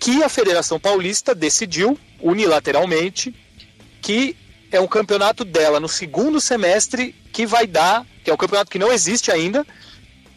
que 0.00 0.22
a 0.22 0.28
Federação 0.28 0.80
Paulista 0.80 1.34
decidiu 1.34 1.98
unilateralmente 2.20 3.34
que 4.00 4.34
é 4.72 4.80
um 4.80 4.86
campeonato 4.86 5.44
dela 5.44 5.78
no 5.78 5.88
segundo 5.88 6.40
semestre 6.40 7.14
que 7.32 7.44
vai 7.44 7.66
dar, 7.66 8.06
que 8.24 8.30
é 8.30 8.34
um 8.34 8.36
campeonato 8.36 8.70
que 8.70 8.78
não 8.78 8.90
existe 8.90 9.30
ainda, 9.30 9.66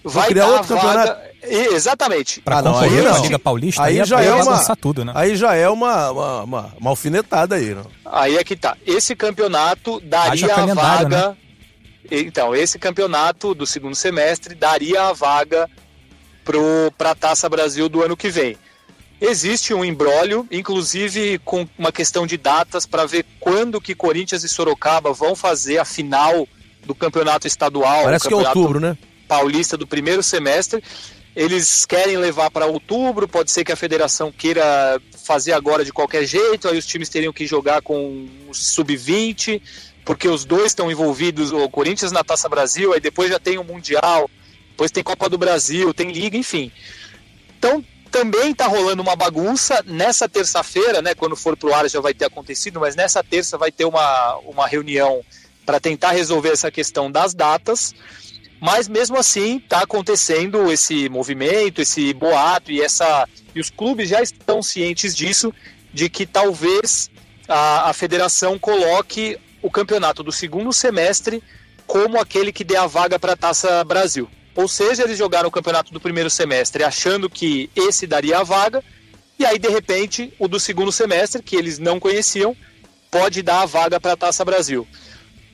vai 0.04 0.28
criar 0.28 0.48
dar 0.48 0.52
outro 0.52 0.76
vaga... 0.76 0.88
campeonato. 0.88 1.34
Exatamente. 1.46 2.42
Para 2.42 2.60
ah, 2.60 2.64
concorrer 2.64 3.04
com 3.04 3.16
a 3.16 3.20
Liga 3.20 3.40
Paulista, 3.40 3.84
aí, 3.84 4.00
aí 4.00 4.06
já 4.06 4.22
é 4.22 4.34
uma, 4.34 4.76
tudo, 4.78 5.04
né? 5.04 5.12
Aí 5.14 5.36
já 5.36 5.56
é 5.56 5.68
uma, 5.68 6.12
uma, 6.12 6.44
uma, 6.44 6.74
uma 6.80 6.90
alfinetada 6.90 7.56
aí, 7.56 7.74
não? 7.74 7.86
Aí 8.06 8.38
é 8.38 8.44
que 8.44 8.56
tá. 8.56 8.78
Esse 8.86 9.14
campeonato 9.14 10.00
daria 10.02 10.56
a 10.56 10.66
vaga 10.74 11.30
né? 11.30 11.38
Então, 12.16 12.56
esse 12.56 12.78
campeonato 12.78 13.56
do 13.56 13.66
segundo 13.66 13.96
semestre 13.96 14.54
daria 14.54 15.08
a 15.08 15.14
vaga 15.14 15.68
para 16.96 17.10
a 17.10 17.16
Taça 17.16 17.50
Brasil 17.50 17.90
do 17.90 18.04
ano 18.04 18.16
que 18.16 18.30
vem. 18.30 18.56
Existe 19.20 19.74
um 19.74 19.84
embrólio, 19.84 20.48
inclusive 20.52 21.40
com 21.40 21.68
uma 21.76 21.92
questão 21.92 22.28
de 22.28 22.38
datas 22.38 22.86
para 22.86 23.08
ver 23.08 23.26
quando 23.40 23.82
que 23.82 23.96
Corinthians 23.96 24.44
e 24.44 24.50
Sorocaba 24.50 25.12
vão 25.12 25.36
fazer 25.36 25.80
a 25.80 25.86
final 25.86 26.48
do 26.86 26.94
campeonato 26.94 27.48
estadual. 27.48 28.04
Parece 28.04 28.28
que 28.28 28.34
é 28.34 28.38
outubro, 28.38 28.80
né? 28.80 28.96
Paulista 29.28 29.76
do 29.76 29.88
primeiro 29.88 30.22
semestre. 30.22 30.84
Eles 31.36 31.84
querem 31.84 32.18
levar 32.18 32.52
para 32.52 32.68
outubro, 32.68 33.28
pode 33.28 33.50
ser 33.50 33.64
que 33.64 33.72
a 33.72 33.76
federação 33.76 34.32
queira 34.32 35.02
fazer 35.26 35.54
agora 35.54 35.84
de 35.84 35.92
qualquer 35.92 36.26
jeito, 36.28 36.68
aí 36.68 36.78
os 36.78 36.86
times 36.86 37.10
teriam 37.10 37.34
que 37.34 37.48
jogar 37.48 37.82
com 37.82 38.28
sub-20 38.52 39.60
porque 40.06 40.28
os 40.28 40.46
dois 40.46 40.68
estão 40.68 40.92
envolvidos, 40.92 41.52
o 41.52 41.70
Corinthians 41.70 42.12
na 42.12 42.24
Taça 42.24 42.50
Brasil, 42.50 42.94
aí 42.94 43.00
depois 43.00 43.30
já 43.30 43.40
tem 43.40 43.58
o 43.58 43.64
Mundial, 43.64 44.30
depois 44.70 44.92
tem 44.92 45.04
Copa 45.04 45.30
do 45.30 45.38
Brasil, 45.38 45.94
tem 45.94 46.12
Liga, 46.12 46.38
enfim. 46.38 46.72
Então 47.58 47.84
também 48.12 48.52
está 48.52 48.68
rolando 48.68 49.02
uma 49.02 49.16
bagunça 49.16 49.84
nessa 49.86 50.30
terça-feira, 50.30 51.02
né? 51.02 51.16
Quando 51.16 51.36
for 51.36 51.58
pro 51.58 51.74
ar 51.74 51.90
já 51.90 52.00
vai 52.00 52.14
ter 52.14 52.26
acontecido, 52.26 52.80
mas 52.80 52.96
nessa 52.96 53.24
terça 53.24 53.58
vai 53.58 53.72
ter 53.72 53.86
uma, 53.86 54.36
uma 54.46 54.68
reunião 54.68 55.24
para 55.66 55.80
tentar 55.80 56.12
resolver 56.12 56.50
essa 56.50 56.70
questão 56.70 57.12
das 57.12 57.34
datas. 57.34 57.94
Mas 58.62 58.88
mesmo 58.88 59.18
assim 59.18 59.58
está 59.58 59.80
acontecendo 59.80 60.72
esse 60.72 61.10
movimento, 61.10 61.82
esse 61.82 62.14
boato 62.14 62.72
e 62.72 62.82
essa 62.82 63.28
e 63.56 63.60
os 63.60 63.70
clubes 63.70 64.10
já 64.10 64.22
estão 64.22 64.62
cientes 64.62 65.16
disso, 65.16 65.54
de 65.94 66.10
que 66.10 66.26
talvez 66.26 67.10
a, 67.48 67.90
a 67.90 67.94
federação 67.94 68.58
coloque 68.58 69.38
o 69.64 69.72
campeonato 69.72 70.22
do 70.22 70.32
segundo 70.32 70.72
semestre 70.72 71.42
como 71.88 72.20
aquele 72.20 72.52
que 72.52 72.64
dê 72.64 72.76
a 72.76 72.86
vaga 72.86 73.18
para 73.18 73.34
a 73.34 73.38
Taça 73.38 73.84
Brasil. 73.84 74.30
Ou 74.56 74.68
seja, 74.68 75.04
eles 75.04 75.18
jogaram 75.18 75.48
o 75.48 75.52
campeonato 75.52 75.92
do 75.92 76.00
primeiro 76.00 76.30
semestre 76.30 76.84
achando 76.84 77.30
que 77.30 77.70
esse 77.76 78.06
daria 78.06 78.40
a 78.40 78.44
vaga, 78.44 78.84
e 79.40 79.46
aí 79.46 79.58
de 79.58 79.70
repente 79.70 80.32
o 80.38 80.48
do 80.48 80.60
segundo 80.60 80.92
semestre, 80.92 81.42
que 81.42 81.56
eles 81.56 81.80
não 81.80 82.00
conheciam, 82.00 82.56
pode 83.10 83.42
dar 83.42 83.62
a 83.62 83.66
vaga 83.66 84.00
para 84.00 84.14
a 84.14 84.18
Taça 84.18 84.46
Brasil. 84.46 84.88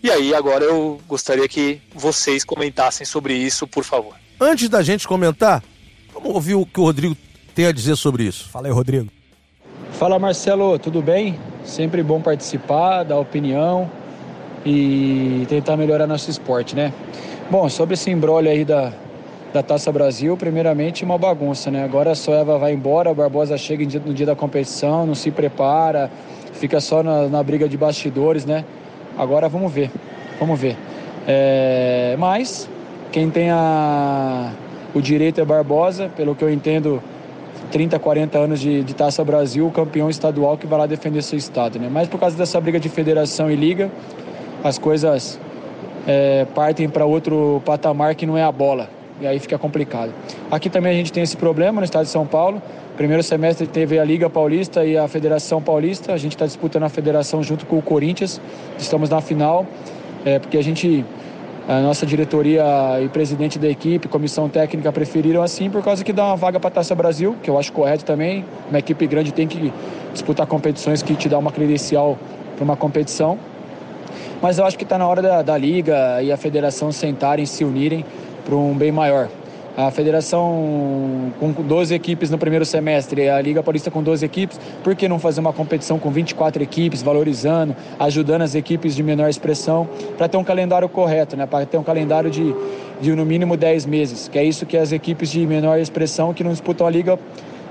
E 0.04 0.10
aí 0.10 0.34
agora 0.34 0.66
eu 0.66 1.00
gostaria 1.08 1.48
que 1.48 1.82
vocês 1.94 2.44
comentassem 2.44 3.06
sobre 3.06 3.34
isso, 3.34 3.68
por 3.68 3.84
favor. 3.84 4.16
Antes 4.40 4.70
da 4.70 4.82
gente 4.82 5.08
comentar, 5.08 5.64
vamos 6.14 6.34
ouvir 6.34 6.56
o 6.56 6.66
que 6.66 6.80
o 6.80 6.84
Rodrigo 6.84 7.16
tem 7.54 7.66
a 7.66 7.72
dizer 7.72 7.96
sobre 7.96 8.24
isso. 8.24 8.50
Fala 8.50 8.68
aí, 8.68 8.74
Rodrigo. 8.74 9.10
Fala 9.94 10.18
Marcelo, 10.18 10.80
tudo 10.80 11.02
bem? 11.02 11.38
Sempre 11.66 12.02
bom 12.02 12.22
participar, 12.22 13.04
dar 13.04 13.18
opinião 13.18 13.92
e 14.66 15.46
tentar 15.48 15.78
melhorar 15.78 16.08
nosso 16.08 16.30
esporte, 16.30 16.76
né? 16.76 16.94
Bom, 17.50 17.68
sobre 17.70 17.94
esse 17.96 18.12
embrólio 18.12 18.52
aí 18.52 18.64
da, 18.64 18.94
da 19.54 19.64
Taça 19.64 19.92
Brasil, 19.92 20.38
primeiramente 20.38 21.04
uma 21.04 21.18
bagunça, 21.18 21.72
né? 21.72 21.84
Agora 21.84 22.12
a 22.12 22.16
Soeva 22.16 22.58
vai 22.58 22.74
embora, 22.74 23.10
a 23.10 23.14
Barbosa 23.14 23.58
chega 23.58 23.84
no 24.06 24.14
dia 24.14 24.26
da 24.26 24.36
competição, 24.36 25.06
não 25.06 25.16
se 25.16 25.32
prepara, 25.32 26.12
fica 26.54 26.80
só 26.80 27.02
na, 27.02 27.28
na 27.28 27.42
briga 27.42 27.68
de 27.68 27.78
bastidores, 27.78 28.46
né? 28.46 28.64
Agora 29.18 29.50
vamos 29.50 29.72
ver, 29.72 29.90
vamos 30.40 30.60
ver. 30.60 30.78
É, 31.28 32.16
mas 32.20 32.70
quem 33.12 33.30
tem 33.30 33.50
a, 33.50 34.52
o 34.94 35.02
direito 35.02 35.42
é 35.42 35.46
Barbosa, 35.46 36.10
pelo 36.16 36.36
que 36.36 36.44
eu 36.44 36.50
entendo, 36.52 37.02
30, 37.72 37.98
40 37.98 38.38
anos 38.38 38.60
de, 38.60 38.84
de 38.84 38.94
Taça 38.94 39.24
Brasil, 39.24 39.70
campeão 39.72 40.10
estadual 40.10 40.58
que 40.58 40.68
vai 40.68 40.80
lá 40.80 40.86
defender 40.86 41.22
seu 41.22 41.38
estado, 41.38 41.80
né? 41.80 41.90
Mas 41.92 42.08
por 42.08 42.20
causa 42.20 42.38
dessa 42.38 42.60
briga 42.62 42.80
de 42.80 42.90
federação 42.90 43.50
e 43.50 43.56
liga, 43.56 43.90
as 44.64 44.78
coisas 44.78 45.40
é, 46.08 46.46
partem 46.56 46.90
para 46.90 47.06
outro 47.06 47.62
patamar 47.66 48.16
que 48.16 48.26
não 48.26 48.38
é 48.38 48.44
a 48.44 48.52
bola. 48.52 48.90
E 49.22 49.28
aí 49.28 49.38
fica 49.40 49.58
complicado. 49.58 50.14
Aqui 50.50 50.70
também 50.70 50.94
a 50.94 50.96
gente 50.96 51.12
tem 51.12 51.24
esse 51.24 51.36
problema 51.36 51.82
no 51.82 51.86
estado 51.86 52.06
de 52.06 52.12
São 52.12 52.26
Paulo. 52.26 52.62
Primeiro 52.96 53.22
semestre 53.22 53.68
teve 53.68 54.00
a 54.00 54.04
Liga 54.04 54.30
Paulista 54.30 54.86
e 54.86 54.98
a 54.98 55.08
Federação 55.08 55.62
Paulista. 55.62 56.14
A 56.14 56.18
gente 56.18 56.36
está 56.36 56.46
disputando 56.46 56.84
a 56.84 56.90
federação 56.90 57.44
junto 57.44 57.66
com 57.66 57.78
o 57.78 57.82
Corinthians. 57.82 58.40
Estamos 58.78 59.10
na 59.10 59.20
final, 59.20 59.66
é, 60.24 60.40
porque 60.40 60.58
a 60.58 60.64
gente 60.64 61.06
a 61.68 61.82
nossa 61.82 62.04
diretoria 62.04 62.64
e 63.00 63.08
presidente 63.10 63.60
da 63.60 63.68
equipe, 63.68 64.08
comissão 64.08 64.50
técnica 64.50 64.92
preferiram 64.92 65.44
assim 65.44 65.70
por 65.70 65.84
causa 65.84 66.04
que 66.04 66.12
dá 66.12 66.26
uma 66.26 66.36
vaga 66.36 66.60
para 66.60 66.70
a 66.70 66.72
Taça 66.72 66.96
Brasil, 66.96 67.36
que 67.44 67.50
eu 67.50 67.60
acho 67.60 67.72
correto 67.72 68.04
também. 68.04 68.44
Uma 68.70 68.80
equipe 68.80 69.06
grande 69.06 69.32
tem 69.32 69.48
que 69.48 69.72
disputar 70.12 70.48
competições 70.48 71.04
que 71.04 71.14
te 71.14 71.30
dá 71.30 71.38
uma 71.38 71.52
credencial 71.52 72.18
para 72.56 72.64
uma 72.64 72.76
competição. 72.76 73.38
Mas 74.42 74.58
eu 74.58 74.66
acho 74.66 74.78
que 74.78 74.84
está 74.86 74.98
na 74.98 75.06
hora 75.06 75.22
da, 75.22 75.42
da 75.42 75.58
liga 75.58 76.22
e 76.24 76.32
a 76.32 76.38
federação 76.38 76.92
sentarem, 76.92 77.46
se 77.46 77.66
unirem 77.66 78.06
para 78.46 78.56
um 78.56 78.74
bem 78.74 78.92
maior. 78.92 79.28
a 79.78 79.92
federação 79.92 81.32
com 81.40 81.52
12 81.52 81.94
equipes 81.94 82.30
no 82.30 82.38
primeiro 82.38 82.66
semestre, 82.66 83.30
a 83.30 83.40
Liga 83.42 83.62
Paulista 83.64 83.92
com 83.92 84.02
12 84.04 84.26
equipes, 84.26 84.60
por 84.84 84.96
que 84.96 85.08
não 85.08 85.20
fazer 85.20 85.40
uma 85.40 85.54
competição 85.54 86.00
com 86.00 86.10
24 86.10 86.62
equipes, 86.62 87.02
valorizando, 87.02 87.76
ajudando 87.98 88.42
as 88.42 88.56
equipes 88.56 88.96
de 88.96 89.04
menor 89.04 89.30
expressão, 89.30 89.88
para 90.18 90.28
ter 90.28 90.38
um 90.38 90.44
calendário 90.44 90.90
correto, 90.90 91.38
né? 91.38 91.46
para 91.46 91.66
ter 91.66 91.78
um 91.78 91.84
calendário 91.84 92.30
de, 92.30 92.54
de 93.00 93.16
no 93.16 93.26
mínimo 93.26 93.56
10 93.56 93.86
meses, 93.86 94.28
que 94.28 94.38
é 94.38 94.44
isso 94.44 94.66
que 94.66 94.76
as 94.76 94.92
equipes 94.92 95.30
de 95.30 95.46
menor 95.46 95.80
expressão 95.80 96.34
que 96.34 96.44
não 96.44 96.52
disputam 96.52 96.88
a 96.88 96.90
Liga 96.90 97.18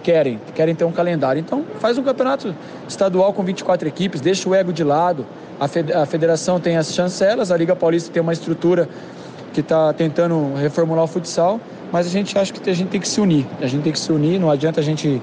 querem, 0.09 0.41
querem 0.55 0.75
ter 0.75 0.85
um 0.85 0.93
calendário. 0.93 1.39
Então, 1.39 1.63
faz 1.81 1.99
um 1.99 2.03
campeonato 2.03 2.55
estadual 2.89 3.35
com 3.35 3.43
24 3.43 3.87
equipes, 3.87 4.23
deixa 4.23 4.49
o 4.49 4.55
ego 4.55 4.73
de 4.73 4.83
lado. 4.83 5.27
A 5.61 6.07
federação 6.07 6.59
tem 6.59 6.79
as 6.79 6.95
chancelas, 6.95 7.53
a 7.53 7.57
Liga 7.57 7.77
Paulista 7.77 8.11
tem 8.11 8.23
uma 8.23 8.33
estrutura 8.33 8.89
que 9.53 9.61
está 9.61 9.93
tentando 9.93 10.55
reformular 10.55 11.05
o 11.05 11.07
futsal 11.07 11.61
mas 11.91 12.07
a 12.07 12.11
gente 12.11 12.39
acha 12.39 12.53
que 12.53 12.69
a 12.69 12.75
gente 12.75 12.89
tem 12.89 13.01
que 13.01 13.09
se 13.09 13.21
unir. 13.21 13.47
A 13.61 13.67
gente 13.67 13.83
tem 13.83 13.93
que 13.93 13.99
se 13.99 14.13
unir, 14.13 14.39
não 14.39 14.51
adianta 14.51 14.81
a 14.81 14.83
gente 14.83 15.23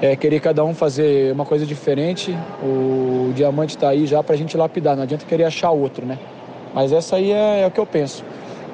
é, 0.00 0.16
querer 0.16 0.40
cada 0.40 0.64
um 0.64 0.74
fazer 0.74 1.32
uma 1.32 1.44
coisa 1.44 1.66
diferente. 1.66 2.36
O 2.62 3.32
diamante 3.34 3.76
está 3.76 3.90
aí 3.90 4.06
já 4.06 4.22
para 4.22 4.34
a 4.34 4.38
gente 4.38 4.56
lapidar, 4.56 4.96
não 4.96 5.02
adianta 5.02 5.26
querer 5.26 5.44
achar 5.44 5.70
outro, 5.70 6.06
né? 6.06 6.18
Mas 6.74 6.92
essa 6.92 7.16
aí 7.16 7.32
é, 7.32 7.62
é 7.62 7.66
o 7.66 7.70
que 7.70 7.78
eu 7.78 7.86
penso. 7.86 8.24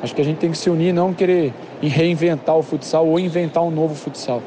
Acho 0.03 0.15
que 0.15 0.21
a 0.21 0.25
gente 0.25 0.39
tem 0.39 0.51
que 0.51 0.59
se 0.59 0.71
unir, 0.71 0.93
não 0.93 1.13
querer 1.13 1.53
reinventar 1.81 2.57
o 2.57 2.63
futsal 2.63 3.07
ou 3.07 3.19
inventar 3.19 3.63
um 3.63 3.71
novo 3.71 3.95
futsal. 3.95 4.43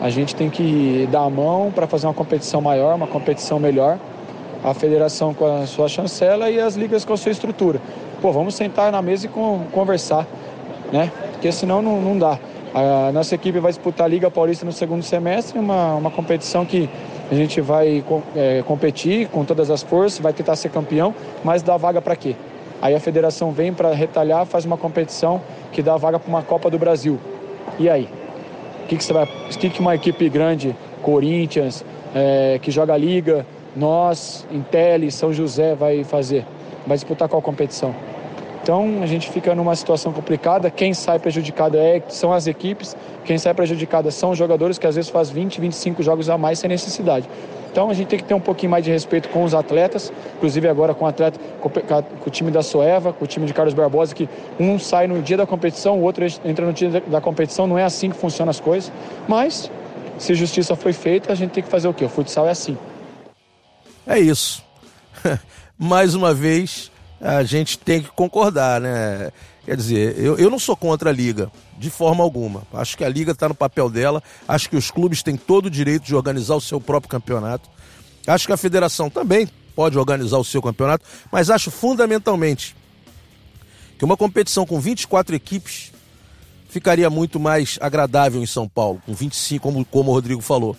A 0.00 0.10
gente 0.10 0.34
tem 0.34 0.50
que 0.50 1.08
dar 1.10 1.20
a 1.20 1.30
mão 1.30 1.72
para 1.74 1.86
fazer 1.86 2.06
uma 2.06 2.14
competição 2.14 2.60
maior, 2.60 2.94
uma 2.94 3.06
competição 3.06 3.58
melhor. 3.58 3.98
A 4.62 4.74
federação 4.74 5.32
com 5.32 5.46
a 5.46 5.66
sua 5.66 5.88
chancela 5.88 6.50
e 6.50 6.60
as 6.60 6.74
ligas 6.74 7.04
com 7.04 7.12
a 7.12 7.16
sua 7.16 7.32
estrutura. 7.32 7.80
Pô, 8.20 8.32
vamos 8.32 8.54
sentar 8.54 8.90
na 8.90 9.00
mesa 9.00 9.26
e 9.26 9.30
conversar, 9.70 10.26
né? 10.92 11.12
porque 11.32 11.52
senão 11.52 11.80
não, 11.80 12.00
não 12.00 12.18
dá. 12.18 12.38
A 12.74 13.12
nossa 13.12 13.34
equipe 13.34 13.58
vai 13.58 13.70
disputar 13.70 14.06
a 14.06 14.08
Liga 14.08 14.30
Paulista 14.30 14.66
no 14.66 14.72
segundo 14.72 15.02
semestre, 15.02 15.58
uma, 15.58 15.94
uma 15.94 16.10
competição 16.10 16.64
que 16.66 16.90
a 17.30 17.34
gente 17.34 17.60
vai 17.60 18.04
é, 18.34 18.62
competir 18.66 19.28
com 19.28 19.44
todas 19.44 19.70
as 19.70 19.82
forças, 19.82 20.18
vai 20.18 20.32
tentar 20.32 20.56
ser 20.56 20.70
campeão, 20.70 21.14
mas 21.44 21.62
dá 21.62 21.76
vaga 21.76 22.02
para 22.02 22.16
quê? 22.16 22.34
Aí 22.82 22.94
a 22.94 23.00
federação 23.00 23.50
vem 23.52 23.72
para 23.72 23.92
retalhar, 23.94 24.44
faz 24.44 24.64
uma 24.64 24.76
competição 24.76 25.40
que 25.72 25.82
dá 25.82 25.96
vaga 25.96 26.18
para 26.18 26.28
uma 26.28 26.42
Copa 26.42 26.68
do 26.68 26.78
Brasil. 26.78 27.18
E 27.78 27.88
aí? 27.88 28.08
O 28.86 28.88
que, 28.88 28.96
que 28.96 29.68
que, 29.70 29.80
uma 29.80 29.96
equipe 29.96 30.28
grande, 30.28 30.72
Corinthians, 31.02 31.84
é, 32.14 32.60
que 32.62 32.70
joga 32.70 32.96
Liga, 32.96 33.44
nós, 33.74 34.46
Intel, 34.48 35.10
São 35.10 35.32
José, 35.32 35.74
vai 35.74 36.04
fazer? 36.04 36.46
Vai 36.86 36.96
disputar 36.96 37.28
qual 37.28 37.42
competição? 37.42 37.92
Então 38.62 39.00
a 39.02 39.06
gente 39.06 39.28
fica 39.28 39.56
numa 39.56 39.74
situação 39.74 40.12
complicada. 40.12 40.70
Quem 40.70 40.94
sai 40.94 41.18
prejudicado 41.18 41.76
é, 41.76 42.00
são 42.08 42.32
as 42.32 42.46
equipes, 42.46 42.96
quem 43.24 43.36
sai 43.38 43.54
prejudicado 43.54 44.08
são 44.12 44.30
os 44.30 44.38
jogadores 44.38 44.78
que 44.78 44.86
às 44.86 44.94
vezes 44.94 45.10
faz 45.10 45.30
20, 45.30 45.60
25 45.60 46.00
jogos 46.04 46.30
a 46.30 46.38
mais 46.38 46.60
sem 46.60 46.68
necessidade. 46.68 47.28
Então 47.76 47.90
a 47.90 47.92
gente 47.92 48.08
tem 48.08 48.18
que 48.18 48.24
ter 48.24 48.32
um 48.32 48.40
pouquinho 48.40 48.70
mais 48.70 48.82
de 48.82 48.90
respeito 48.90 49.28
com 49.28 49.44
os 49.44 49.52
atletas, 49.52 50.10
inclusive 50.38 50.66
agora 50.66 50.94
com 50.94 51.04
o 51.04 51.08
atleta, 51.08 51.38
com 51.60 51.68
o 52.26 52.30
time 52.30 52.50
da 52.50 52.62
Soeva, 52.62 53.12
com 53.12 53.22
o 53.22 53.28
time 53.28 53.44
de 53.44 53.52
Carlos 53.52 53.74
Barbosa, 53.74 54.14
que 54.14 54.26
um 54.58 54.78
sai 54.78 55.06
no 55.06 55.20
dia 55.20 55.36
da 55.36 55.46
competição, 55.46 55.98
o 55.98 56.02
outro 56.02 56.24
entra 56.42 56.64
no 56.64 56.72
dia 56.72 57.02
da 57.06 57.20
competição, 57.20 57.66
não 57.66 57.76
é 57.76 57.84
assim 57.84 58.08
que 58.08 58.16
funcionam 58.16 58.48
as 58.50 58.58
coisas. 58.58 58.90
Mas 59.28 59.70
se 60.16 60.34
justiça 60.34 60.74
foi 60.74 60.94
feita, 60.94 61.30
a 61.30 61.34
gente 61.34 61.50
tem 61.50 61.62
que 61.62 61.68
fazer 61.68 61.86
o 61.86 61.92
quê? 61.92 62.06
O 62.06 62.08
futsal 62.08 62.48
é 62.48 62.50
assim. 62.50 62.78
É 64.06 64.18
isso. 64.18 64.64
mais 65.76 66.14
uma 66.14 66.32
vez, 66.32 66.90
a 67.20 67.42
gente 67.42 67.78
tem 67.78 68.00
que 68.00 68.08
concordar, 68.08 68.80
né? 68.80 69.30
Quer 69.66 69.76
dizer, 69.76 70.18
eu, 70.18 70.38
eu 70.38 70.48
não 70.48 70.58
sou 70.58 70.78
contra 70.78 71.10
a 71.10 71.12
Liga, 71.12 71.52
de 71.78 71.90
forma 71.90 72.22
alguma. 72.22 72.62
Acho 72.72 72.96
que 72.96 73.04
a 73.04 73.08
Liga 73.08 73.32
está 73.32 73.48
no 73.48 73.54
papel 73.54 73.88
dela, 73.88 74.22
acho 74.46 74.68
que 74.68 74.76
os 74.76 74.90
clubes 74.90 75.22
têm 75.22 75.36
todo 75.36 75.66
o 75.66 75.70
direito 75.70 76.04
de 76.04 76.14
organizar 76.14 76.54
o 76.54 76.60
seu 76.60 76.80
próprio 76.80 77.10
campeonato. 77.10 77.68
Acho 78.26 78.46
que 78.46 78.52
a 78.52 78.56
federação 78.56 79.08
também 79.10 79.48
pode 79.74 79.98
organizar 79.98 80.38
o 80.38 80.44
seu 80.44 80.62
campeonato, 80.62 81.04
mas 81.30 81.50
acho 81.50 81.70
fundamentalmente 81.70 82.74
que 83.98 84.04
uma 84.04 84.16
competição 84.16 84.66
com 84.66 84.80
24 84.80 85.34
equipes 85.34 85.92
ficaria 86.68 87.08
muito 87.08 87.38
mais 87.38 87.78
agradável 87.80 88.42
em 88.42 88.46
São 88.46 88.68
Paulo, 88.68 89.00
com 89.06 89.14
25, 89.14 89.62
como, 89.62 89.84
como 89.84 90.10
o 90.10 90.14
Rodrigo 90.14 90.40
falou. 90.40 90.76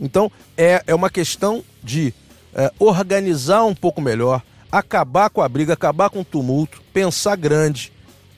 Então, 0.00 0.30
é, 0.56 0.82
é 0.86 0.94
uma 0.94 1.10
questão 1.10 1.64
de 1.82 2.12
é, 2.54 2.72
organizar 2.78 3.64
um 3.64 3.74
pouco 3.74 4.00
melhor, 4.00 4.42
acabar 4.70 5.30
com 5.30 5.40
a 5.40 5.48
briga, 5.48 5.72
acabar 5.72 6.10
com 6.10 6.20
o 6.20 6.24
tumulto, 6.24 6.82
pensar 6.92 7.36
grande. 7.36 7.92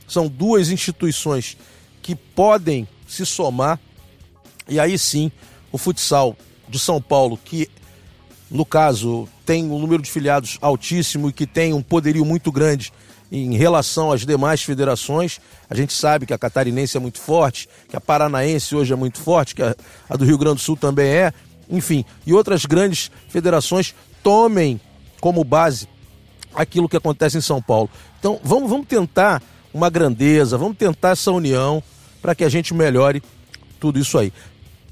São 0.07 0.27
duas 0.27 0.71
instituições 0.71 1.57
que 2.03 2.15
podem 2.15 2.87
se 3.07 3.25
somar 3.25 3.79
e 4.69 4.79
aí 4.79 4.99
sim 4.99 5.33
o 5.73 5.79
futsal 5.79 6.37
de 6.69 6.79
São 6.79 7.01
Paulo, 7.01 7.39
que 7.43 7.69
no 8.51 8.65
caso 8.65 9.29
tem 9.45 9.65
um 9.65 9.79
número 9.79 10.03
de 10.03 10.11
filiados 10.11 10.59
altíssimo 10.61 11.29
e 11.29 11.33
que 11.33 11.47
tem 11.47 11.73
um 11.73 11.83
poderio 11.83 12.25
muito 12.25 12.53
grande 12.53 12.93
em 13.31 13.57
relação 13.57 14.11
às 14.11 14.25
demais 14.25 14.63
federações. 14.63 15.41
A 15.69 15.75
gente 15.75 15.93
sabe 15.93 16.27
que 16.27 16.33
a 16.33 16.39
catarinense 16.39 16.97
é 16.97 17.01
muito 17.01 17.19
forte, 17.19 17.69
que 17.89 17.97
a 17.97 18.01
paranaense 18.01 18.75
hoje 18.75 18.93
é 18.93 18.97
muito 18.97 19.19
forte, 19.19 19.55
que 19.55 19.63
a, 19.63 19.75
a 20.09 20.17
do 20.17 20.25
Rio 20.25 20.39
Grande 20.39 20.57
do 20.57 20.61
Sul 20.61 20.77
também 20.77 21.09
é, 21.09 21.33
enfim, 21.69 22.05
e 22.27 22.33
outras 22.33 22.65
grandes 22.65 23.11
federações 23.29 23.95
tomem 24.23 24.81
como 25.21 25.45
base 25.45 25.89
aquilo 26.55 26.89
que 26.89 26.97
acontece 26.97 27.37
em 27.37 27.43
São 27.43 27.61
Paulo. 27.61 27.91
Então 28.19 28.41
vamos, 28.43 28.71
vamos 28.71 28.87
tentar 28.87 29.43
uma 29.79 29.89
grandeza, 29.89 30.59
vamos 30.59 30.76
tentar 30.76 31.11
essa 31.11 31.31
união 31.31 31.83
para 32.20 32.35
que 32.35 32.45
a 32.45 32.49
gente 32.49 32.74
melhore 32.74 33.22
tudo 33.79 33.99
isso 33.99 34.18
aí. 34.18 34.33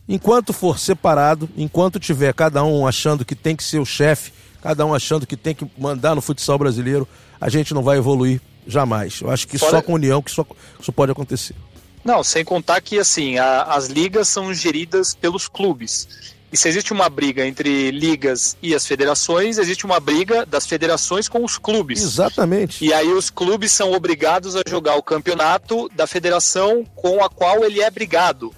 Enquanto 0.09 0.53
for 0.53 0.78
separado, 0.78 1.49
enquanto 1.57 1.99
tiver 1.99 2.32
cada 2.32 2.62
um 2.62 2.87
achando 2.87 3.24
que 3.24 3.34
tem 3.34 3.57
que 3.57 3.64
ser 3.64 3.80
o 3.80 3.84
chefe, 3.84 4.32
cada 4.62 4.87
um 4.87 4.95
achando 4.95 5.26
que 5.26 5.37
tem 5.37 5.55
que 5.55 5.68
mandar 5.76 6.14
no 6.14 6.22
futsal 6.22 6.57
brasileiro, 6.57 7.07
a 7.41 7.49
gente 7.49 7.74
não 7.74 7.82
vai 7.82 7.99
evoluir 7.99 8.41
jamais. 8.66 9.20
Eu 9.20 9.30
acho 9.30 9.49
que 9.49 9.59
Fora... 9.59 9.72
só 9.72 9.82
com 9.82 9.95
união 9.95 10.22
que 10.22 10.30
isso, 10.30 10.47
isso 10.80 10.93
pode 10.93 11.11
acontecer. 11.11 11.57
Não, 12.05 12.22
sem 12.22 12.45
contar 12.45 12.80
que 12.80 13.01
assim, 13.01 13.37
a, 13.37 13.62
as 13.62 13.89
ligas 13.89 14.28
são 14.28 14.55
geridas 14.55 15.12
pelos 15.12 15.49
clubes. 15.49 16.36
E 16.57 16.59
se 16.59 16.71
existe 16.71 16.91
uma 16.91 17.11
briga 17.11 17.47
entre 17.47 17.91
ligas 17.91 18.57
e 18.63 18.75
as 18.75 18.87
federações, 18.87 19.59
existe 19.59 19.85
uma 19.85 20.01
briga 20.01 20.47
das 20.47 20.67
federações 20.67 21.29
com 21.29 21.45
os 21.45 21.59
clubes. 21.59 22.03
Exatamente. 22.03 22.83
E 22.83 22.95
aí 22.95 23.13
os 23.13 23.29
clubes 23.29 23.73
são 23.73 23.93
obrigados 23.93 24.57
a 24.57 24.63
jogar 24.67 24.97
o 24.97 25.03
campeonato 25.03 25.87
da 25.95 26.07
federação 26.07 26.83
com 26.95 27.23
a 27.23 27.29
qual 27.29 27.63
ele 27.63 27.83
é 27.83 27.91
brigado. 27.91 28.55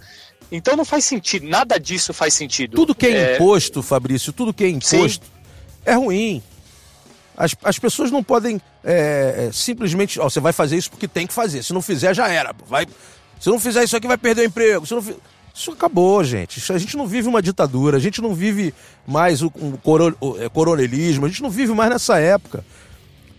Então 0.53 0.77
não 0.77 0.85
faz 0.85 1.07
sentido, 1.07 1.49
nada 1.49 1.77
disso 1.77 2.15
faz 2.15 2.35
sentido. 2.35 2.77
Tudo 2.77 2.95
que 2.95 3.09
é, 3.09 3.33
é... 3.33 3.35
imposto, 3.35 3.83
Fabrício, 3.83 4.33
tudo 4.33 4.55
que 4.55 4.63
é 4.63 4.69
imposto 4.69 5.27
Sim. 5.27 5.33
é 5.85 5.95
ruim. 5.95 6.41
As, 7.37 7.57
as 7.65 7.81
pessoas 7.81 8.13
não 8.13 8.23
podem 8.23 8.61
é, 8.85 9.49
é 9.49 9.53
simplesmente, 9.53 10.21
ó, 10.21 10.31
você 10.31 10.39
vai 10.39 10.53
fazer 10.53 10.77
isso 10.77 10.89
porque 10.89 11.09
tem 11.09 11.27
que 11.27 11.35
fazer. 11.35 11.65
Se 11.65 11.73
não 11.73 11.83
fizer, 11.83 12.15
já 12.15 12.29
era. 12.29 12.55
Vai, 12.65 12.87
se 13.41 13.51
não 13.51 13.59
fizer 13.59 13.83
isso 13.83 13.97
aqui, 13.97 14.07
vai 14.07 14.19
perder 14.19 14.43
o 14.43 14.45
emprego. 14.45 14.87
Se 14.87 14.95
não. 14.95 15.05
Isso 15.59 15.73
acabou, 15.73 16.23
gente. 16.23 16.73
A 16.73 16.79
gente 16.79 16.97
não 16.97 17.05
vive 17.05 17.27
uma 17.27 17.43
ditadura, 17.43 17.97
a 17.97 18.01
gente 18.01 18.23
não 18.23 18.33
vive 18.33 18.73
mais 19.05 19.43
o, 19.43 19.53
um 19.57 19.77
o, 20.21 20.39
é, 20.39 20.49
coronelismo, 20.49 21.27
a 21.27 21.29
gente 21.29 21.43
não 21.43 21.51
vive 21.51 21.75
mais 21.75 21.91
nessa 21.91 22.17
época. 22.17 22.65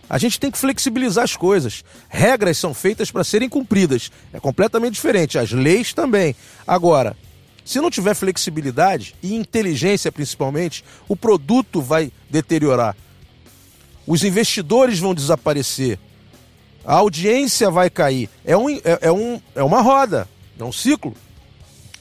A 0.06 0.18
gente 0.18 0.38
tem 0.38 0.50
que 0.50 0.58
flexibilizar 0.58 1.24
as 1.24 1.34
coisas. 1.34 1.82
Regras 2.10 2.58
são 2.58 2.74
feitas 2.74 3.10
para 3.10 3.24
serem 3.24 3.48
cumpridas. 3.48 4.12
É 4.34 4.38
completamente 4.38 4.92
diferente. 4.92 5.38
As 5.38 5.50
leis 5.50 5.94
também. 5.94 6.36
Agora, 6.66 7.16
se 7.64 7.80
não 7.80 7.90
tiver 7.90 8.12
flexibilidade 8.12 9.14
e 9.22 9.34
inteligência 9.34 10.12
principalmente, 10.12 10.84
o 11.08 11.16
produto 11.16 11.80
vai 11.80 12.12
deteriorar. 12.28 12.94
Os 14.06 14.24
investidores 14.24 14.98
vão 14.98 15.14
desaparecer. 15.14 15.98
A 16.84 16.96
audiência 16.96 17.70
vai 17.70 17.88
cair. 17.88 18.28
É, 18.44 18.54
um, 18.54 18.68
é, 18.68 18.82
é, 19.00 19.10
um, 19.10 19.40
é 19.54 19.62
uma 19.62 19.80
roda, 19.80 20.28
é 20.58 20.64
um 20.64 20.72
ciclo. 20.72 21.16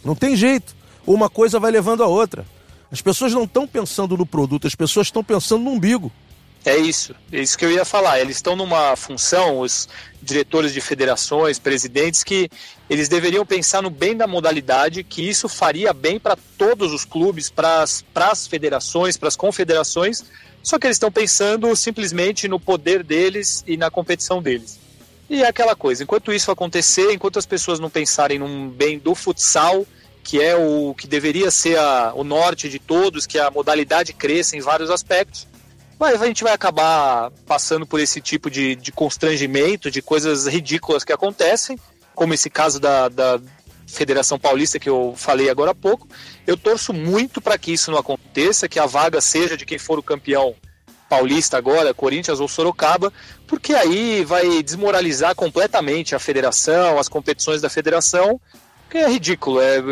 Não 0.04 0.16
tem 0.16 0.36
jeito. 0.36 0.76
Uma 1.06 1.30
coisa 1.30 1.60
vai 1.60 1.72
levando 1.72 2.04
a 2.04 2.08
outra. 2.08 2.46
As 2.92 3.02
pessoas 3.02 3.34
não 3.34 3.44
estão 3.44 3.68
pensando 3.68 4.18
no 4.18 4.26
produto, 4.26 4.66
as 4.66 4.76
pessoas 4.76 5.08
estão 5.08 5.24
pensando 5.24 5.64
no 5.64 5.72
umbigo. 5.72 6.12
É 6.66 6.76
isso, 6.76 7.16
é 7.32 7.40
isso 7.40 7.58
que 7.58 7.64
eu 7.64 7.72
ia 7.72 7.86
falar. 7.86 8.20
Eles 8.20 8.36
estão 8.36 8.56
numa 8.56 8.96
função, 8.96 9.60
os 9.60 9.88
diretores 10.22 10.74
de 10.74 10.82
federações, 10.82 11.58
presidentes, 11.58 12.24
que 12.24 12.50
eles 12.90 13.08
deveriam 13.08 13.46
pensar 13.46 13.82
no 13.82 13.90
bem 13.90 14.16
da 14.16 14.28
modalidade, 14.28 15.04
que 15.04 15.22
isso 15.22 15.48
faria 15.48 15.94
bem 15.94 16.20
para 16.20 16.38
todos 16.58 16.92
os 16.92 17.06
clubes, 17.06 17.50
para 17.50 17.84
as 17.84 18.48
federações, 18.48 19.16
para 19.16 19.30
as 19.30 19.38
confederações, 19.38 20.26
só 20.62 20.78
que 20.78 20.88
eles 20.88 20.96
estão 20.96 21.12
pensando 21.12 21.74
simplesmente 21.76 22.48
no 22.48 22.60
poder 22.60 23.04
deles 23.04 23.64
e 23.66 23.78
na 23.78 23.90
competição 23.90 24.42
deles. 24.42 24.78
E 25.30 25.44
é 25.44 25.48
aquela 25.48 25.76
coisa, 25.76 26.04
enquanto 26.04 26.34
isso 26.34 26.50
acontecer, 26.50 27.14
enquanto 27.14 27.38
as 27.38 27.46
pessoas 27.46 27.80
não 27.80 27.90
pensarem 27.90 28.40
num 28.40 28.68
bem 28.68 28.98
do 28.98 29.14
futsal, 29.14 29.86
que 30.24 30.42
é 30.42 30.56
o 30.56 30.96
que 30.96 31.08
deveria 31.08 31.52
ser 31.52 31.78
a, 31.78 32.14
o 32.16 32.24
norte 32.24 32.68
de 32.68 32.80
todos, 32.80 33.28
que 33.28 33.38
a 33.38 33.52
modalidade 33.52 34.12
cresça 34.12 34.58
em 34.58 34.60
vários 34.60 34.90
aspectos, 34.90 35.48
a 36.00 36.26
gente 36.26 36.44
vai 36.44 36.54
acabar 36.54 37.30
passando 37.46 37.86
por 37.86 38.00
esse 38.00 38.22
tipo 38.22 38.50
de, 38.50 38.76
de 38.76 38.92
constrangimento, 38.92 39.92
de 39.92 40.02
coisas 40.02 40.48
ridículas 40.48 41.04
que 41.04 41.14
acontecem, 41.14 41.78
como 42.16 42.34
esse 42.34 42.50
caso 42.50 42.80
da, 42.80 43.10
da 43.10 43.40
Federação 43.86 44.40
Paulista 44.40 44.80
que 44.80 44.90
eu 44.90 45.14
falei 45.18 45.50
agora 45.50 45.72
há 45.72 45.76
pouco. 45.76 46.08
Eu 46.48 46.56
torço 46.56 46.94
muito 46.94 47.42
para 47.42 47.58
que 47.58 47.74
isso 47.74 47.92
não 47.92 47.98
aconteça, 48.00 48.70
que 48.70 48.80
a 48.80 48.86
vaga 48.86 49.20
seja 49.20 49.58
de 49.58 49.66
quem 49.66 49.78
for 49.78 50.00
o 50.00 50.04
campeão 50.04 50.56
paulista 51.10 51.58
agora, 51.58 51.94
Corinthians 51.94 52.40
ou 52.40 52.48
Sorocaba, 52.48 53.12
porque 53.48 53.74
aí 53.74 54.24
vai 54.24 54.62
desmoralizar 54.62 55.34
completamente 55.36 56.14
a 56.14 56.20
federação, 56.20 57.00
as 57.00 57.10
competições 57.10 57.62
da 57.62 57.70
federação, 57.70 58.40
que 58.90 59.00
é 59.00 59.10
ridículo. 59.10 59.60
É, 59.60 59.84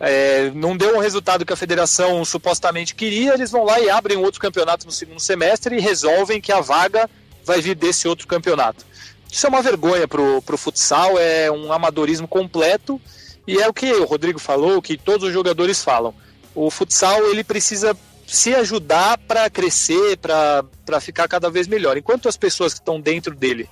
é, 0.00 0.50
não 0.54 0.76
deu 0.76 0.96
um 0.96 1.00
resultado 1.00 1.46
que 1.46 1.52
a 1.52 1.56
federação 1.56 2.24
supostamente 2.24 2.94
queria, 2.94 3.34
eles 3.34 3.50
vão 3.50 3.64
lá 3.64 3.80
e 3.80 3.88
abrem 3.88 4.18
outro 4.18 4.40
campeonato 4.40 4.84
no 4.84 4.92
segundo 4.92 5.20
semestre 5.20 5.76
e 5.76 5.80
resolvem 5.80 6.40
que 6.40 6.52
a 6.52 6.60
vaga 6.60 7.08
vai 7.44 7.60
vir 7.60 7.76
desse 7.76 8.08
outro 8.08 8.26
campeonato. 8.26 8.84
Isso 9.30 9.46
é 9.46 9.48
uma 9.48 9.62
vergonha 9.62 10.06
para 10.06 10.20
o 10.20 10.56
futsal, 10.56 11.18
é 11.18 11.50
um 11.50 11.72
amadorismo 11.72 12.26
completo 12.26 13.00
e 13.46 13.60
é 13.60 13.68
o 13.68 13.72
que 13.72 13.92
o 13.92 14.04
Rodrigo 14.04 14.38
falou, 14.38 14.78
o 14.78 14.82
que 14.82 14.96
todos 14.96 15.28
os 15.28 15.32
jogadores 15.32 15.82
falam. 15.82 16.14
O 16.54 16.70
futsal 16.70 17.24
ele 17.26 17.42
precisa 17.42 17.96
se 18.26 18.54
ajudar 18.54 19.18
para 19.18 19.48
crescer, 19.50 20.16
para 20.16 21.00
ficar 21.00 21.28
cada 21.28 21.50
vez 21.50 21.66
melhor. 21.66 21.96
Enquanto 21.96 22.28
as 22.28 22.36
pessoas 22.36 22.72
que 22.72 22.80
estão 22.80 23.00
dentro 23.00 23.34
dele 23.34 23.68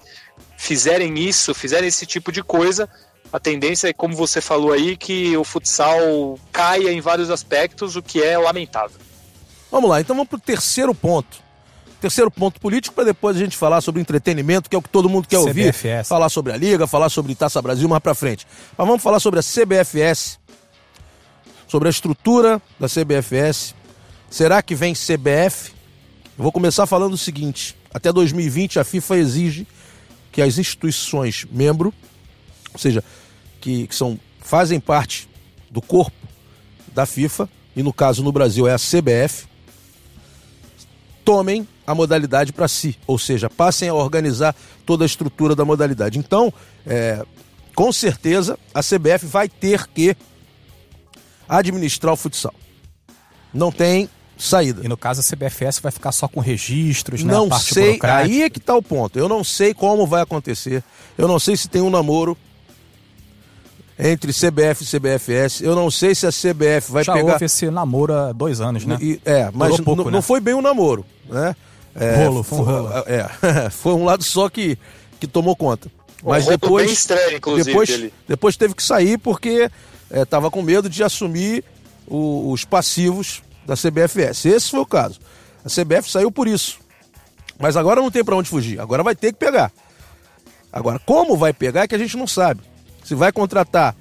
fizerem 0.56 1.18
isso, 1.18 1.54
fizerem 1.54 1.88
esse 1.88 2.06
tipo 2.06 2.30
de 2.30 2.42
coisa, 2.42 2.88
a 3.32 3.40
tendência 3.40 3.88
é, 3.88 3.92
como 3.92 4.14
você 4.14 4.40
falou 4.40 4.72
aí, 4.72 4.96
que 4.96 5.36
o 5.36 5.42
futsal 5.42 6.38
caia 6.52 6.92
em 6.92 7.00
vários 7.00 7.30
aspectos, 7.30 7.96
o 7.96 8.02
que 8.02 8.22
é 8.22 8.36
lamentável. 8.36 8.98
Vamos 9.70 9.88
lá, 9.88 10.00
então 10.00 10.14
vamos 10.14 10.28
para 10.28 10.36
o 10.36 10.40
terceiro 10.40 10.94
ponto. 10.94 11.42
Terceiro 11.98 12.30
ponto 12.30 12.60
político 12.60 12.94
para 12.94 13.04
depois 13.04 13.36
a 13.36 13.38
gente 13.38 13.56
falar 13.56 13.80
sobre 13.80 14.00
entretenimento, 14.00 14.68
que 14.68 14.76
é 14.76 14.78
o 14.78 14.82
que 14.82 14.88
todo 14.88 15.08
mundo 15.08 15.26
quer 15.26 15.38
ouvir. 15.38 15.72
CBFS. 15.72 16.08
Falar 16.08 16.28
sobre 16.28 16.52
a 16.52 16.56
Liga, 16.56 16.86
falar 16.86 17.08
sobre 17.08 17.34
Taça 17.34 17.62
Brasil 17.62 17.88
mais 17.88 18.02
para 18.02 18.14
frente. 18.14 18.46
Mas 18.76 18.86
vamos 18.86 19.02
falar 19.02 19.20
sobre 19.20 19.38
a 19.38 19.42
CBFS, 19.42 20.38
sobre 21.68 21.88
a 21.88 21.90
estrutura 21.90 22.60
da 22.78 22.88
CBFS. 22.88 23.74
Será 24.32 24.62
que 24.62 24.74
vem 24.74 24.94
CBF? 24.94 25.72
Eu 26.38 26.42
vou 26.42 26.50
começar 26.50 26.86
falando 26.86 27.12
o 27.12 27.18
seguinte: 27.18 27.76
até 27.92 28.10
2020 28.10 28.78
a 28.78 28.84
FIFA 28.84 29.18
exige 29.18 29.68
que 30.32 30.40
as 30.40 30.56
instituições 30.56 31.46
membro, 31.52 31.92
ou 32.72 32.78
seja, 32.78 33.04
que, 33.60 33.86
que 33.86 33.94
são, 33.94 34.18
fazem 34.40 34.80
parte 34.80 35.28
do 35.70 35.82
corpo 35.82 36.16
da 36.94 37.04
FIFA, 37.04 37.46
e 37.76 37.82
no 37.82 37.92
caso 37.92 38.24
no 38.24 38.32
Brasil 38.32 38.66
é 38.66 38.72
a 38.72 38.78
CBF, 38.78 39.44
tomem 41.22 41.68
a 41.86 41.94
modalidade 41.94 42.54
para 42.54 42.68
si, 42.68 42.98
ou 43.06 43.18
seja, 43.18 43.50
passem 43.50 43.90
a 43.90 43.94
organizar 43.94 44.56
toda 44.86 45.04
a 45.04 45.06
estrutura 45.06 45.54
da 45.54 45.66
modalidade. 45.66 46.18
Então, 46.18 46.50
é, 46.86 47.22
com 47.74 47.92
certeza, 47.92 48.58
a 48.72 48.80
CBF 48.80 49.26
vai 49.26 49.46
ter 49.46 49.86
que 49.88 50.16
administrar 51.46 52.14
o 52.14 52.16
futsal. 52.16 52.54
Não 53.52 53.70
tem 53.70 54.08
saída. 54.42 54.84
E 54.84 54.88
no 54.88 54.96
caso 54.96 55.20
a 55.20 55.24
CBFS 55.24 55.80
vai 55.80 55.92
ficar 55.92 56.12
só 56.12 56.26
com 56.28 56.40
registros, 56.40 57.22
né? 57.22 57.32
Não 57.32 57.50
sei, 57.58 57.98
aí 58.02 58.42
é 58.42 58.50
que 58.50 58.58
está 58.58 58.74
o 58.74 58.82
ponto. 58.82 59.18
Eu 59.18 59.28
não 59.28 59.44
sei 59.44 59.72
como 59.72 60.06
vai 60.06 60.22
acontecer. 60.22 60.82
Eu 61.16 61.28
não 61.28 61.38
sei 61.38 61.56
se 61.56 61.68
tem 61.68 61.80
um 61.82 61.90
namoro 61.90 62.36
entre 63.98 64.32
CBF 64.32 64.82
e 64.82 64.86
CBFS. 64.86 65.60
Eu 65.60 65.74
não 65.74 65.90
sei 65.90 66.14
se 66.14 66.26
a 66.26 66.30
CBF 66.30 66.90
vai 66.90 67.04
Já 67.04 67.12
pegar. 67.12 67.26
Já 67.26 67.32
houve 67.34 67.44
esse 67.44 67.70
namoro 67.70 68.12
há 68.12 68.32
dois 68.32 68.60
anos, 68.60 68.84
né? 68.84 68.98
E, 69.00 69.20
é, 69.24 69.50
mas 69.52 69.80
pouco, 69.80 70.04
né? 70.04 70.10
não 70.10 70.22
foi 70.22 70.40
bem 70.40 70.54
um 70.54 70.62
namoro, 70.62 71.04
né? 71.28 71.54
É, 71.94 72.24
rolo, 72.24 72.42
foi 72.42 72.58
um 72.58 72.62
rolo. 72.62 72.88
É, 73.06 73.70
foi 73.70 73.92
um 73.94 74.04
lado 74.04 74.24
só 74.24 74.48
que, 74.48 74.78
que 75.20 75.26
tomou 75.26 75.54
conta. 75.54 75.90
Mas 76.24 76.46
um 76.46 76.50
depois, 76.50 76.86
bem 76.86 76.92
estranho, 76.92 77.36
inclusive, 77.36 77.64
depois, 77.64 78.10
depois 78.28 78.56
teve 78.56 78.74
que 78.74 78.82
sair 78.82 79.18
porque 79.18 79.70
estava 80.10 80.46
é, 80.46 80.50
com 80.50 80.62
medo 80.62 80.88
de 80.88 81.02
assumir 81.02 81.64
o, 82.06 82.52
os 82.52 82.64
passivos 82.64 83.42
da 83.66 83.74
CBFS. 83.74 84.46
Esse 84.46 84.70
foi 84.70 84.80
o 84.80 84.86
caso. 84.86 85.20
A 85.64 85.68
CBF 85.68 86.10
saiu 86.10 86.30
por 86.30 86.48
isso. 86.48 86.80
Mas 87.58 87.76
agora 87.76 88.00
não 88.00 88.10
tem 88.10 88.24
para 88.24 88.36
onde 88.36 88.48
fugir. 88.48 88.80
Agora 88.80 89.02
vai 89.02 89.14
ter 89.14 89.32
que 89.32 89.38
pegar. 89.38 89.70
Agora, 90.72 90.98
como 90.98 91.36
vai 91.36 91.52
pegar 91.52 91.82
é 91.82 91.88
que 91.88 91.94
a 91.94 91.98
gente 91.98 92.16
não 92.16 92.26
sabe. 92.26 92.60
Se 93.04 93.14
vai 93.14 93.30
contratar 93.30 93.94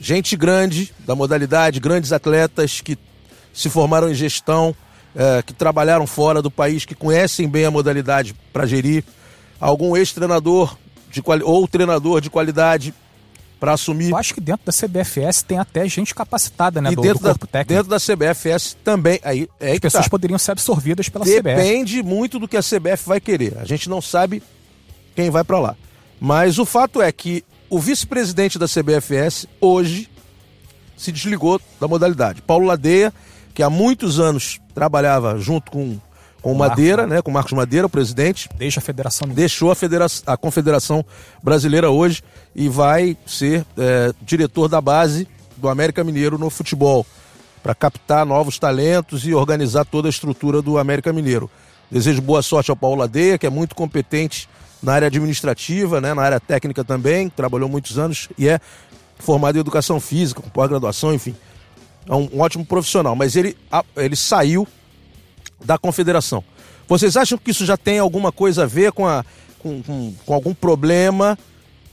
gente 0.00 0.36
grande 0.36 0.92
da 1.00 1.14
modalidade, 1.14 1.80
grandes 1.80 2.12
atletas 2.12 2.80
que 2.80 2.96
se 3.52 3.68
formaram 3.68 4.08
em 4.08 4.14
gestão, 4.14 4.74
é, 5.16 5.42
que 5.42 5.52
trabalharam 5.52 6.06
fora 6.06 6.40
do 6.40 6.50
país, 6.50 6.84
que 6.84 6.94
conhecem 6.94 7.48
bem 7.48 7.64
a 7.64 7.70
modalidade 7.70 8.34
para 8.52 8.66
gerir, 8.66 9.02
algum 9.60 9.96
ex-treinador 9.96 10.76
ou 11.42 11.66
treinador 11.66 12.20
de 12.20 12.30
qualidade 12.30 12.94
para 13.58 13.72
assumir. 13.72 14.10
Eu 14.10 14.16
acho 14.16 14.34
que 14.34 14.40
dentro 14.40 14.64
da 14.64 14.72
CBFS 14.72 15.42
tem 15.42 15.58
até 15.58 15.86
gente 15.88 16.14
capacitada, 16.14 16.80
né? 16.80 16.92
E 16.92 16.96
do, 16.96 17.02
dentro, 17.02 17.18
do 17.18 17.24
corpo 17.24 17.46
da, 17.46 17.52
técnico. 17.52 17.74
dentro 17.74 17.90
da 17.90 17.98
CBFS 17.98 18.76
também. 18.84 19.20
Aí, 19.22 19.48
é 19.60 19.72
As 19.72 19.78
pessoas 19.78 20.04
tá. 20.04 20.10
poderiam 20.10 20.38
ser 20.38 20.52
absorvidas 20.52 21.08
pela 21.08 21.24
Depende 21.24 21.42
CBF. 21.42 21.62
Depende 21.62 22.02
muito 22.02 22.38
do 22.38 22.48
que 22.48 22.56
a 22.56 22.62
CBF 22.62 23.06
vai 23.06 23.20
querer. 23.20 23.58
A 23.58 23.64
gente 23.64 23.88
não 23.88 24.00
sabe 24.00 24.42
quem 25.14 25.30
vai 25.30 25.44
para 25.44 25.58
lá. 25.58 25.76
Mas 26.20 26.58
o 26.58 26.64
fato 26.64 27.02
é 27.02 27.10
que 27.12 27.44
o 27.70 27.78
vice-presidente 27.78 28.58
da 28.58 28.66
CBFS 28.66 29.46
hoje 29.60 30.08
se 30.96 31.12
desligou 31.12 31.60
da 31.80 31.86
modalidade. 31.86 32.42
Paulo 32.42 32.66
Ladeia, 32.66 33.12
que 33.54 33.62
há 33.62 33.70
muitos 33.70 34.18
anos 34.18 34.60
trabalhava 34.74 35.38
junto 35.38 35.70
com 35.70 35.98
com 36.48 36.52
o 36.52 36.56
Madeira, 36.56 37.02
Marcos, 37.02 37.14
né, 37.14 37.22
com 37.22 37.30
Marcos 37.30 37.52
Madeira, 37.52 37.86
o 37.86 37.90
presidente. 37.90 38.48
Deixa 38.56 38.80
a 38.80 38.82
federação. 38.82 39.28
Deixou 39.28 39.70
a, 39.70 39.74
federação, 39.74 40.22
a 40.26 40.34
Confederação 40.34 41.04
Brasileira 41.42 41.90
hoje 41.90 42.22
e 42.54 42.70
vai 42.70 43.18
ser 43.26 43.66
é, 43.76 44.14
diretor 44.22 44.66
da 44.66 44.80
base 44.80 45.28
do 45.58 45.68
América 45.68 46.02
Mineiro 46.02 46.38
no 46.38 46.48
futebol, 46.48 47.04
para 47.62 47.74
captar 47.74 48.24
novos 48.24 48.58
talentos 48.58 49.26
e 49.26 49.34
organizar 49.34 49.84
toda 49.84 50.08
a 50.08 50.10
estrutura 50.10 50.62
do 50.62 50.78
América 50.78 51.12
Mineiro. 51.12 51.50
Desejo 51.90 52.22
boa 52.22 52.40
sorte 52.40 52.70
ao 52.70 52.76
Paulo 52.76 52.96
Ladeia, 52.96 53.36
que 53.36 53.46
é 53.46 53.50
muito 53.50 53.74
competente 53.74 54.48
na 54.82 54.94
área 54.94 55.08
administrativa, 55.08 56.00
né, 56.00 56.14
na 56.14 56.22
área 56.22 56.40
técnica 56.40 56.82
também, 56.82 57.28
trabalhou 57.28 57.68
muitos 57.68 57.98
anos 57.98 58.28
e 58.38 58.48
é 58.48 58.58
formado 59.18 59.56
em 59.56 59.60
educação 59.60 60.00
física, 60.00 60.40
com 60.40 60.48
pós-graduação, 60.48 61.12
enfim. 61.12 61.34
É 62.08 62.14
um, 62.14 62.26
um 62.32 62.40
ótimo 62.40 62.64
profissional, 62.64 63.14
mas 63.14 63.36
ele, 63.36 63.54
ele 63.96 64.16
saiu 64.16 64.66
da 65.64 65.78
confederação. 65.78 66.42
Vocês 66.86 67.16
acham 67.16 67.36
que 67.36 67.50
isso 67.50 67.66
já 67.66 67.76
tem 67.76 67.98
alguma 67.98 68.32
coisa 68.32 68.62
a 68.62 68.66
ver 68.66 68.92
com, 68.92 69.06
a, 69.06 69.24
com, 69.58 69.82
com, 69.82 70.14
com 70.24 70.34
algum 70.34 70.54
problema 70.54 71.38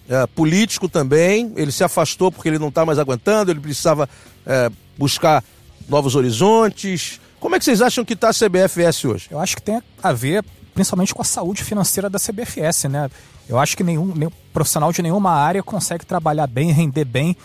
é, 0.09 0.25
político 0.27 0.87
também? 0.87 1.51
Ele 1.55 1.71
se 1.71 1.83
afastou 1.83 2.31
porque 2.31 2.47
ele 2.47 2.59
não 2.59 2.69
está 2.69 2.85
mais 2.85 2.97
aguentando, 2.97 3.51
ele 3.51 3.59
precisava 3.59 4.09
é, 4.45 4.71
buscar 4.97 5.43
novos 5.87 6.15
horizontes. 6.15 7.19
Como 7.39 7.55
é 7.55 7.59
que 7.59 7.65
vocês 7.65 7.81
acham 7.81 8.05
que 8.05 8.13
está 8.13 8.29
a 8.29 8.33
CBFS 8.33 9.05
hoje? 9.05 9.27
Eu 9.29 9.39
acho 9.39 9.55
que 9.55 9.61
tem 9.61 9.81
a 10.01 10.13
ver 10.13 10.43
principalmente 10.73 11.15
com 11.15 11.21
a 11.21 11.25
saúde 11.25 11.63
financeira 11.63 12.09
da 12.09 12.19
CBFS, 12.19 12.85
né? 12.89 13.09
Eu 13.47 13.57
acho 13.57 13.77
que 13.77 13.83
nenhum, 13.83 14.13
nenhum 14.13 14.31
profissional 14.53 14.91
de 14.91 15.01
nenhuma 15.01 15.31
área 15.31 15.63
consegue 15.63 16.05
trabalhar 16.05 16.47
bem, 16.47 16.71
render 16.71 17.05
bem, 17.05 17.35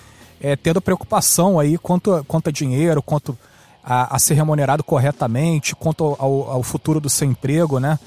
é, 0.40 0.56
tendo 0.56 0.80
preocupação 0.80 1.60
aí 1.60 1.78
quanto, 1.78 2.24
quanto 2.26 2.48
a 2.48 2.52
dinheiro, 2.52 3.00
quanto 3.00 3.38
a, 3.82 4.16
a 4.16 4.18
ser 4.18 4.34
remunerado 4.34 4.84
corretamente, 4.84 5.74
quanto 5.74 6.16
ao, 6.18 6.50
ao, 6.50 6.62
futuro 6.62 7.00
do 7.00 7.08
seu 7.08 7.28
emprego, 7.28 7.78
né? 7.78 7.98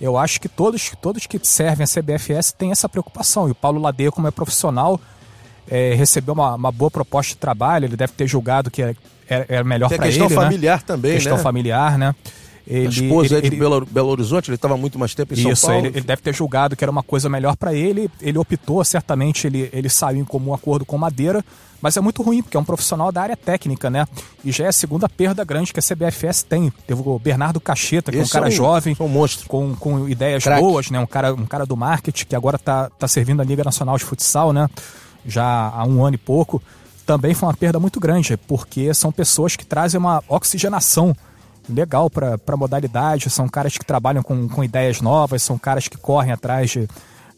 Eu 0.00 0.18
acho 0.18 0.40
que 0.40 0.48
todos, 0.48 0.92
todos 1.00 1.26
que 1.26 1.38
servem 1.42 1.84
a 1.84 1.86
CBFS 1.86 2.52
têm 2.52 2.72
essa 2.72 2.88
preocupação. 2.88 3.48
E 3.48 3.52
o 3.52 3.54
Paulo 3.54 3.80
Ladeia, 3.80 4.10
como 4.10 4.26
é 4.26 4.30
profissional, 4.30 5.00
é, 5.70 5.94
recebeu 5.94 6.34
uma, 6.34 6.54
uma, 6.56 6.72
boa 6.72 6.90
proposta 6.90 7.30
de 7.30 7.38
trabalho, 7.38 7.86
ele 7.86 7.96
deve 7.96 8.12
ter 8.12 8.26
julgado 8.26 8.70
que 8.70 8.82
era, 8.82 8.96
era 9.28 9.64
melhor 9.64 9.88
para 9.88 10.06
ele. 10.06 10.18
questão 10.18 10.28
familiar 10.28 10.78
né? 10.78 10.84
também, 10.86 11.12
questão 11.14 11.36
né? 11.36 11.42
familiar, 11.42 11.98
né? 11.98 12.14
Ele, 12.66 12.86
a 12.86 12.90
esposa 12.90 13.36
ele, 13.36 13.46
é 13.46 13.50
de 13.50 13.56
Belo, 13.56 13.84
Belo, 13.84 14.08
Horizonte, 14.08 14.48
ele 14.48 14.54
estava 14.54 14.76
muito 14.76 14.98
mais 14.98 15.14
tempo 15.14 15.34
em 15.34 15.36
isso, 15.36 15.56
São 15.56 15.70
Paulo. 15.70 15.86
Ele, 15.86 15.98
ele 15.98 16.06
deve 16.06 16.22
ter 16.22 16.34
julgado 16.34 16.74
que 16.74 16.82
era 16.82 16.90
uma 16.90 17.02
coisa 17.02 17.28
melhor 17.28 17.56
para 17.56 17.74
ele. 17.74 18.10
Ele 18.20 18.38
optou, 18.38 18.82
certamente, 18.84 19.46
ele, 19.46 19.68
ele 19.72 19.88
saiu 19.88 20.20
em 20.20 20.24
comum 20.24 20.54
acordo 20.54 20.84
com 20.84 20.96
Madeira, 20.96 21.44
mas 21.82 21.98
é 21.98 22.00
muito 22.00 22.22
ruim, 22.22 22.42
porque 22.42 22.56
é 22.56 22.60
um 22.60 22.64
profissional 22.64 23.12
da 23.12 23.20
área 23.20 23.36
técnica, 23.36 23.90
né? 23.90 24.06
E 24.42 24.50
já 24.50 24.64
é 24.64 24.68
a 24.68 24.72
segunda 24.72 25.06
perda 25.06 25.44
grande 25.44 25.70
que 25.70 25.78
a 25.78 25.82
CBFS 25.82 26.42
tem. 26.42 26.72
Teve 26.86 27.02
o 27.04 27.18
Bernardo 27.18 27.60
Cacheta, 27.60 28.10
que 28.10 28.16
Esse 28.16 28.34
é 28.34 28.38
um 28.38 28.40
cara 28.40 28.46
é 28.46 28.48
um, 28.48 28.56
jovem, 28.56 28.96
um 28.98 29.08
monstro. 29.08 29.46
Com, 29.46 29.76
com 29.76 30.08
ideias 30.08 30.42
Crack. 30.42 30.62
boas, 30.62 30.90
né? 30.90 30.98
Um 30.98 31.06
cara, 31.06 31.34
um 31.34 31.44
cara 31.44 31.66
do 31.66 31.76
marketing, 31.76 32.24
que 32.24 32.34
agora 32.34 32.56
está 32.56 32.88
tá 32.88 33.06
servindo 33.06 33.42
a 33.42 33.44
Liga 33.44 33.62
Nacional 33.62 33.98
de 33.98 34.04
Futsal, 34.04 34.54
né? 34.54 34.66
Já 35.26 35.44
há 35.44 35.84
um 35.84 36.02
ano 36.02 36.14
e 36.14 36.18
pouco. 36.18 36.62
Também 37.04 37.34
foi 37.34 37.48
uma 37.48 37.54
perda 37.54 37.78
muito 37.78 38.00
grande, 38.00 38.34
porque 38.38 38.94
são 38.94 39.12
pessoas 39.12 39.54
que 39.54 39.66
trazem 39.66 40.00
uma 40.00 40.24
oxigenação 40.26 41.14
legal 41.68 42.10
para 42.10 42.38
a 42.46 42.56
modalidade, 42.56 43.30
são 43.30 43.48
caras 43.48 43.76
que 43.76 43.84
trabalham 43.84 44.22
com, 44.22 44.48
com 44.48 44.62
ideias 44.62 45.00
novas, 45.00 45.42
são 45.42 45.58
caras 45.58 45.88
que 45.88 45.96
correm 45.96 46.32
atrás 46.32 46.70
de, 46.70 46.88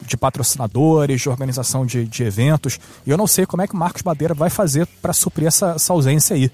de 0.04 0.16
patrocinadores, 0.16 1.20
de 1.20 1.28
organização 1.28 1.86
de, 1.86 2.04
de 2.06 2.24
eventos. 2.24 2.78
E 3.06 3.10
eu 3.10 3.16
não 3.16 3.26
sei 3.26 3.46
como 3.46 3.62
é 3.62 3.66
que 3.66 3.74
o 3.74 3.76
Marcos 3.76 4.02
Madeira 4.02 4.34
vai 4.34 4.50
fazer 4.50 4.86
para 5.00 5.12
suprir 5.12 5.48
essa, 5.48 5.72
essa 5.72 5.92
ausência 5.92 6.34
aí. 6.34 6.50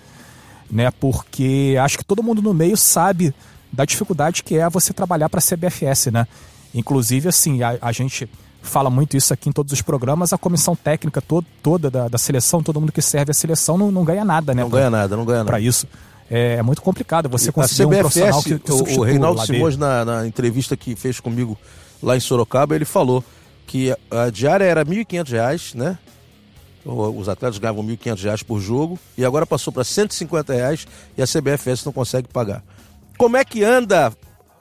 Né? 0.70 0.90
Porque 0.90 1.76
acho 1.82 1.98
que 1.98 2.04
todo 2.04 2.22
mundo 2.22 2.40
no 2.40 2.54
meio 2.54 2.76
sabe 2.76 3.34
da 3.72 3.84
dificuldade 3.84 4.42
que 4.42 4.56
é 4.56 4.68
você 4.68 4.92
trabalhar 4.92 5.28
para 5.28 5.38
a 5.38 5.42
CBFS, 5.42 6.06
né? 6.06 6.26
Inclusive, 6.74 7.28
assim, 7.28 7.62
a, 7.62 7.78
a 7.80 7.92
gente 7.92 8.28
fala 8.62 8.88
muito 8.88 9.16
isso 9.16 9.32
aqui 9.34 9.48
em 9.48 9.52
todos 9.52 9.72
os 9.72 9.82
programas, 9.82 10.32
a 10.32 10.38
comissão 10.38 10.76
técnica 10.76 11.20
todo, 11.20 11.46
toda 11.62 11.90
da, 11.90 12.08
da, 12.08 12.16
seleção, 12.18 12.62
todo 12.62 12.80
mundo 12.80 12.92
que 12.92 13.02
serve 13.02 13.32
a 13.32 13.34
seleção 13.34 13.76
não, 13.76 13.90
não 13.90 14.04
ganha 14.04 14.24
nada, 14.24 14.54
né? 14.54 14.62
Não 14.62 14.70
pra, 14.70 14.78
ganha 14.78 14.90
nada, 14.90 15.16
não 15.16 15.24
ganha 15.24 15.38
nada. 15.38 15.50
Para 15.50 15.60
isso. 15.60 15.86
É, 16.35 16.55
é, 16.55 16.62
muito 16.62 16.80
complicado 16.80 17.28
você 17.28 17.53
conseguir 17.53 17.85
CBFS, 17.85 17.99
um 17.99 18.01
profissional 18.01 18.43
que, 18.43 18.59
que 18.59 18.72
O, 18.72 19.01
o 19.01 19.03
Reinaldo 19.03 19.45
Simões, 19.45 19.76
na, 19.76 20.03
na, 20.03 20.26
entrevista 20.26 20.74
que 20.74 20.97
fez 20.97 21.20
comigo 21.20 21.59
lá 22.03 22.16
em 22.16 22.20
Sorocaba, 22.20 22.74
ele 22.74 22.87
falou 22.87 23.22
que 23.66 23.95
a, 24.11 24.30
diária 24.30 24.64
era 24.64 24.83
R$ 24.83 25.05
1.500, 25.05 25.74
né? 25.74 25.99
Os 26.87 27.28
atletas 27.28 27.59
ganhavam 27.59 27.85
R$ 27.85 27.99
1.500 27.99 28.45
por 28.45 28.61
jogo 28.61 28.99
e 29.16 29.26
agora 29.26 29.45
passou 29.45 29.70
para 29.70 29.85
150 29.85 30.55
reais 30.55 30.87
e 31.18 31.22
a 31.22 31.26
CBFS 31.26 31.85
não 31.85 31.93
consegue 31.93 32.28
pagar. 32.28 32.64
Como 33.18 33.37
é 33.37 33.45
que 33.45 33.62
anda, 33.62 34.11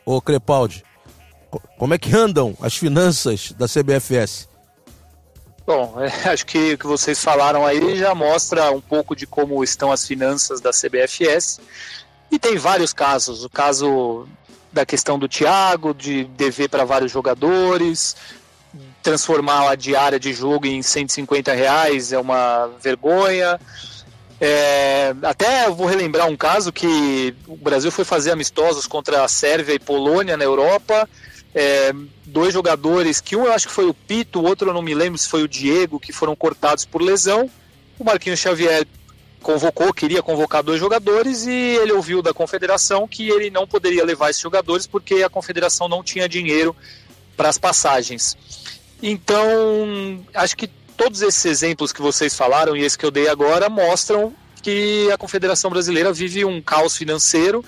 ô 0.05 0.21
Crepaldi? 0.21 0.83
Como 1.77 1.93
é 1.93 1.97
que 1.97 2.13
andam 2.13 2.53
as 2.61 2.75
finanças 2.75 3.53
da 3.57 3.65
CBFS? 3.65 4.50
Bom, 5.65 5.95
é, 5.99 6.29
acho 6.29 6.45
que 6.45 6.73
o 6.73 6.77
que 6.77 6.87
vocês 6.87 7.23
falaram 7.23 7.65
aí 7.65 7.97
já 7.97 8.13
mostra 8.15 8.71
um 8.71 8.81
pouco 8.81 9.15
de 9.15 9.25
como 9.25 9.63
estão 9.63 9.91
as 9.91 10.05
finanças 10.05 10.59
da 10.59 10.71
CBFS. 10.71 11.59
E 12.31 12.39
tem 12.39 12.57
vários 12.57 12.93
casos. 12.93 13.43
O 13.43 13.49
caso 13.49 14.27
da 14.71 14.85
questão 14.85 15.19
do 15.19 15.27
Thiago, 15.27 15.93
de 15.93 16.23
dever 16.23 16.69
para 16.69 16.85
vários 16.85 17.11
jogadores, 17.11 18.15
transformar 19.03 19.69
a 19.69 19.75
diária 19.75 20.19
de 20.19 20.33
jogo 20.33 20.65
em 20.65 20.81
150 20.81 21.53
reais 21.53 22.13
é 22.13 22.19
uma 22.19 22.69
vergonha. 22.81 23.59
É, 24.39 25.13
até 25.21 25.69
vou 25.69 25.85
relembrar 25.85 26.27
um 26.27 26.37
caso 26.37 26.71
que 26.71 27.35
o 27.47 27.55
Brasil 27.55 27.91
foi 27.91 28.03
fazer 28.03 28.31
amistosos 28.31 28.87
contra 28.87 29.23
a 29.23 29.27
Sérvia 29.27 29.75
e 29.75 29.79
Polônia 29.79 30.37
na 30.37 30.43
Europa. 30.43 31.07
É, 31.53 31.93
dois 32.25 32.53
jogadores, 32.53 33.19
que 33.19 33.35
um 33.35 33.45
eu 33.45 33.51
acho 33.51 33.67
que 33.67 33.73
foi 33.73 33.85
o 33.85 33.93
Pito, 33.93 34.39
o 34.39 34.43
outro 34.45 34.69
eu 34.69 34.73
não 34.73 34.81
me 34.81 34.93
lembro 34.93 35.17
se 35.17 35.27
foi 35.27 35.43
o 35.43 35.47
Diego, 35.47 35.99
que 35.99 36.13
foram 36.13 36.35
cortados 36.35 36.85
por 36.85 37.01
lesão. 37.01 37.49
O 37.99 38.03
Marquinhos 38.03 38.39
Xavier 38.39 38.87
convocou, 39.41 39.93
queria 39.93 40.21
convocar 40.21 40.63
dois 40.63 40.79
jogadores 40.79 41.45
e 41.45 41.51
ele 41.51 41.91
ouviu 41.91 42.21
da 42.21 42.33
confederação 42.33 43.07
que 43.07 43.29
ele 43.29 43.49
não 43.49 43.67
poderia 43.67 44.05
levar 44.05 44.29
esses 44.29 44.41
jogadores 44.41 44.87
porque 44.87 45.23
a 45.23 45.29
confederação 45.29 45.89
não 45.89 46.03
tinha 46.03 46.29
dinheiro 46.29 46.75
para 47.35 47.49
as 47.49 47.57
passagens. 47.57 48.37
Então, 49.01 50.23
acho 50.33 50.55
que 50.55 50.67
todos 50.95 51.21
esses 51.21 51.43
exemplos 51.43 51.91
que 51.91 52.01
vocês 52.01 52.35
falaram 52.35 52.77
e 52.77 52.83
esse 52.83 52.97
que 52.97 53.05
eu 53.05 53.11
dei 53.11 53.27
agora 53.27 53.67
mostram 53.67 54.33
que 54.61 55.09
a 55.11 55.17
Confederação 55.17 55.71
Brasileira 55.71 56.13
vive 56.13 56.45
um 56.45 56.61
caos 56.61 56.95
financeiro, 56.95 57.65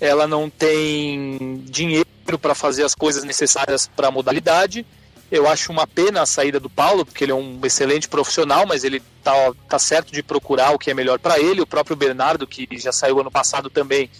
ela 0.00 0.26
não 0.26 0.48
tem 0.48 1.62
dinheiro 1.66 2.08
para 2.38 2.54
fazer 2.54 2.84
as 2.84 2.94
coisas 2.94 3.24
necessárias 3.24 3.90
para 3.94 4.08
a 4.08 4.10
modalidade. 4.10 4.86
Eu 5.30 5.48
acho 5.48 5.70
uma 5.70 5.86
pena 5.86 6.22
a 6.22 6.26
saída 6.26 6.58
do 6.58 6.68
Paulo, 6.68 7.04
porque 7.04 7.24
ele 7.24 7.32
é 7.32 7.34
um 7.34 7.60
excelente 7.62 8.08
profissional, 8.08 8.66
mas 8.66 8.82
ele 8.82 9.00
tá, 9.22 9.32
tá 9.68 9.78
certo 9.78 10.12
de 10.12 10.22
procurar 10.22 10.72
o 10.72 10.78
que 10.78 10.90
é 10.90 10.94
melhor 10.94 11.18
para 11.18 11.38
ele. 11.38 11.60
O 11.60 11.66
próprio 11.66 11.94
Bernardo, 11.94 12.46
que 12.46 12.66
já 12.72 12.90
saiu 12.90 13.20
ano 13.20 13.30
passado 13.30 13.70
também, 13.70 14.10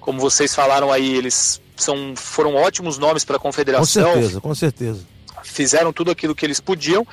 como 0.00 0.20
vocês 0.20 0.54
falaram 0.54 0.92
aí, 0.92 1.16
eles 1.16 1.62
são, 1.76 2.14
foram 2.14 2.54
ótimos 2.54 2.98
nomes 2.98 3.24
para 3.24 3.36
a 3.36 3.40
confederação. 3.40 4.04
Com 4.04 4.20
certeza, 4.20 4.40
com 4.40 4.54
certeza 4.54 5.06
fizeram 5.42 5.92
tudo 5.92 6.10
aquilo 6.10 6.34
que 6.34 6.44
eles 6.44 6.60
podiam, 6.60 7.06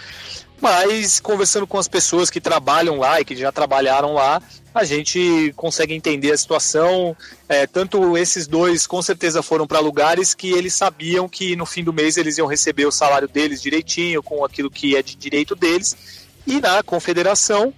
mas 0.61 1.19
conversando 1.19 1.67
com 1.67 1.77
as 1.77 1.87
pessoas 1.87 2.29
que 2.29 2.41
trabalham 2.41 2.97
lá 2.99 3.21
e 3.21 3.25
que 3.25 3.35
já 3.35 3.51
trabalharam 3.51 4.13
lá, 4.13 4.41
a 4.77 4.83
gente 4.83 5.51
consegue 5.55 5.93
entender 5.93 6.31
a 6.31 6.37
situação. 6.37 7.15
É, 7.49 7.65
tanto 7.65 8.17
esses 8.17 8.47
dois 8.47 8.85
com 8.85 9.01
certeza 9.01 9.41
foram 9.41 9.65
para 9.65 9.79
lugares 9.79 10.33
que 10.33 10.51
eles 10.51 10.73
sabiam 10.73 11.27
que 11.27 11.55
no 11.55 11.65
fim 11.65 11.83
do 11.83 11.91
mês 11.91 12.17
eles 12.17 12.37
iam 12.37 12.47
receber 12.47 12.85
o 12.85 12.91
salário 12.91 13.27
deles 13.27 13.61
direitinho, 13.61 14.21
com 14.21 14.45
aquilo 14.45 14.69
que 14.69 14.95
é 14.95 15.01
de 15.01 15.15
direito 15.15 15.55
deles, 15.55 16.27
e 16.45 16.61
na 16.61 16.83
confederação 16.83 17.73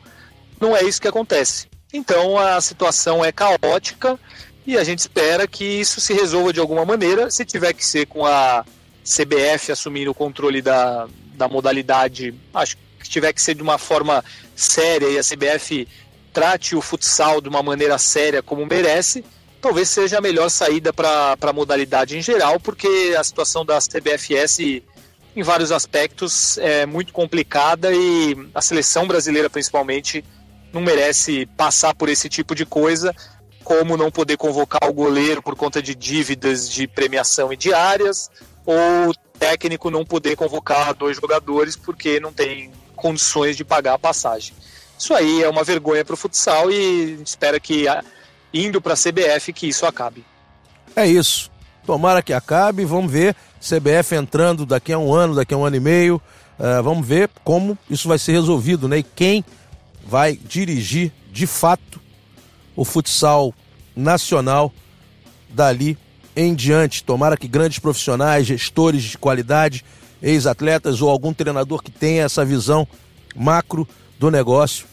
não 0.60 0.76
é 0.76 0.84
isso 0.84 1.02
que 1.02 1.08
acontece. 1.08 1.68
Então 1.94 2.38
a 2.38 2.60
situação 2.62 3.24
é 3.24 3.32
caótica 3.32 4.20
e 4.68 4.78
a 4.78 4.84
gente 4.84 5.00
espera 5.00 5.48
que 5.48 5.64
isso 5.64 6.00
se 6.00 6.14
resolva 6.14 6.54
de 6.54 6.60
alguma 6.60 6.86
maneira. 6.86 7.32
Se 7.32 7.46
tiver 7.46 7.74
que 7.74 7.86
ser 7.86 8.06
com 8.06 8.26
a 8.26 8.64
CBF 9.04 9.72
assumindo 9.72 10.12
o 10.12 10.16
controle 10.16 10.62
da, 10.62 11.08
da 11.34 11.48
modalidade, 11.48 12.36
acho 12.54 12.78
que 13.00 13.10
tiver 13.10 13.34
que 13.34 13.42
ser 13.42 13.56
de 13.56 13.64
uma 13.64 13.78
forma 13.78 14.24
séria 14.56 15.08
e 15.08 15.18
a 15.18 15.24
CBF 15.24 15.88
trate 16.34 16.76
o 16.76 16.82
futsal 16.82 17.42
de 17.42 17.50
uma 17.50 17.62
maneira 17.64 17.98
séria 17.98 18.42
como 18.42 18.66
merece, 18.66 19.24
talvez 19.62 19.90
seja 19.90 20.18
a 20.18 20.22
melhor 20.22 20.50
saída 20.50 20.94
para 20.94 21.36
a 21.40 21.54
modalidade 21.54 22.18
em 22.18 22.22
geral, 22.22 22.60
porque 22.60 23.16
a 23.18 23.24
situação 23.24 23.66
da 23.66 23.80
CBFS 23.80 24.60
em 25.36 25.44
vários 25.44 25.72
aspectos 25.72 26.58
é 26.58 26.86
muito 26.86 27.14
complicada 27.14 27.92
e 27.94 28.36
a 28.54 28.62
seleção 28.62 29.08
brasileira 29.08 29.50
principalmente 29.50 30.24
não 30.72 30.82
merece 30.82 31.46
passar 31.58 31.94
por 31.96 32.10
esse 32.10 32.30
tipo 32.30 32.54
de 32.54 32.66
coisa, 32.66 33.16
como 33.64 33.98
não 33.98 34.12
poder 34.12 34.38
convocar 34.38 34.90
o 34.90 34.94
goleiro 34.94 35.42
por 35.42 35.56
conta 35.56 35.82
de 35.82 35.94
dívidas 35.94 36.70
de 36.70 36.88
premiação 36.88 37.52
e 37.52 37.58
diárias, 37.58 38.30
ou 38.66 39.10
o 39.10 39.14
técnico 39.38 39.90
não 39.90 40.06
poder 40.06 40.36
convocar 40.36 40.94
dois 40.94 41.16
jogadores 41.16 41.76
porque 41.76 42.20
não 42.20 42.32
tem 42.32 42.72
condições 42.96 43.56
de 43.56 43.64
pagar 43.64 43.94
a 43.94 44.00
passagem. 44.00 44.54
Isso 45.00 45.14
aí 45.14 45.42
é 45.42 45.50
uma 45.50 45.64
vergonha 45.64 46.04
para 46.04 46.14
o 46.14 46.18
futsal 46.18 46.70
e 46.70 47.22
espera 47.26 47.58
que 47.58 47.86
indo 48.54 48.82
para 48.82 48.94
a 48.94 48.98
CBF 48.98 49.54
que 49.54 49.70
isso 49.70 49.86
acabe. 49.86 50.26
É 50.94 51.08
isso. 51.08 51.50
Tomara 51.86 52.22
que 52.22 52.34
acabe. 52.34 52.84
Vamos 52.84 53.10
ver 53.10 53.34
CBF 53.62 54.16
entrando 54.16 54.66
daqui 54.66 54.92
a 54.92 55.00
um 55.00 55.14
ano, 55.14 55.36
daqui 55.36 55.54
a 55.54 55.58
um 55.58 55.64
ano 55.64 55.78
e 55.78 55.80
meio. 55.80 56.22
Uh, 56.60 56.84
vamos 56.84 57.08
ver 57.08 57.30
como 57.46 57.78
isso 57.90 58.10
vai 58.10 58.20
ser 58.20 58.34
resolvido, 58.34 58.90
né? 58.90 58.98
E 58.98 59.04
quem 59.04 59.46
vai 60.06 60.36
dirigir 60.36 61.14
de 61.32 61.48
fato 61.48 62.02
o 62.76 62.84
futsal 62.84 63.54
nacional 63.96 64.74
dali 65.50 65.98
em 66.36 66.54
diante. 66.54 67.06
Tomara 67.06 67.38
que 67.38 67.48
grandes 67.48 67.80
profissionais, 67.80 68.48
gestores 68.48 69.04
de 69.04 69.18
qualidade, 69.18 69.86
ex-atletas 70.22 71.02
ou 71.02 71.10
algum 71.10 71.34
treinador 71.34 71.82
que 71.82 71.92
tenha 71.92 72.24
essa 72.24 72.44
visão 72.44 72.86
macro 73.34 73.88
do 74.20 74.30
negócio, 74.30 74.86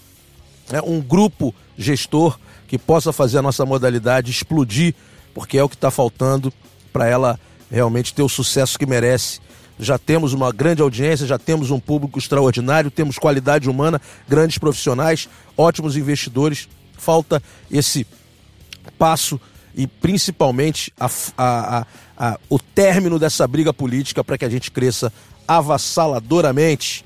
né? 0.70 0.80
um 0.84 1.00
grupo 1.00 1.54
gestor 1.76 2.38
que 2.66 2.78
possa 2.78 3.12
fazer 3.12 3.38
a 3.38 3.42
nossa 3.42 3.64
modalidade 3.64 4.30
explodir, 4.30 4.94
porque 5.34 5.58
é 5.58 5.62
o 5.62 5.68
que 5.68 5.74
está 5.74 5.90
faltando 5.90 6.52
para 6.92 7.06
ela 7.06 7.38
realmente 7.70 8.14
ter 8.14 8.22
o 8.22 8.28
sucesso 8.28 8.78
que 8.78 8.86
merece. 8.86 9.40
Já 9.78 9.98
temos 9.98 10.32
uma 10.32 10.50
grande 10.52 10.80
audiência, 10.80 11.26
já 11.26 11.38
temos 11.38 11.70
um 11.70 11.78
público 11.78 12.18
extraordinário, 12.18 12.90
temos 12.90 13.18
qualidade 13.18 13.68
humana, 13.68 14.00
grandes 14.26 14.56
profissionais, 14.56 15.28
ótimos 15.56 15.96
investidores. 15.96 16.68
Falta 16.96 17.42
esse 17.70 18.06
passo 18.98 19.38
e 19.74 19.86
principalmente 19.86 20.90
a, 20.98 21.10
a, 21.36 21.86
a, 22.16 22.38
o 22.48 22.58
término 22.58 23.18
dessa 23.18 23.46
briga 23.46 23.72
política 23.74 24.24
para 24.24 24.38
que 24.38 24.46
a 24.46 24.48
gente 24.48 24.70
cresça 24.70 25.12
avassaladoramente. 25.46 27.04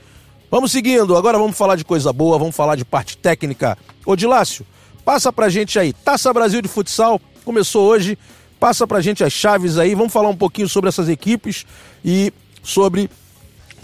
Vamos 0.51 0.73
seguindo, 0.73 1.17
agora 1.17 1.39
vamos 1.39 1.57
falar 1.57 1.77
de 1.77 1.85
coisa 1.85 2.13
boa, 2.13 2.37
vamos 2.37 2.57
falar 2.57 2.75
de 2.75 2.85
parte 2.85 3.17
técnica. 3.17 3.79
Odilácio, 4.05 4.67
passa 5.05 5.33
pra 5.33 5.49
gente 5.49 5.79
aí. 5.79 5.93
Taça 5.93 6.33
Brasil 6.33 6.61
de 6.61 6.67
Futsal 6.67 7.21
começou 7.45 7.87
hoje. 7.87 8.19
Passa 8.59 8.85
pra 8.85 9.01
gente 9.01 9.23
as 9.23 9.33
chaves 9.33 9.79
aí. 9.79 9.95
Vamos 9.95 10.13
falar 10.13 10.29
um 10.29 10.37
pouquinho 10.37 10.69
sobre 10.69 10.89
essas 10.89 11.09
equipes 11.09 11.65
e 12.05 12.33
sobre 12.65 13.09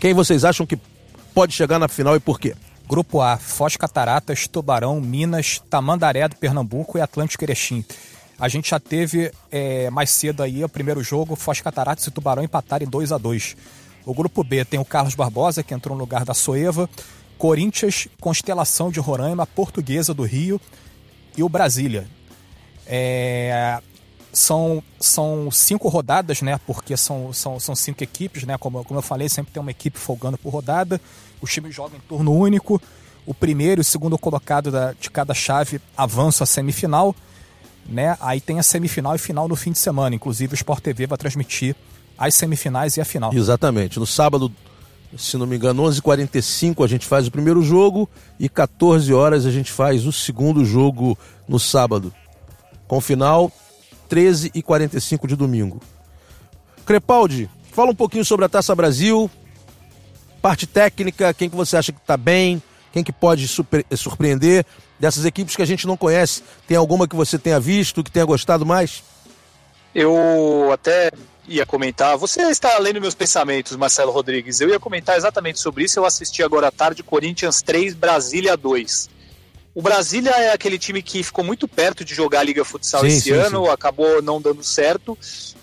quem 0.01 0.13
vocês 0.13 0.45
acham 0.45 0.67
que 0.67 0.77
pode 1.33 1.53
chegar 1.53 1.79
na 1.79 1.87
final 1.87 2.17
e 2.17 2.21
por 2.21 2.41
quê. 2.41 2.57
Grupo 2.89 3.21
A: 3.21 3.37
Foz 3.37 3.77
Cataratas, 3.77 4.49
Tubarão, 4.49 5.01
Minas, 5.01 5.63
Tamandaré 5.71 6.27
do 6.27 6.35
Pernambuco 6.35 6.99
e 6.99 7.01
Atlântico 7.01 7.45
Erechim. 7.45 7.85
A 8.41 8.49
gente 8.49 8.71
já 8.71 8.81
teve 8.81 9.31
é, 9.53 9.89
mais 9.91 10.11
cedo 10.11 10.43
aí 10.43 10.65
o 10.65 10.69
primeiro 10.69 11.01
jogo, 11.01 11.37
Foz 11.37 11.61
Cataratas 11.61 12.05
e 12.09 12.11
Tubarão 12.11 12.43
empataram 12.43 12.85
em 12.85 12.91
2 12.91 13.13
a 13.13 13.19
2 13.19 13.57
O 14.07 14.15
grupo 14.15 14.45
B 14.45 14.65
tem 14.65 14.79
o 14.79 14.85
Carlos 14.85 15.17
Barbosa, 15.17 15.65
que 15.65 15.75
entrou 15.75 15.97
no 15.97 16.01
lugar 16.01 16.25
da 16.25 16.33
Soeva, 16.33 16.89
Corinthians, 17.37 18.07
Constelação 18.21 18.91
de 18.91 19.01
Roraima, 19.01 19.47
Portuguesa 19.47 20.15
do 20.15 20.23
Rio 20.23 20.61
e 21.37 21.43
o 21.43 21.49
Brasília. 21.49 22.07
É, 22.87 23.81
são, 24.33 24.81
são 25.01 25.51
cinco 25.51 25.89
rodadas, 25.89 26.41
né? 26.41 26.59
Porque 26.67 26.97
são, 26.97 27.33
são, 27.33 27.59
são 27.59 27.75
cinco 27.75 28.05
equipes, 28.05 28.45
né? 28.45 28.57
Como, 28.57 28.85
como 28.85 28.99
eu 28.99 29.03
falei, 29.03 29.29
sempre 29.29 29.53
tem 29.53 29.61
uma 29.61 29.73
equipe 29.73 29.99
folgando 29.99 30.39
por 30.39 30.51
rodada. 30.51 31.01
Os 31.43 31.53
times 31.53 31.75
jogam 31.75 31.99
em 31.99 32.09
turno 32.09 32.33
único. 32.33 32.81
O 33.27 33.35
primeiro 33.35 33.81
e 33.81 33.83
o 33.83 33.85
segundo 33.85 34.17
colocado 34.17 34.71
da, 34.71 34.93
de 34.93 35.11
cada 35.11 35.35
chave 35.35 35.81
avançam 35.97 36.45
à 36.45 36.47
semifinal 36.47 37.15
né? 37.89 38.17
Aí 38.21 38.41
tem 38.41 38.59
a 38.59 38.63
semifinal 38.63 39.15
e 39.15 39.19
final 39.19 39.49
no 39.49 39.57
fim 39.57 39.73
de 39.73 39.79
semana. 39.79 40.15
Inclusive 40.15 40.55
o 40.55 40.57
Sport 40.57 40.83
TV 40.83 41.07
vai 41.07 41.19
transmitir 41.19 41.75
as 42.19 42.35
semifinais 42.35 42.97
e 42.97 43.01
a 43.01 43.05
final. 43.05 43.33
Exatamente. 43.33 43.99
No 43.99 44.07
sábado, 44.07 44.53
se 45.17 45.37
não 45.37 45.47
me 45.47 45.57
engano, 45.57 45.83
11h45 45.85 46.85
a 46.85 46.89
gente 46.89 47.07
faz 47.07 47.27
o 47.27 47.31
primeiro 47.31 47.63
jogo 47.63 48.09
e 48.39 48.49
14 48.49 49.13
horas 49.13 49.47
a 49.47 49.51
gente 49.51 49.71
faz 49.71 50.07
o 50.07 50.13
segundo 50.13 50.65
jogo 50.65 51.17
no 51.49 51.59
sábado. 51.59 52.13
Com 52.87 53.01
final 53.01 53.53
13h45 54.09 55.27
de 55.27 55.37
domingo. 55.37 55.81
Crepaldi, 56.85 57.51
fala 57.73 57.91
um 57.91 57.95
pouquinho 57.95 58.25
sobre 58.25 58.45
a 58.45 58.49
Taça 58.49 58.75
Brasil. 58.75 59.31
parte 60.41 60.67
técnica, 60.67 61.35
quem 61.35 61.51
que 61.51 61.57
você 61.57 61.77
acha 61.77 61.93
que 61.93 61.99
está 61.99 62.17
bem, 62.17 62.63
quem 62.93 63.03
que 63.03 63.13
pode 63.13 63.49
super, 63.49 63.85
surpreender 63.97 64.65
dessas 64.99 65.25
equipes 65.25 65.57
que 65.57 65.63
a 65.63 65.67
gente 65.67 65.87
não 65.87 65.97
conhece? 65.97 66.43
Tem 66.69 66.77
alguma 66.77 67.09
que 67.09 67.17
você 67.17 67.39
tenha 67.39 67.59
visto, 67.59 68.05
que 68.05 68.11
tenha 68.11 68.25
gostado 68.25 68.65
mais? 68.65 69.03
Eu 69.99 70.71
até 70.75 71.11
ia 71.49 71.65
comentar, 71.65 72.19
você 72.19 72.43
está 72.51 72.79
lendo 72.79 73.01
meus 73.01 73.15
pensamentos, 73.15 73.75
Marcelo 73.77 74.13
Rodrigues. 74.13 74.61
Eu 74.61 74.69
ia 74.69 74.79
comentar 74.79 75.17
exatamente 75.17 75.59
sobre 75.59 75.85
isso. 75.85 75.99
Eu 75.99 76.05
assisti 76.05 76.43
agora 76.43 76.69
à 76.69 76.71
tarde 76.71 77.03
Corinthians 77.03 77.63
3, 77.63 77.95
Brasília 77.95 78.59
2. 78.59 79.09
O 79.75 79.81
Brasília 79.81 80.33
é 80.33 80.53
aquele 80.53 80.79
time 80.79 81.01
que 81.01 81.23
ficou 81.23 81.43
muito 81.43 81.67
perto 81.67 82.05
de 82.05 82.15
jogar 82.15 82.41
a 82.41 82.43
Liga 82.43 82.63
Futsal 82.63 83.01
sim, 83.01 83.07
esse 83.07 83.21
sim, 83.23 83.31
ano, 83.33 83.65
sim. 83.65 83.71
acabou 83.71 84.21
não 84.21 84.39
dando 84.39 84.63
certo, 84.63 85.17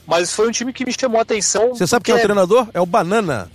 mas 0.08 0.34
foi 0.34 0.48
um 0.48 0.52
time 0.52 0.74
que 0.74 0.84
me 0.84 0.94
chamou 1.00 1.20
a 1.20 1.22
atenção. 1.22 1.70
Você 1.70 1.86
sabe 1.86 2.06
quem 2.06 2.16
é 2.16 2.18
o 2.18 2.22
treinador? 2.22 2.68
É 2.74 2.82
o 2.82 2.88
Banana. 2.88 3.52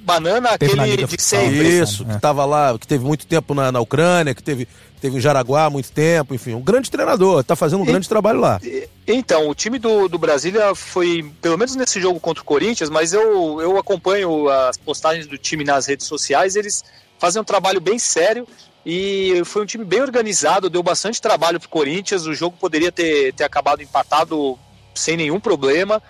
Banana, 0.00 0.50
aquele 0.50 1.06
de 1.06 1.22
sempre. 1.22 1.80
Isso, 1.80 2.04
que 2.04 2.16
estava 2.16 2.44
lá, 2.44 2.78
que 2.78 2.86
teve 2.86 3.04
muito 3.04 3.26
tempo 3.26 3.54
na, 3.54 3.72
na 3.72 3.80
Ucrânia, 3.80 4.34
que 4.34 4.42
teve, 4.42 4.68
teve 4.98 5.16
em 5.16 5.20
Jaraguá 5.20 5.64
há 5.64 5.70
muito 5.70 5.90
tempo, 5.92 6.34
enfim, 6.34 6.54
um 6.54 6.62
grande 6.62 6.90
treinador, 6.90 7.40
está 7.40 7.54
fazendo 7.56 7.80
um 7.80 7.84
e, 7.84 7.86
grande 7.86 8.08
trabalho 8.08 8.40
lá. 8.40 8.60
Então, 9.06 9.48
o 9.48 9.54
time 9.54 9.78
do, 9.78 10.08
do 10.08 10.18
Brasília 10.18 10.74
foi, 10.74 11.30
pelo 11.40 11.56
menos 11.56 11.74
nesse 11.76 12.00
jogo 12.00 12.20
contra 12.20 12.42
o 12.42 12.46
Corinthians, 12.46 12.90
mas 12.90 13.12
eu, 13.12 13.60
eu 13.60 13.78
acompanho 13.78 14.48
as 14.48 14.76
postagens 14.76 15.26
do 15.26 15.38
time 15.38 15.64
nas 15.64 15.86
redes 15.86 16.06
sociais, 16.06 16.56
eles 16.56 16.84
fazem 17.18 17.40
um 17.40 17.44
trabalho 17.44 17.80
bem 17.80 17.98
sério 17.98 18.46
e 18.84 19.42
foi 19.44 19.62
um 19.62 19.66
time 19.66 19.84
bem 19.84 20.00
organizado, 20.00 20.70
deu 20.70 20.82
bastante 20.82 21.20
trabalho 21.20 21.60
para 21.60 21.66
o 21.66 21.70
Corinthians. 21.70 22.26
O 22.26 22.34
jogo 22.34 22.56
poderia 22.58 22.90
ter, 22.90 23.34
ter 23.34 23.44
acabado 23.44 23.82
empatado 23.82 24.58
sem 24.94 25.16
nenhum 25.16 25.38
problema. 25.38 26.02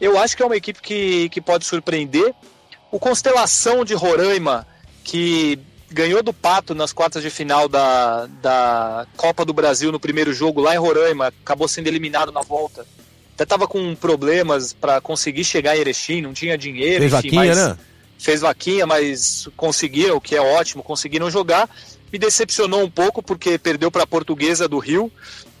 Eu 0.00 0.18
acho 0.18 0.36
que 0.36 0.42
é 0.42 0.46
uma 0.46 0.56
equipe 0.56 0.80
que, 0.82 1.28
que 1.30 1.40
pode 1.40 1.64
surpreender. 1.64 2.34
O 2.90 2.98
Constelação 2.98 3.84
de 3.84 3.94
Roraima, 3.94 4.66
que 5.04 5.58
ganhou 5.90 6.22
do 6.22 6.32
Pato 6.32 6.74
nas 6.74 6.92
quartas 6.92 7.22
de 7.22 7.30
final 7.30 7.68
da, 7.68 8.26
da 8.42 9.06
Copa 9.16 9.44
do 9.44 9.52
Brasil 9.52 9.90
no 9.90 10.00
primeiro 10.00 10.32
jogo 10.32 10.60
lá 10.60 10.74
em 10.74 10.78
Roraima, 10.78 11.28
acabou 11.28 11.68
sendo 11.68 11.86
eliminado 11.86 12.30
na 12.30 12.42
volta. 12.42 12.86
Até 13.34 13.44
estava 13.44 13.68
com 13.68 13.94
problemas 13.94 14.72
para 14.72 15.00
conseguir 15.00 15.44
chegar 15.44 15.76
em 15.76 15.80
Erechim, 15.80 16.20
não 16.20 16.32
tinha 16.32 16.58
dinheiro. 16.58 17.08
Fez 17.08 17.12
enfim, 17.12 17.36
vaquinha, 17.36 17.54
né? 17.54 17.78
Fez 18.18 18.40
vaquinha, 18.40 18.86
mas 18.86 19.48
conseguiu, 19.56 20.16
o 20.16 20.20
que 20.20 20.34
é 20.34 20.40
ótimo, 20.40 20.82
conseguiram 20.82 21.30
jogar. 21.30 21.70
Me 22.12 22.18
decepcionou 22.18 22.82
um 22.82 22.90
pouco 22.90 23.22
porque 23.22 23.56
perdeu 23.56 23.90
para 23.90 24.02
a 24.02 24.06
Portuguesa 24.06 24.66
do 24.66 24.78
Rio 24.78 25.12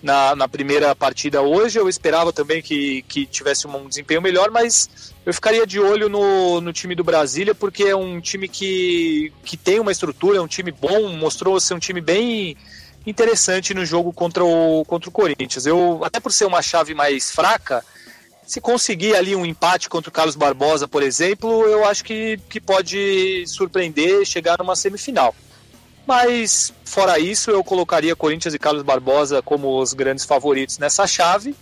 na, 0.02 0.34
na 0.34 0.48
primeira 0.48 0.94
partida 0.96 1.40
hoje. 1.40 1.78
Eu 1.78 1.88
esperava 1.88 2.32
também 2.32 2.60
que, 2.60 3.02
que 3.02 3.26
tivesse 3.26 3.68
um 3.68 3.88
desempenho 3.88 4.20
melhor, 4.20 4.50
mas 4.50 5.14
eu 5.28 5.34
ficaria 5.34 5.66
de 5.66 5.78
olho 5.78 6.08
no, 6.08 6.58
no 6.58 6.72
time 6.72 6.94
do 6.94 7.04
Brasília 7.04 7.54
porque 7.54 7.84
é 7.84 7.94
um 7.94 8.18
time 8.18 8.48
que, 8.48 9.30
que 9.44 9.58
tem 9.58 9.78
uma 9.78 9.92
estrutura, 9.92 10.38
é 10.38 10.40
um 10.40 10.46
time 10.46 10.72
bom, 10.72 11.10
mostrou 11.18 11.60
ser 11.60 11.74
um 11.74 11.78
time 11.78 12.00
bem 12.00 12.56
interessante 13.06 13.74
no 13.74 13.84
jogo 13.84 14.10
contra 14.10 14.42
o, 14.42 14.86
contra 14.86 15.06
o 15.06 15.12
Corinthians. 15.12 15.66
Eu, 15.66 16.00
até 16.02 16.18
por 16.18 16.32
ser 16.32 16.46
uma 16.46 16.62
chave 16.62 16.94
mais 16.94 17.30
fraca, 17.30 17.84
se 18.46 18.58
conseguir 18.58 19.16
ali 19.16 19.36
um 19.36 19.44
empate 19.44 19.90
contra 19.90 20.08
o 20.08 20.12
Carlos 20.12 20.34
Barbosa, 20.34 20.88
por 20.88 21.02
exemplo, 21.02 21.62
eu 21.64 21.84
acho 21.84 22.04
que, 22.04 22.40
que 22.48 22.58
pode 22.58 23.44
surpreender 23.48 24.24
chegar 24.24 24.56
numa 24.58 24.74
semifinal. 24.74 25.34
Mas, 26.06 26.72
fora 26.86 27.18
isso, 27.18 27.50
eu 27.50 27.62
colocaria 27.62 28.16
Corinthians 28.16 28.54
e 28.54 28.58
Carlos 28.58 28.82
Barbosa 28.82 29.42
como 29.42 29.78
os 29.78 29.92
grandes 29.92 30.24
favoritos 30.24 30.78
nessa 30.78 31.06
chave. 31.06 31.54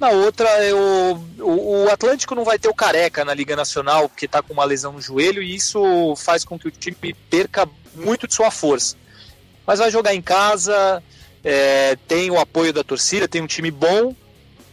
Na 0.00 0.10
outra, 0.10 0.48
eu, 0.64 1.22
o, 1.38 1.84
o 1.84 1.90
Atlântico 1.90 2.34
não 2.34 2.44
vai 2.44 2.58
ter 2.58 2.68
o 2.68 2.74
Careca 2.74 3.24
na 3.24 3.34
Liga 3.34 3.54
Nacional, 3.54 4.08
porque 4.08 4.26
está 4.26 4.42
com 4.42 4.52
uma 4.52 4.64
lesão 4.64 4.92
no 4.92 5.00
joelho, 5.00 5.42
e 5.42 5.54
isso 5.54 6.14
faz 6.16 6.44
com 6.44 6.58
que 6.58 6.68
o 6.68 6.70
time 6.70 7.14
perca 7.30 7.68
muito 7.94 8.26
de 8.26 8.34
sua 8.34 8.50
força. 8.50 8.96
Mas 9.66 9.78
vai 9.78 9.90
jogar 9.90 10.14
em 10.14 10.22
casa, 10.22 11.02
é, 11.44 11.96
tem 12.08 12.30
o 12.30 12.38
apoio 12.38 12.72
da 12.72 12.82
torcida, 12.82 13.28
tem 13.28 13.40
um 13.40 13.46
time 13.46 13.70
bom. 13.70 14.14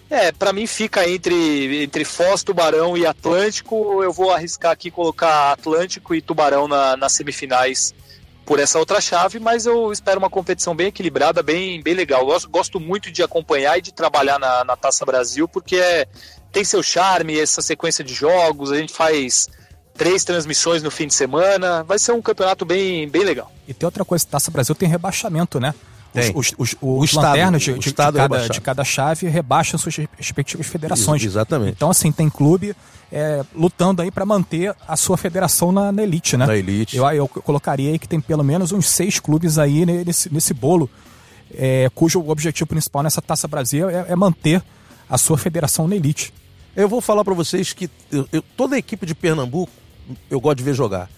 É, 0.10 0.32
para 0.32 0.52
mim 0.52 0.66
fica 0.66 1.08
entre, 1.08 1.84
entre 1.84 2.04
Foz, 2.04 2.42
Tubarão 2.42 2.98
e 2.98 3.06
Atlântico. 3.06 4.02
Eu 4.02 4.12
vou 4.12 4.32
arriscar 4.32 4.72
aqui 4.72 4.90
colocar 4.90 5.52
Atlântico 5.52 6.16
e 6.16 6.22
Tubarão 6.22 6.68
na, 6.68 6.98
nas 6.98 7.14
semifinais 7.14 7.94
por 8.46 8.60
essa 8.60 8.80
outra 8.80 9.00
chave, 9.00 9.40
mas 9.40 9.66
eu 9.66 9.92
espero 9.92 10.20
uma 10.20 10.30
competição 10.30 10.76
bem 10.76 10.88
equilibrada, 10.88 11.44
bem, 11.44 11.82
bem 11.82 11.94
legal. 11.94 12.26
Gosto, 12.26 12.50
gosto 12.50 12.80
muito 12.80 13.12
de 13.12 13.22
acompanhar 13.22 13.78
e 13.78 13.82
de 13.82 13.94
trabalhar 13.94 14.40
na, 14.40 14.64
na 14.64 14.76
Taça 14.76 15.06
Brasil, 15.06 15.48
porque 15.48 15.76
é, 15.76 16.08
tem 16.52 16.64
seu 16.64 16.82
charme, 16.82 17.40
essa 17.40 17.62
sequência 17.62 18.04
de 18.04 18.14
jogos, 18.14 18.72
a 18.72 18.78
gente 18.78 18.94
faz 18.94 19.48
três 19.94 20.24
transmissões 20.24 20.82
no 20.82 20.90
fim 20.90 21.08
de 21.08 21.14
semana, 21.14 21.84
vai 21.84 22.00
ser 22.00 22.14
um 22.14 22.22
campeonato 22.22 22.66
bem, 22.66 23.08
bem 23.10 23.24
legal. 23.24 23.52
E 23.68 23.74
tem 23.74 23.86
outra 23.86 24.06
coisa, 24.06 24.26
Taça 24.26 24.50
Brasil 24.50 24.74
tem 24.74 24.88
rebaixamento, 24.88 25.60
né? 25.60 25.76
Tem. 26.14 26.32
Os, 26.34 26.48
os, 26.48 26.56
os, 26.58 26.76
o 26.82 27.00
os 27.00 27.14
lanternas 27.14 27.62
de, 27.62 27.74
de, 27.74 27.80
de, 27.80 27.94
cada, 27.94 28.28
de, 28.48 28.62
cada, 28.62 28.84
chave 28.84 29.28
rebaixam 29.28 29.78
suas 29.78 29.96
respectivas 30.18 30.66
federações. 30.66 31.24
Exatamente. 31.24 31.74
Então, 31.74 31.90
assim, 31.90 32.12
tem 32.12 32.30
clube 32.30 32.76
é, 33.12 33.44
lutando 33.56 34.02
aí 34.02 34.10
para 34.10 34.26
manter 34.26 34.76
a 34.88 34.96
sua 34.96 35.18
federação 35.18 35.72
na, 35.72 35.92
na, 35.92 36.02
elite, 36.02 36.36
né? 36.36 36.46
Na 36.46 36.58
elite. 36.58 36.98
Eu, 36.98 37.08
eu 37.12 37.28
colocaria 37.28 37.92
aí 37.92 38.00
que 38.00 38.08
tem 38.08 38.20
pelo 38.20 38.44
menos 38.44 38.72
uns 38.72 38.90
seis 38.90 39.20
clubes 39.20 39.60
aí 39.60 39.86
nesse, 39.86 40.34
nesse 40.34 40.54
bolo, 40.54 40.90
é, 41.54 41.90
cujo 41.94 42.28
objetivo 42.28 42.68
principal 42.68 43.04
nessa 43.04 43.22
Taça 43.22 43.48
Brasil 43.48 43.90
é, 43.90 44.06
é, 44.10 44.16
manter 44.16 44.64
a 45.08 45.18
sua 45.18 45.38
federação 45.38 45.88
na 45.88 45.96
elite. 45.96 46.34
Eu 46.76 46.88
vou 46.90 47.02
falar 47.02 47.24
para 47.24 47.34
vocês 47.34 47.74
que 47.74 47.90
eu, 48.12 48.28
eu, 48.32 48.42
toda 48.56 48.76
a 48.76 48.80
equipe 48.80 49.06
de 49.06 49.14
Pernambuco 49.14 49.72
eu 50.30 50.40
gosto 50.40 50.58
de 50.58 50.64
ver 50.64 50.74
jogar. 50.74 51.10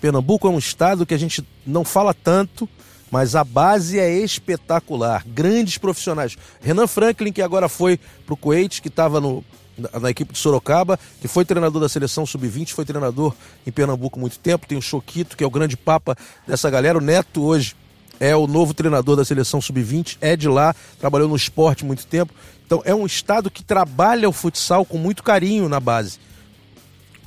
Pernambuco 0.00 0.46
é 0.46 0.50
um 0.50 0.58
estado 0.58 1.04
que 1.04 1.14
a 1.14 1.18
gente 1.18 1.46
não 1.66 1.84
fala 1.84 2.14
tanto, 2.14 2.68
mas 3.10 3.34
a 3.34 3.42
base 3.42 3.98
é 3.98 4.10
espetacular. 4.18 5.24
Grandes 5.26 5.78
profissionais. 5.78 6.36
Renan 6.60 6.86
Franklin, 6.86 7.32
que 7.32 7.42
agora 7.42 7.68
foi 7.68 7.98
para 8.24 8.34
o 8.34 8.36
Kuwait, 8.36 8.80
que 8.80 8.88
estava 8.88 9.20
no, 9.20 9.44
na 10.00 10.10
equipe 10.10 10.32
de 10.32 10.38
Sorocaba, 10.38 10.98
que 11.20 11.26
foi 11.26 11.44
treinador 11.44 11.80
da 11.80 11.88
seleção 11.88 12.24
sub-20, 12.24 12.72
foi 12.72 12.84
treinador 12.84 13.34
em 13.66 13.72
Pernambuco 13.72 14.18
muito 14.18 14.38
tempo. 14.38 14.66
Tem 14.66 14.78
o 14.78 14.82
Choquito, 14.82 15.36
que 15.36 15.42
é 15.42 15.46
o 15.46 15.50
grande 15.50 15.76
papa 15.76 16.16
dessa 16.46 16.70
galera. 16.70 16.98
O 16.98 17.00
Neto 17.00 17.42
hoje 17.42 17.74
é 18.20 18.36
o 18.36 18.46
novo 18.46 18.74
treinador 18.74 19.16
da 19.16 19.24
seleção 19.24 19.60
sub-20, 19.60 20.18
é 20.20 20.36
de 20.36 20.46
lá, 20.46 20.74
trabalhou 20.98 21.28
no 21.28 21.36
esporte 21.36 21.84
muito 21.84 22.06
tempo. 22.06 22.32
Então 22.64 22.82
é 22.84 22.94
um 22.94 23.06
estado 23.06 23.50
que 23.50 23.64
trabalha 23.64 24.28
o 24.28 24.32
futsal 24.32 24.84
com 24.84 24.98
muito 24.98 25.22
carinho 25.22 25.68
na 25.68 25.80
base. 25.80 26.18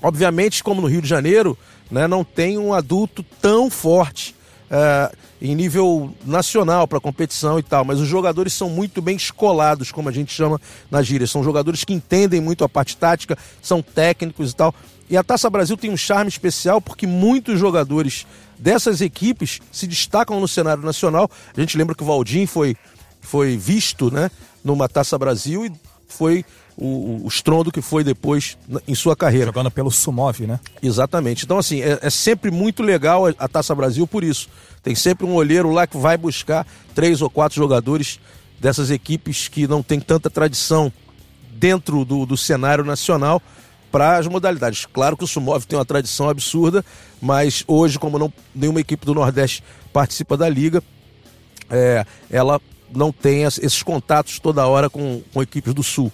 Obviamente, 0.02 0.64
como 0.64 0.82
no 0.82 0.88
Rio 0.88 1.02
de 1.02 1.08
Janeiro, 1.08 1.58
né, 1.90 2.08
não 2.08 2.24
tem 2.24 2.58
um 2.58 2.74
adulto 2.74 3.24
tão 3.42 3.70
forte 3.70 4.36
uh, 4.72 5.16
em 5.42 5.56
nível 5.56 6.14
nacional 6.26 6.88
para 6.88 7.00
competição 7.00 7.60
e 7.60 7.64
tal, 7.64 7.84
mas 7.84 8.00
os 8.00 8.08
jogadores 8.08 8.54
são 8.54 8.70
muito 8.70 9.02
bem 9.02 9.16
escolados, 9.16 9.92
como 9.92 10.10
a 10.10 10.12
gente 10.12 10.32
chama 10.32 10.60
na 10.90 11.02
gíria. 11.02 11.28
São 11.28 11.44
jogadores 11.44 11.84
que 11.84 11.94
entendem 11.94 12.40
muito 12.40 12.64
a 12.64 12.70
parte 12.70 12.96
tática, 12.96 13.38
são 13.62 13.82
técnicos 13.82 14.52
e 14.52 14.56
tal. 14.56 14.74
E 15.10 15.18
a 15.18 15.24
Taça 15.24 15.50
Brasil 15.50 15.76
tem 15.76 15.92
um 15.92 15.98
charme 15.98 16.30
especial 16.30 16.82
porque 16.82 17.06
muitos 17.06 17.60
jogadores 17.60 18.26
dessas 18.58 19.02
equipes 19.02 19.60
se 19.72 19.86
destacam 19.86 20.40
no 20.40 20.48
cenário 20.48 20.84
nacional. 20.84 21.30
A 21.56 21.60
gente 21.60 21.78
lembra 21.78 21.94
que 21.94 22.04
o 22.04 22.06
Valdim 22.06 22.46
foi, 22.46 22.76
foi 23.22 23.58
visto 23.58 24.10
né, 24.12 24.32
numa 24.64 24.88
Taça 24.88 25.18
Brasil 25.18 25.66
e 25.66 25.74
foi 26.08 26.46
o, 26.78 27.22
o 27.24 27.28
estrondo 27.28 27.72
que 27.72 27.82
foi 27.82 28.04
depois 28.04 28.58
em 28.88 28.96
sua 28.96 29.16
carreira. 29.16 29.48
Jogando 29.48 29.72
pelo 29.72 29.92
Sumov, 29.92 30.46
né? 30.46 30.60
Exatamente. 30.82 31.46
Então, 31.46 31.58
assim, 31.58 31.82
é, 31.82 32.00
é 32.02 32.10
sempre 32.10 32.52
muito 32.52 32.82
legal 32.82 33.28
a, 33.28 33.34
a, 33.38 33.48
Taça 33.48 33.74
Brasil 33.76 34.08
por 34.08 34.24
isso. 34.24 34.50
Tem 34.82 34.96
sempre 34.96 35.26
um 35.26 35.34
olheiro 35.34 35.72
lá 35.72 35.88
que 35.88 35.98
vai 35.98 36.18
buscar 36.18 36.66
três 36.94 37.22
ou 37.22 37.30
quatro 37.30 37.56
jogadores 37.56 38.20
dessas 38.60 38.90
equipes 38.92 39.48
que 39.48 39.68
não 39.68 39.84
tem 39.84 40.00
tanta 40.00 40.30
tradição 40.30 40.92
dentro 41.52 42.04
do, 42.04 42.26
do 42.26 42.38
cenário 42.38 42.84
nacional 42.84 43.42
para 43.92 44.18
as 44.18 44.26
modalidades. 44.26 44.88
Claro 44.88 45.16
que 45.16 45.24
o 45.24 45.28
Sumov 45.28 45.66
tem 45.66 45.78
uma 45.78 45.86
tradição 45.86 46.28
absurda, 46.28 46.84
mas 47.22 47.64
hoje, 47.68 48.00
como 48.00 48.18
não, 48.18 48.34
nenhuma 48.56 48.82
equipe 48.82 49.06
do 49.06 49.14
Nordeste 49.14 49.64
participa 49.94 50.36
da 50.36 50.50
liga, 50.50 50.82
é, 51.70 52.06
ela 52.30 52.60
não 52.92 53.12
tem 53.12 53.44
esses 53.44 53.84
contatos 53.84 54.40
toda 54.40 54.66
hora 54.66 54.90
com, 54.90 55.22
com 55.34 55.42
equipes 55.42 55.74
do 55.74 55.84
Sul. 55.84 56.12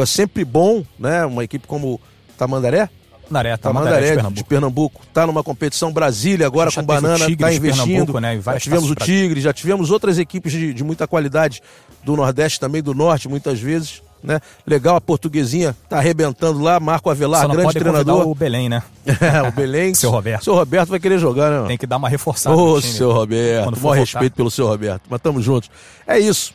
Então 0.00 0.04
é 0.04 0.06
sempre 0.06 0.46
bom, 0.46 0.82
né? 0.98 1.26
Uma 1.26 1.44
equipe 1.44 1.66
como 1.66 2.00
Tamandaré. 2.38 2.88
Tamandaré, 3.28 3.56
Tamandaré, 3.58 4.00
de, 4.00 4.06
Pernambuco. 4.14 4.34
de 4.34 4.44
Pernambuco. 4.44 5.02
Tá 5.12 5.26
numa 5.26 5.42
competição 5.42 5.92
Brasília 5.92 6.46
agora 6.46 6.72
com 6.72 6.82
Banana, 6.82 7.18
tá 7.36 7.52
investindo. 7.52 8.18
Né, 8.18 8.40
já 8.40 8.58
tivemos 8.58 8.90
o 8.90 8.94
Tigre, 8.94 9.40
já 9.42 9.52
tivemos 9.52 9.90
outras 9.90 10.18
equipes 10.18 10.52
de, 10.52 10.72
de 10.72 10.82
muita 10.82 11.06
qualidade 11.06 11.60
do 12.02 12.16
Nordeste 12.16 12.58
também, 12.58 12.82
do 12.82 12.94
Norte, 12.94 13.28
muitas 13.28 13.60
vezes. 13.60 14.02
Né? 14.22 14.40
Legal, 14.66 14.96
a 14.96 15.00
portuguesinha 15.00 15.76
tá 15.88 15.98
arrebentando 15.98 16.60
lá, 16.60 16.80
Marco 16.80 17.10
Avelar, 17.10 17.46
grande 17.46 17.62
pode 17.62 17.78
treinador. 17.78 18.26
o 18.26 18.34
Belém, 18.34 18.68
né? 18.68 18.82
é, 19.06 19.46
o 19.46 19.52
Belém. 19.52 19.92
seu 19.94 20.10
Roberto. 20.10 20.44
Seu 20.44 20.54
Roberto 20.54 20.88
vai 20.88 20.98
querer 20.98 21.18
jogar, 21.18 21.50
né? 21.50 21.68
Tem 21.68 21.78
que 21.78 21.86
dar 21.86 21.98
uma 21.98 22.08
reforçada. 22.08 22.56
Ô, 22.56 22.80
seu 22.80 23.12
Roberto, 23.12 23.80
maior 23.80 23.96
respeito 23.96 24.34
pelo 24.34 24.50
seu 24.50 24.66
Roberto. 24.66 25.02
Mas 25.10 25.20
tamo 25.20 25.40
juntos. 25.42 25.70
É 26.06 26.18
isso. 26.18 26.54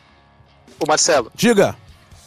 O 0.80 0.88
Marcelo. 0.88 1.32
Diga. 1.36 1.76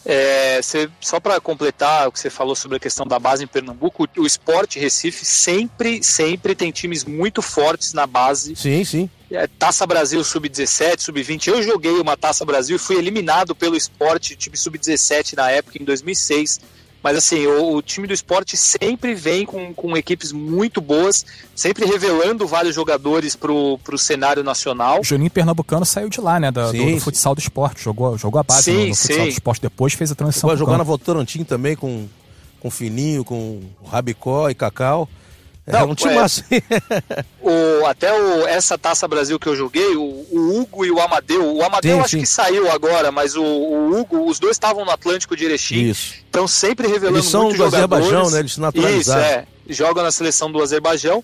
É, 0.05 0.61
você, 0.61 0.89
só 1.01 1.19
para 1.19 1.39
completar 1.39 2.07
o 2.07 2.11
que 2.11 2.19
você 2.19 2.29
falou 2.29 2.55
sobre 2.55 2.77
a 2.77 2.79
questão 2.79 3.05
da 3.05 3.19
base 3.19 3.43
em 3.43 3.47
Pernambuco, 3.47 4.07
o 4.17 4.25
Esporte 4.25 4.79
Recife 4.79 5.25
sempre, 5.25 6.03
sempre 6.03 6.55
tem 6.55 6.71
times 6.71 7.03
muito 7.03 7.41
fortes 7.41 7.93
na 7.93 8.07
base. 8.07 8.55
Sim, 8.55 8.83
sim. 8.83 9.09
É, 9.29 9.45
Taça 9.47 9.85
Brasil 9.85 10.23
Sub-17, 10.23 11.01
Sub-20. 11.01 11.47
Eu 11.47 11.61
joguei 11.61 11.91
uma 11.99 12.17
Taça 12.17 12.45
Brasil 12.45 12.77
e 12.77 12.79
fui 12.79 12.97
eliminado 12.97 13.53
pelo 13.53 13.75
Esporte, 13.75 14.35
time 14.35 14.57
Sub-17 14.57 15.35
na 15.35 15.51
época, 15.51 15.77
em 15.79 15.85
2006 15.85 16.59
mas 17.03 17.17
assim, 17.17 17.47
o, 17.47 17.75
o, 17.75 17.81
time 17.81 18.07
do 18.07 18.13
esporte 18.13 18.57
sempre 18.57 19.15
vem 19.15 19.45
com, 19.45 19.73
com 19.73 19.95
equipes 19.95 20.31
muito 20.31 20.81
boas, 20.81 21.25
sempre 21.55 21.85
revelando 21.85 22.45
vários 22.45 22.75
jogadores 22.75 23.35
para 23.35 23.51
o 23.51 23.97
cenário 23.97 24.43
nacional. 24.43 24.99
O 24.99 25.03
Juninho 25.03 25.31
Pernambucano 25.31 25.85
saiu 25.85 26.09
de 26.09 26.19
lá, 26.19 26.39
né? 26.39 26.51
Da, 26.51 26.71
sim, 26.71 26.85
do, 26.85 26.95
do, 26.95 27.01
futsal 27.01 27.33
do 27.33 27.39
esporte, 27.39 27.81
jogou, 27.81 28.17
jogou 28.17 28.39
a 28.39 28.43
base 28.43 28.63
sim, 28.63 28.83
no, 28.83 28.87
no 28.89 28.95
futsal 28.95 29.25
do 29.25 29.29
esporte, 29.29 29.61
depois 29.61 29.93
fez 29.93 30.11
a 30.11 30.15
transição. 30.15 30.49
Vai 30.49 30.57
jogar 30.57 30.77
na 30.77 30.83
Votorantim 30.83 31.43
também 31.43 31.75
com, 31.75 32.07
com 32.59 32.69
Fininho, 32.69 33.23
com 33.23 33.61
Rabicó 33.89 34.49
e 34.49 34.55
Cacau. 34.55 35.07
É 35.69 35.73
Não, 35.73 35.91
um 35.91 35.95
time 35.95 36.15
é, 36.15 36.17
assim. 36.17 36.43
o, 37.39 37.85
até 37.85 38.11
o, 38.11 38.47
essa 38.47 38.75
Taça 38.75 39.07
Brasil 39.07 39.39
que 39.39 39.45
eu 39.45 39.55
joguei, 39.55 39.95
o, 39.95 40.01
o 40.01 40.59
Hugo 40.59 40.83
e 40.83 40.89
o 40.89 40.99
Amadeu. 40.99 41.55
O 41.55 41.63
Amadeu 41.63 41.97
sim, 41.97 42.01
acho 42.01 42.09
sim. 42.09 42.19
que 42.21 42.25
saiu 42.25 42.71
agora, 42.71 43.11
mas 43.11 43.35
o, 43.35 43.43
o, 43.43 43.99
Hugo, 43.99 44.27
os 44.27 44.39
dois 44.39 44.55
estavam 44.55 44.83
no 44.83 44.89
Atlântico 44.89 45.35
de 45.37 45.45
Erechim. 45.45 45.89
Isso. 45.89 46.15
Então 46.27 46.47
sempre 46.47 46.87
revelando 46.87 47.19
Eles 47.19 47.29
são 47.29 47.53
do. 47.53 47.63
Azerbaijão, 47.63 48.31
né? 48.31 48.39
Eles 48.39 48.53
se 48.53 48.59
naturalizaram. 48.59 49.21
Isso, 49.21 49.31
é. 49.31 49.45
Jogam 49.69 50.03
na 50.03 50.11
seleção 50.11 50.51
do 50.51 50.59
Azerbaijão. 50.59 51.23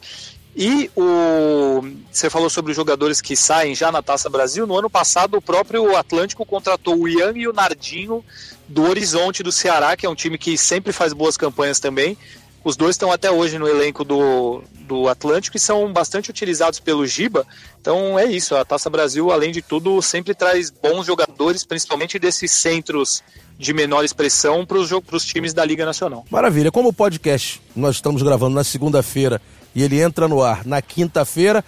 E 0.56 0.90
o 0.96 1.84
você 2.12 2.30
falou 2.30 2.50
sobre 2.50 2.72
os 2.72 2.76
jogadores 2.78 3.20
que 3.20 3.36
saem 3.36 3.74
já 3.74 3.92
na 3.92 4.04
Taça 4.04 4.30
Brasil. 4.30 4.68
No 4.68 4.78
ano 4.78 4.90
passado, 4.90 5.38
o 5.38 5.42
próprio 5.42 5.98
Atlântico 5.98 6.46
contratou 6.46 6.98
o 6.98 7.10
Ian 7.10 7.34
e 7.36 7.48
o 7.48 7.52
Nardinho 7.52 8.24
do 8.68 8.84
Horizonte 8.84 9.44
do 9.44 9.52
Ceará, 9.52 9.98
que 9.98 10.06
é 10.06 10.10
um 10.10 10.16
time 10.16 10.38
que 10.38 10.58
sempre 10.58 10.94
faz 10.94 11.14
boas 11.14 11.36
campanhas 11.36 11.80
também. 11.80 12.18
Os 12.66 12.76
dois 12.76 12.96
estão 12.96 13.12
até 13.12 13.30
hoje 13.30 13.60
no 13.60 13.68
elenco 13.68 14.04
do, 14.04 14.64
do 14.88 15.08
Atlântico 15.08 15.56
e 15.56 15.60
são 15.60 15.94
bastante 15.94 16.32
utilizados 16.32 16.80
pelo 16.80 17.06
Giba. 17.06 17.46
Então 17.80 18.18
é 18.18 18.26
isso, 18.26 18.56
a 18.56 18.66
Taça 18.66 18.90
Brasil, 18.90 19.32
além 19.32 19.52
de 19.52 19.62
tudo, 19.62 20.02
sempre 20.02 20.34
traz 20.34 20.72
bons 20.72 21.06
jogadores, 21.06 21.64
principalmente 21.64 22.18
desses 22.18 22.52
centros 22.52 23.22
de 23.60 23.72
menor 23.72 24.04
expressão 24.04 24.66
para 24.66 24.80
os 24.80 25.26
times 25.26 25.54
da 25.54 25.64
Liga 25.64 25.86
Nacional. 25.86 26.26
Maravilha. 26.32 26.72
Como 26.72 26.90
o 26.90 26.94
podcast 26.94 27.62
nós 27.76 27.98
estamos 27.98 28.24
gravando 28.24 28.56
na 28.56 28.64
segunda-feira 28.64 29.40
e 29.76 29.84
ele 29.84 30.02
entra 30.02 30.28
no 30.28 30.42
ar 30.42 30.66
na 30.66 30.82
quinta-feira, 30.82 31.64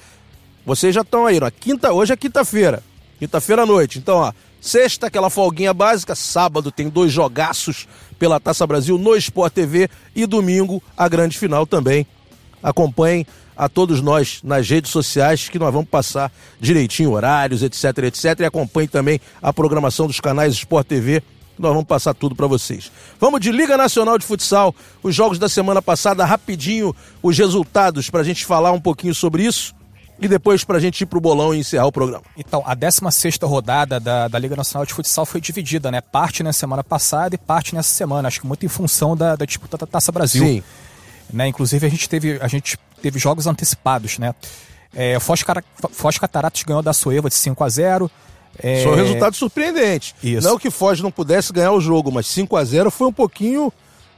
vocês 0.65 0.95
já 0.95 1.01
estão 1.01 1.27
aí, 1.27 1.39
na 1.39 1.51
quinta, 1.51 1.93
hoje 1.93 2.11
é 2.11 2.17
quinta-feira, 2.17 2.81
quinta-feira 3.17 3.63
à 3.63 3.65
noite. 3.65 3.99
Então, 3.99 4.17
ó, 4.17 4.31
sexta 4.61 5.07
aquela 5.07 5.29
folguinha 5.29 5.73
básica, 5.73 6.15
sábado 6.15 6.71
tem 6.71 6.89
dois 6.89 7.11
jogaços 7.11 7.87
pela 8.17 8.39
Taça 8.39 8.65
Brasil 8.65 8.97
no 8.97 9.15
Sport 9.15 9.53
TV 9.53 9.89
e 10.15 10.25
domingo 10.25 10.81
a 10.95 11.07
grande 11.07 11.37
final 11.37 11.65
também. 11.65 12.05
Acompanhem 12.61 13.25
a 13.55 13.67
todos 13.67 14.01
nós 14.01 14.39
nas 14.43 14.69
redes 14.69 14.91
sociais 14.91 15.49
que 15.49 15.57
nós 15.57 15.73
vamos 15.73 15.89
passar 15.89 16.31
direitinho 16.59 17.11
horários, 17.11 17.63
etc, 17.63 17.97
etc. 18.05 18.39
E 18.39 18.45
acompanhe 18.45 18.87
também 18.87 19.19
a 19.41 19.51
programação 19.51 20.05
dos 20.05 20.19
canais 20.19 20.53
Sport 20.53 20.87
TV. 20.87 21.23
Nós 21.57 21.71
vamos 21.71 21.87
passar 21.87 22.13
tudo 22.13 22.35
para 22.35 22.45
vocês. 22.45 22.91
Vamos 23.19 23.41
de 23.41 23.51
Liga 23.51 23.75
Nacional 23.75 24.19
de 24.19 24.25
Futsal, 24.25 24.75
os 25.01 25.15
jogos 25.15 25.39
da 25.39 25.49
semana 25.49 25.81
passada, 25.81 26.23
rapidinho, 26.23 26.95
os 27.21 27.35
resultados 27.35 28.11
para 28.11 28.21
a 28.21 28.23
gente 28.23 28.45
falar 28.45 28.71
um 28.71 28.79
pouquinho 28.79 29.15
sobre 29.15 29.43
isso 29.43 29.75
e 30.19 30.27
depois 30.27 30.63
para 30.63 30.77
a 30.77 30.79
gente 30.79 31.01
ir 31.01 31.05
para 31.05 31.17
o 31.17 31.21
bolão 31.21 31.53
e 31.53 31.59
encerrar 31.59 31.87
o 31.87 31.91
programa. 31.91 32.23
Então, 32.35 32.63
a 32.65 32.73
16 32.73 33.37
rodada 33.43 33.99
da, 33.99 34.27
da 34.27 34.39
Liga 34.39 34.55
Nacional 34.55 34.85
de 34.85 34.93
Futsal 34.93 35.25
foi 35.25 35.39
dividida, 35.39 35.91
né? 35.91 36.01
Parte 36.01 36.41
na 36.43 36.51
semana 36.51 36.83
passada 36.83 37.35
e 37.35 37.37
parte 37.37 37.75
nessa 37.75 37.89
semana. 37.89 38.27
Acho 38.27 38.41
que 38.41 38.47
muito 38.47 38.65
em 38.65 38.69
função 38.69 39.15
da, 39.15 39.35
da 39.35 39.45
disputa 39.45 39.77
da 39.77 39.85
Taça 39.85 40.11
Brasil. 40.11 40.43
Sim. 40.43 40.63
Né? 41.31 41.47
Inclusive, 41.47 41.85
a 41.85 41.89
gente 41.89 42.09
teve, 42.09 42.39
a 42.41 42.47
gente 42.47 42.77
teve 43.01 43.19
jogos 43.19 43.47
antecipados, 43.47 44.17
né? 44.17 44.33
É, 44.95 45.19
Foz, 45.19 45.43
Car... 45.43 45.63
Foz 45.91 46.17
Cataratas 46.17 46.63
ganhou 46.63 46.81
da 46.81 46.93
Soeva 46.93 47.29
de 47.29 47.35
5 47.35 47.63
a 47.63 47.69
0 47.69 48.11
é... 48.59 48.87
Um 48.87 48.95
resultado 48.95 49.35
surpreendente. 49.35 50.15
Isso. 50.23 50.47
Não 50.47 50.57
que 50.57 50.71
Foz 50.71 50.99
não 50.99 51.11
pudesse 51.11 51.53
ganhar 51.53 51.73
o 51.73 51.79
jogo, 51.79 52.11
mas 52.11 52.25
5 52.27 52.55
a 52.55 52.63
0 52.63 52.89
foi 52.89 53.07
um 53.07 53.13
pouquinho 53.13 53.71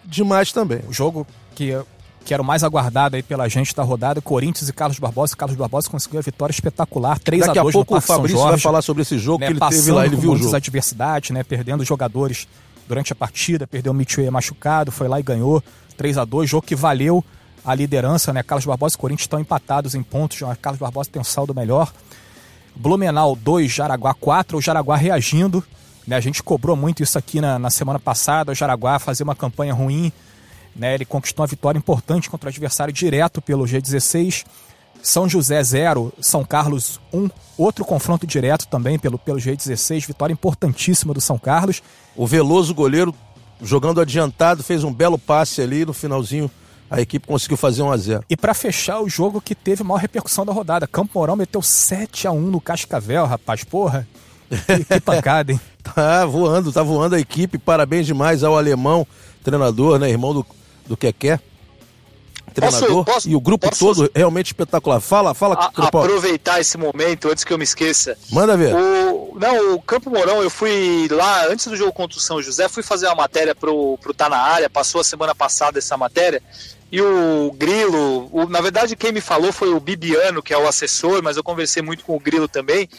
demais 0.06 0.54
também. 0.54 0.80
O 0.88 0.94
jogo 0.94 1.28
que 1.56 1.78
que 2.26 2.34
era 2.34 2.42
o 2.42 2.46
mais 2.46 2.64
aguardado 2.64 3.16
aí 3.16 3.24
pela 3.24 3.48
gente 3.48 3.76
da 3.76 3.84
rodada, 3.84 4.22
Corinthians 4.22 4.70
e 4.70 4.74
Carlos 4.74 5.00
Barbosa. 5.00 5.36
Carlos 5.36 5.58
Barbosa 5.58 5.90
conseguiu 5.90 6.20
a 6.20 6.24
vitória 6.24 6.52
espetacular, 6.52 7.20
3 7.20 7.46
Daqui 7.46 7.60
a 7.60 7.64
2 7.64 7.74
a 7.74 7.78
pouco 7.78 7.98
o 7.98 8.02
Fabrício 8.02 8.38
Jorge, 8.38 8.52
vai 8.52 8.60
falar 8.60 8.82
sobre 8.82 9.02
esse 9.02 9.18
jogo 9.18 9.40
né, 9.40 9.48
que 9.48 9.54
ele 9.54 9.60
teve 9.60 9.92
lá, 9.92 10.06
ele 10.06 10.16
viu 10.16 10.32
o 10.32 10.38
jogo. 10.38 10.56
adversidades, 10.56 11.32
né, 11.32 11.44
perdendo 11.44 11.84
jogadores 11.84 12.48
durante 12.88 13.14
a 13.14 13.16
partida, 13.16 13.68
perdeu 13.68 13.92
o 13.92 13.96
Mitchell 13.96 14.32
machucado, 14.32 14.92
foi 14.92 15.08
lá 15.08 15.20
e 15.20 15.24
ganhou 15.24 15.64
3 15.96 16.18
a 16.18 16.26
2 16.26 16.50
jogo 16.50 16.66
que 16.66 16.76
valeu 16.76 17.24
a 17.64 17.76
liderança, 17.76 18.34
né? 18.34 18.42
Carlos 18.42 18.66
Barbosa 18.66 18.96
e 18.96 18.98
Corinthians 18.98 19.26
estão 19.26 19.40
empatados 19.40 19.94
em 19.94 20.02
pontos, 20.02 20.40
Carlos 20.62 20.80
Barbosa 20.80 21.10
tem 21.12 21.22
um 21.22 21.26
saldo 21.26 21.54
melhor. 21.54 21.92
Blumenau 22.76 23.36
2, 23.36 23.72
Jaraguá 23.72 24.14
4, 24.14 24.58
o 24.58 24.62
Jaraguá 24.62 24.96
reagindo, 24.96 25.64
né? 26.08 26.16
A 26.16 26.20
gente 26.20 26.42
cobrou 26.42 26.76
muito 26.76 27.04
isso 27.04 27.18
aqui 27.18 27.42
na, 27.42 27.60
na 27.60 27.70
semana 27.70 28.00
passada, 28.00 28.52
o 28.52 28.56
Jaraguá 28.56 28.98
fazia 28.98 29.24
uma 29.24 29.36
campanha 29.36 29.74
ruim, 29.74 30.12
né, 30.80 30.96
ele 30.96 31.06
conquistou 31.06 31.44
uma 31.44 31.48
vitória 31.48 31.78
importante 31.78 32.30
contra 32.30 32.48
o 32.48 32.50
adversário 32.50 32.94
direto 32.94 33.42
pelo 33.42 33.66
G16. 33.66 34.46
São 35.02 35.30
José 35.30 35.62
0, 35.62 36.12
São 36.20 36.44
Carlos 36.44 37.00
1. 37.14 37.20
Um, 37.20 37.30
outro 37.58 37.86
confronto 37.86 38.26
direto 38.26 38.68
também 38.68 38.98
pelo, 38.98 39.18
pelo 39.18 39.38
G16. 39.38 40.08
Vitória 40.08 40.34
importantíssima 40.34 41.14
do 41.14 41.22
São 41.22 41.38
Carlos. 41.38 41.84
O 42.16 42.26
Veloso 42.26 42.74
goleiro 42.74 43.14
jogando 43.62 44.00
adiantado, 44.00 44.64
fez 44.64 44.84
um 44.84 44.94
belo 44.94 45.18
passe 45.18 45.62
ali 45.62 45.86
no 45.86 45.94
finalzinho. 45.94 46.50
A 46.90 47.00
equipe 47.00 47.28
conseguiu 47.28 47.56
fazer 47.56 47.84
1 47.84 47.92
a 47.92 47.98
0 47.98 48.24
E 48.28 48.36
para 48.36 48.54
fechar 48.54 49.00
o 49.00 49.08
jogo 49.08 49.40
que 49.40 49.54
teve 49.54 49.84
maior 49.84 50.00
repercussão 50.00 50.44
da 50.44 50.52
rodada, 50.52 50.88
Campo 50.88 51.12
Mourão 51.20 51.36
meteu 51.36 51.62
7 51.62 52.28
a 52.28 52.32
1 52.32 52.40
no 52.40 52.60
Cascavel, 52.60 53.26
rapaz. 53.26 53.64
Porra, 53.64 54.08
que, 54.50 54.86
que 54.86 55.00
pancada, 55.02 55.52
hein? 55.52 55.62
tá 55.84 56.26
voando, 56.26 56.72
tá 56.72 56.82
voando 56.82 57.16
a 57.16 57.20
equipe. 57.20 57.60
Parabéns 57.60 58.08
demais 58.08 58.44
ao 58.44 58.58
alemão, 58.58 59.06
treinador, 59.44 60.00
né? 60.00 60.10
Irmão 60.10 60.34
do 60.34 60.46
do 60.90 60.98
que 60.98 61.14
quer 61.14 61.40
treinador 62.60 62.90
posso, 62.90 63.06
posso, 63.06 63.30
e 63.30 63.36
o 63.36 63.40
grupo 63.40 63.70
posso, 63.70 63.80
todo 63.80 64.12
realmente 64.14 64.48
espetacular. 64.48 65.00
Fala, 65.00 65.34
fala. 65.34 65.56
A, 65.56 65.88
aproveitar 65.88 66.60
esse 66.60 66.78
momento 66.78 67.30
antes 67.30 67.44
que 67.44 67.54
eu 67.54 67.58
me 67.58 67.64
esqueça. 67.64 68.18
Manda 68.32 68.58
ver. 68.58 68.76
O, 68.76 69.38
não, 69.40 69.76
o 69.76 69.82
Campo 69.82 70.10
Mourão, 70.10 70.42
eu 70.42 70.50
fui 70.50 71.08
lá 71.10 71.48
antes 71.48 71.68
do 71.68 71.76
jogo 71.76 71.94
contra 71.94 72.18
o 72.18 72.22
São 72.22 72.42
José, 72.42 72.68
fui 72.68 72.84
fazer 72.84 73.08
uma 73.08 73.16
matéria 73.16 73.56
pro, 73.56 73.98
pro 74.00 74.14
Tá 74.20 74.28
na 74.28 74.38
área, 74.38 74.70
passou 74.70 75.00
a 75.00 75.04
semana 75.04 75.34
passada 75.34 75.80
essa 75.80 75.96
matéria. 75.96 76.42
E 76.92 77.02
o 77.02 77.56
Grilo, 77.56 78.30
o, 78.34 78.50
na 78.50 78.60
verdade 78.60 78.96
quem 78.96 79.12
me 79.12 79.22
falou 79.22 79.54
foi 79.54 79.70
o 79.70 79.80
Bibiano, 79.80 80.44
que 80.44 80.54
é 80.54 80.58
o 80.58 80.68
assessor, 80.68 81.22
mas 81.24 81.38
eu 81.38 81.44
conversei 81.44 81.82
muito 81.82 82.04
com 82.04 82.16
o 82.16 82.20
Grilo 82.20 82.48
também. 82.48 82.90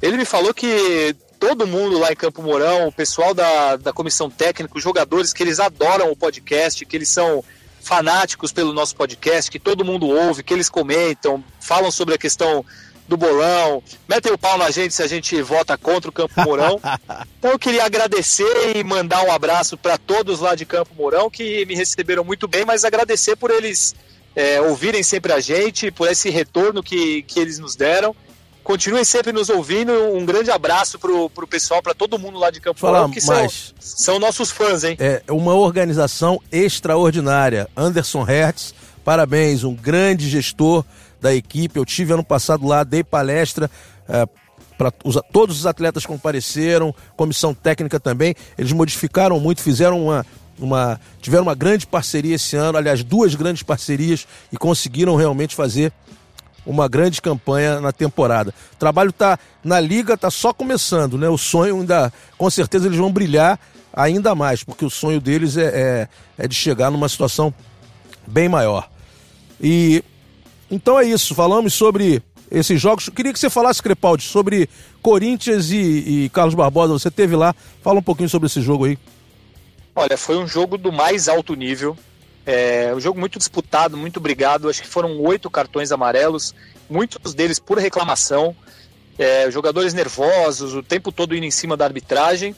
Ele 0.00 0.16
me 0.16 0.24
falou 0.24 0.54
que 0.54 1.14
todo 1.40 1.66
mundo 1.66 1.98
lá 1.98 2.12
em 2.12 2.16
Campo 2.16 2.42
Mourão, 2.42 2.88
o 2.88 2.92
pessoal 2.92 3.32
da, 3.32 3.76
da 3.76 3.92
comissão 3.94 4.28
técnica, 4.28 4.76
os 4.76 4.82
jogadores, 4.84 5.32
que 5.32 5.42
eles 5.42 5.58
adoram 5.58 6.12
o 6.12 6.16
podcast, 6.16 6.84
que 6.84 6.96
eles 6.96 7.08
são 7.08 7.42
fanáticos 7.80 8.52
pelo 8.52 8.74
nosso 8.74 8.94
podcast, 8.94 9.50
que 9.50 9.58
todo 9.58 9.84
mundo 9.84 10.06
ouve, 10.06 10.42
que 10.42 10.52
eles 10.52 10.68
comentam, 10.68 11.42
falam 11.58 11.90
sobre 11.90 12.14
a 12.14 12.18
questão 12.18 12.62
do 13.08 13.16
bolão, 13.16 13.82
metem 14.06 14.30
o 14.30 14.38
pau 14.38 14.58
na 14.58 14.70
gente 14.70 14.94
se 14.94 15.02
a 15.02 15.06
gente 15.06 15.40
vota 15.40 15.76
contra 15.78 16.10
o 16.10 16.12
Campo 16.12 16.34
Mourão. 16.42 16.78
então 17.38 17.50
eu 17.52 17.58
queria 17.58 17.84
agradecer 17.84 18.76
e 18.76 18.84
mandar 18.84 19.24
um 19.24 19.32
abraço 19.32 19.78
para 19.78 19.96
todos 19.96 20.40
lá 20.40 20.54
de 20.54 20.66
Campo 20.66 20.94
Mourão 20.94 21.30
que 21.30 21.64
me 21.64 21.74
receberam 21.74 22.22
muito 22.22 22.46
bem, 22.46 22.66
mas 22.66 22.84
agradecer 22.84 23.34
por 23.34 23.50
eles 23.50 23.94
é, 24.36 24.60
ouvirem 24.60 25.02
sempre 25.02 25.32
a 25.32 25.40
gente, 25.40 25.90
por 25.90 26.06
esse 26.06 26.28
retorno 26.28 26.82
que, 26.82 27.22
que 27.22 27.40
eles 27.40 27.58
nos 27.58 27.74
deram. 27.74 28.14
Continuem 28.62 29.04
sempre 29.04 29.32
nos 29.32 29.48
ouvindo. 29.48 29.92
Um 30.14 30.24
grande 30.24 30.50
abraço 30.50 30.98
pro, 30.98 31.28
pro 31.30 31.46
pessoal, 31.46 31.82
para 31.82 31.94
todo 31.94 32.18
mundo 32.18 32.38
lá 32.38 32.50
de 32.50 32.60
Campo 32.60 32.78
Falar 32.78 33.08
que 33.10 33.24
mais. 33.26 33.74
São, 33.80 34.14
são 34.14 34.18
nossos 34.18 34.50
fãs, 34.50 34.84
hein? 34.84 34.96
É 34.98 35.22
uma 35.30 35.54
organização 35.54 36.40
extraordinária. 36.52 37.68
Anderson 37.76 38.22
Hertz, 38.22 38.74
parabéns, 39.04 39.64
um 39.64 39.74
grande 39.74 40.28
gestor 40.28 40.84
da 41.20 41.34
equipe. 41.34 41.78
Eu 41.78 41.84
tive 41.84 42.12
ano 42.12 42.24
passado 42.24 42.66
lá, 42.66 42.84
dei 42.84 43.02
palestra. 43.02 43.70
É, 44.08 44.26
para 44.80 44.90
todos 44.90 45.58
os 45.58 45.66
atletas 45.66 46.06
compareceram, 46.06 46.94
comissão 47.14 47.52
técnica 47.52 48.00
também. 48.00 48.34
Eles 48.56 48.72
modificaram 48.72 49.38
muito, 49.38 49.60
fizeram 49.60 50.02
uma, 50.06 50.24
uma 50.58 50.98
tiveram 51.20 51.42
uma 51.42 51.54
grande 51.54 51.86
parceria 51.86 52.36
esse 52.36 52.56
ano, 52.56 52.78
aliás, 52.78 53.04
duas 53.04 53.34
grandes 53.34 53.62
parcerias 53.62 54.26
e 54.50 54.56
conseguiram 54.56 55.16
realmente 55.16 55.54
fazer 55.54 55.92
uma 56.64 56.88
grande 56.88 57.20
campanha 57.20 57.80
na 57.80 57.92
temporada. 57.92 58.54
O 58.72 58.76
trabalho 58.76 59.12
tá 59.12 59.38
na 59.64 59.80
liga, 59.80 60.16
tá 60.16 60.30
só 60.30 60.52
começando, 60.52 61.16
né? 61.18 61.28
O 61.28 61.38
sonho 61.38 61.80
ainda, 61.80 62.12
com 62.36 62.48
certeza 62.50 62.86
eles 62.86 62.98
vão 62.98 63.12
brilhar 63.12 63.58
ainda 63.92 64.34
mais, 64.34 64.62
porque 64.62 64.84
o 64.84 64.90
sonho 64.90 65.20
deles 65.20 65.56
é, 65.56 66.08
é, 66.38 66.44
é 66.44 66.48
de 66.48 66.54
chegar 66.54 66.90
numa 66.90 67.08
situação 67.08 67.52
bem 68.26 68.48
maior. 68.48 68.88
E 69.60 70.04
então 70.70 70.98
é 70.98 71.04
isso, 71.04 71.34
falamos 71.34 71.74
sobre 71.74 72.22
esses 72.50 72.80
jogos. 72.80 73.08
Queria 73.08 73.32
que 73.32 73.38
você 73.38 73.50
falasse, 73.50 73.82
Crepaldi, 73.82 74.22
sobre 74.22 74.68
Corinthians 75.02 75.70
e, 75.70 75.76
e 75.76 76.30
Carlos 76.30 76.54
Barbosa. 76.54 76.92
Você 76.92 77.10
teve 77.10 77.36
lá, 77.36 77.54
fala 77.82 77.98
um 77.98 78.02
pouquinho 78.02 78.28
sobre 78.28 78.46
esse 78.46 78.60
jogo 78.60 78.84
aí. 78.84 78.98
Olha, 79.94 80.16
foi 80.16 80.38
um 80.38 80.46
jogo 80.46 80.78
do 80.78 80.92
mais 80.92 81.28
alto 81.28 81.54
nível. 81.54 81.96
É, 82.52 82.92
um 82.92 82.98
jogo 82.98 83.20
muito 83.20 83.38
disputado, 83.38 83.96
muito 83.96 84.18
brigado. 84.18 84.68
Acho 84.68 84.82
que 84.82 84.88
foram 84.88 85.20
oito 85.20 85.48
cartões 85.48 85.92
amarelos, 85.92 86.52
muitos 86.88 87.32
deles 87.32 87.60
por 87.60 87.78
reclamação. 87.78 88.56
É, 89.16 89.48
jogadores 89.52 89.94
nervosos, 89.94 90.74
o 90.74 90.82
tempo 90.82 91.12
todo 91.12 91.36
indo 91.36 91.46
em 91.46 91.50
cima 91.52 91.76
da 91.76 91.84
arbitragem. 91.84 92.56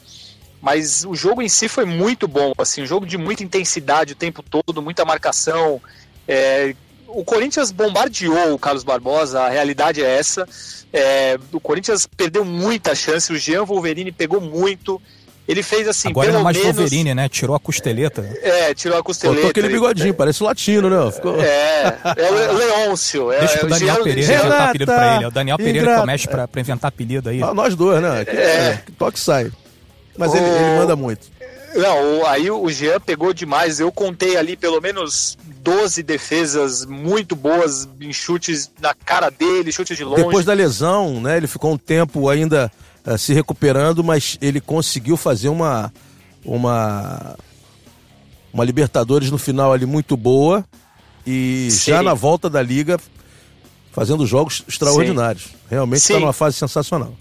Mas 0.62 1.04
o 1.04 1.14
jogo 1.14 1.42
em 1.42 1.48
si 1.48 1.68
foi 1.68 1.84
muito 1.84 2.26
bom, 2.26 2.54
assim, 2.56 2.84
um 2.84 2.86
jogo 2.86 3.04
de 3.04 3.18
muita 3.18 3.42
intensidade 3.42 4.14
o 4.14 4.16
tempo 4.16 4.42
todo, 4.42 4.80
muita 4.80 5.04
marcação. 5.04 5.78
É, 6.26 6.74
o 7.06 7.22
Corinthians 7.22 7.70
bombardeou 7.70 8.54
o 8.54 8.58
Carlos 8.58 8.84
Barbosa, 8.84 9.42
a 9.42 9.50
realidade 9.50 10.02
é 10.02 10.18
essa. 10.18 10.48
É, 10.90 11.38
o 11.52 11.60
Corinthians 11.60 12.06
perdeu 12.06 12.46
muita 12.46 12.94
chance, 12.94 13.30
o 13.30 13.36
Jean 13.36 13.66
Wolverine 13.66 14.10
pegou 14.10 14.40
muito. 14.40 15.02
Ele 15.48 15.62
fez 15.62 15.88
assim, 15.88 16.08
Agora 16.08 16.26
pelo 16.28 16.34
não 16.34 16.40
é 16.42 16.44
mais 16.44 16.56
menos... 16.56 16.76
Wolverine, 16.76 17.14
né? 17.14 17.28
Tirou 17.28 17.56
a 17.56 17.60
costeleta. 17.60 18.22
É, 18.42 18.72
tirou 18.74 18.96
a 18.98 19.02
costeleta. 19.02 19.36
Botou 19.40 19.50
aquele 19.50 19.68
bigodinho, 19.68 20.14
parece 20.14 20.42
latino, 20.42 20.88
né? 20.88 21.10
Ficou... 21.10 21.40
É, 21.42 21.98
é 22.16 22.30
o 22.30 22.54
Leôncio. 22.54 23.32
É, 23.32 23.40
Deixa 23.40 23.58
pro 23.58 23.66
é 23.66 23.66
o 23.66 23.70
Daniel 23.70 23.94
Jean- 23.96 24.04
Pereira 24.04 24.22
Jean- 24.32 24.38
inventar 24.38 24.68
apelido 24.68 24.92
pra 24.92 25.14
ele. 25.16 25.24
É 25.24 25.28
o 25.28 25.30
Daniel 25.32 25.56
Pereira 25.56 25.78
ingrata. 25.80 26.00
que 26.00 26.06
mexe 26.06 26.28
pra, 26.28 26.48
pra 26.48 26.60
inventar 26.60 26.88
apelido 26.88 27.28
aí. 27.28 27.42
Ah, 27.42 27.52
nós 27.52 27.74
dois, 27.74 28.00
né? 28.00 28.24
Que, 28.24 28.30
É. 28.30 28.82
que 28.86 28.92
toque 28.92 29.18
sai. 29.18 29.50
Mas 30.16 30.32
ele, 30.34 30.44
O- 30.44 30.48
ele 30.48 30.78
manda 30.78 30.94
muito. 30.94 31.26
Não, 31.74 32.20
o- 32.20 32.26
aí 32.26 32.50
o 32.50 32.68
Jean 32.70 33.00
pegou 33.00 33.32
demais. 33.32 33.80
Eu 33.80 33.90
contei 33.90 34.36
ali 34.36 34.56
pelo 34.56 34.80
menos 34.80 35.36
12 35.62 36.02
defesas 36.02 36.84
muito 36.86 37.34
boas 37.34 37.88
em 38.00 38.12
chutes 38.12 38.70
na 38.80 38.94
cara 38.94 39.28
dele, 39.30 39.72
chutes 39.72 39.96
de 39.96 40.04
longe. 40.04 40.22
Depois 40.22 40.44
da 40.44 40.52
lesão, 40.52 41.20
né? 41.20 41.36
Ele 41.38 41.46
ficou 41.48 41.72
um 41.72 41.78
tempo 41.78 42.28
ainda 42.28 42.70
eh, 43.04 43.18
se 43.18 43.32
recuperando, 43.32 44.02
mas 44.02 44.38
ele 44.40 44.60
conseguiu 44.60 45.16
fazer 45.16 45.48
uma 45.48 45.92
uma 46.44 47.36
uma 48.52 48.64
Libertadores 48.64 49.30
no 49.30 49.38
final 49.38 49.72
ali 49.72 49.86
muito 49.86 50.16
boa 50.16 50.64
e 51.26 51.68
Sim. 51.70 51.92
já 51.92 52.02
na 52.02 52.14
volta 52.14 52.50
da 52.50 52.62
liga 52.62 52.98
fazendo 53.92 54.26
jogos 54.26 54.64
extraordinários. 54.66 55.48
Realmente 55.70 56.00
está 56.00 56.14
Sim. 56.14 56.20
numa 56.20 56.32
fase 56.32 56.56
sensacional. 56.56 57.14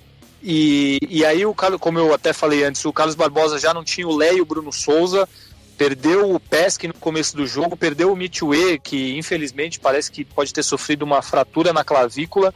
E, 0.43 0.97
e 1.07 1.23
aí, 1.23 1.45
o 1.45 1.53
Carlos, 1.53 1.79
como 1.79 1.99
eu 1.99 2.13
até 2.13 2.33
falei 2.33 2.63
antes, 2.63 2.83
o 2.83 2.91
Carlos 2.91 3.15
Barbosa 3.15 3.59
já 3.59 3.73
não 3.73 3.83
tinha 3.83 4.07
o 4.07 4.15
Lé 4.15 4.33
e 4.33 4.41
o 4.41 4.45
Bruno 4.45 4.71
Souza, 4.73 5.29
perdeu 5.77 6.33
o 6.33 6.39
Pesque 6.39 6.87
no 6.87 6.93
começo 6.95 7.35
do 7.35 7.45
jogo, 7.45 7.77
perdeu 7.77 8.11
o 8.11 8.15
Mitue, 8.15 8.79
que 8.79 9.17
infelizmente 9.17 9.79
parece 9.79 10.11
que 10.11 10.25
pode 10.25 10.51
ter 10.51 10.63
sofrido 10.63 11.03
uma 11.03 11.21
fratura 11.21 11.71
na 11.71 11.83
clavícula. 11.83 12.53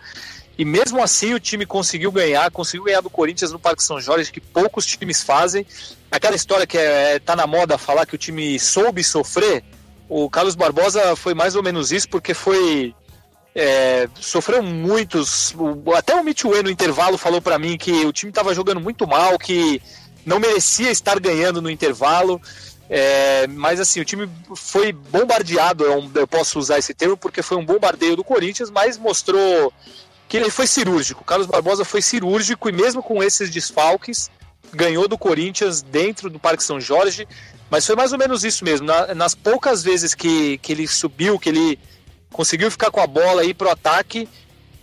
E 0.58 0.64
mesmo 0.64 1.03
assim 1.03 1.34
o 1.34 1.39
time 1.39 1.66
conseguiu 1.66 2.12
ganhar, 2.12 2.49
conseguiu 2.51 2.86
ganhar 2.86 3.01
do 3.01 3.10
Corinthians 3.10 3.51
no 3.51 3.60
Parque 3.60 3.84
São 3.84 3.99
Jorge, 3.99 4.32
que 4.32 4.39
poucos 4.39 4.86
times 4.86 5.22
fazem. 5.22 5.66
Aquela 6.10 6.36
história 6.36 6.66
que 6.66 6.78
é, 6.78 7.20
tá 7.20 7.36
na 7.36 7.45
moda 7.45 7.78
falar 7.78 8.06
que 8.06 8.16
o 8.16 8.18
time 8.18 8.58
soube 8.60 9.03
sofrer, 9.03 9.64
o 10.08 10.30
Carlos 10.30 10.56
Barbosa 10.56 11.16
foi 11.16 11.34
mais 11.34 11.56
ou 11.56 11.64
menos 11.64 11.91
isso, 11.91 12.08
porque 12.08 12.34
foi 12.34 12.93
é, 13.56 14.08
sofreu 14.20 14.62
muitos. 14.62 15.56
Até 15.95 16.14
o 16.14 16.24
Mitchue 16.24 16.62
no 16.62 16.70
intervalo 16.70 17.18
falou 17.18 17.41
pra 17.41 17.58
mim 17.58 17.78
que 17.78 18.06
o 18.06 18.12
time 18.12 18.30
estava 18.30 18.53
jogando 18.53 18.82
muito 18.82 19.08
mal, 19.08 19.39
que 19.39 19.82
não 20.26 20.39
merecia 20.39 20.91
estar 20.91 21.20
ganhando 21.20 21.62
no 21.62 21.70
intervalo. 21.70 22.41
É, 22.88 23.47
mas 23.47 23.80
assim, 23.80 23.99
o 23.99 24.06
time 24.06 24.30
foi 24.56 24.91
bombardeado, 24.91 25.86
é 25.86 26.22
eu 26.22 26.28
posso 26.28 26.60
usar 26.60 26.78
esse 26.78 26.93
termo, 26.93 27.18
porque 27.18 27.41
foi 27.41 27.58
um 27.58 27.66
bombardeio 27.66 28.16
do 28.16 28.24
Corinthians, 28.24 28.70
mas 28.70 28.97
mostrou 28.97 29.74
que 30.28 30.38
ele 30.38 30.49
foi 30.49 30.67
cirúrgico. 30.67 31.21
O 31.21 31.26
Carlos 31.26 31.47
Barbosa 31.47 31.86
foi 31.86 32.01
cirúrgico 32.01 32.67
e 32.69 32.71
mesmo 32.71 33.01
com 33.03 33.21
esses 33.23 33.49
desfalques, 33.49 34.30
ganhou 34.73 35.07
do 35.07 35.17
Corinthians 35.17 35.82
dentro 35.82 36.30
do 36.30 36.39
Parque 36.39 36.63
São 36.63 36.80
Jorge. 36.80 37.28
Mas 37.69 37.86
foi 37.86 37.95
mais 37.95 38.11
ou 38.11 38.17
menos 38.19 38.43
isso 38.43 38.63
mesmo. 38.63 38.86
Na- 38.88 39.13
nas 39.13 39.34
poucas 39.36 39.84
vezes 39.84 40.13
que, 40.13 40.57
que 40.59 40.71
ele 40.71 40.88
subiu, 40.88 41.39
que 41.39 41.49
ele 41.49 41.80
conseguiu 42.32 42.69
ficar 42.69 42.91
com 42.91 42.99
a 42.99 43.07
bola 43.07 43.43
ir 43.43 43.53
pro 43.53 43.69
ataque, 43.69 44.28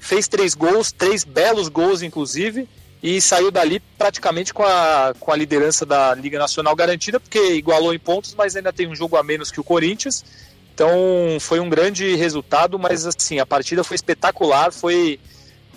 fez 0.00 0.26
três 0.26 0.54
gols, 0.54 0.90
três 0.90 1.22
belos 1.22 1.68
gols 1.68 2.02
inclusive, 2.02 2.68
e 3.02 3.20
saiu 3.20 3.50
dali 3.50 3.80
praticamente 3.98 4.54
com 4.54 4.62
a, 4.64 5.12
com 5.18 5.32
a 5.32 5.36
liderança 5.36 5.84
da 5.84 6.14
Liga 6.14 6.38
Nacional 6.38 6.74
garantida, 6.74 7.18
porque 7.20 7.54
igualou 7.54 7.92
em 7.92 7.98
pontos, 7.98 8.34
mas 8.34 8.54
ainda 8.56 8.72
tem 8.72 8.86
um 8.86 8.94
jogo 8.94 9.16
a 9.16 9.22
menos 9.22 9.50
que 9.50 9.60
o 9.60 9.64
Corinthians. 9.64 10.24
Então 10.74 10.90
foi 11.40 11.60
um 11.60 11.68
grande 11.68 12.14
resultado, 12.16 12.78
mas 12.78 13.06
assim, 13.06 13.38
a 13.38 13.46
partida 13.46 13.84
foi 13.84 13.94
espetacular, 13.94 14.72
foi 14.72 15.18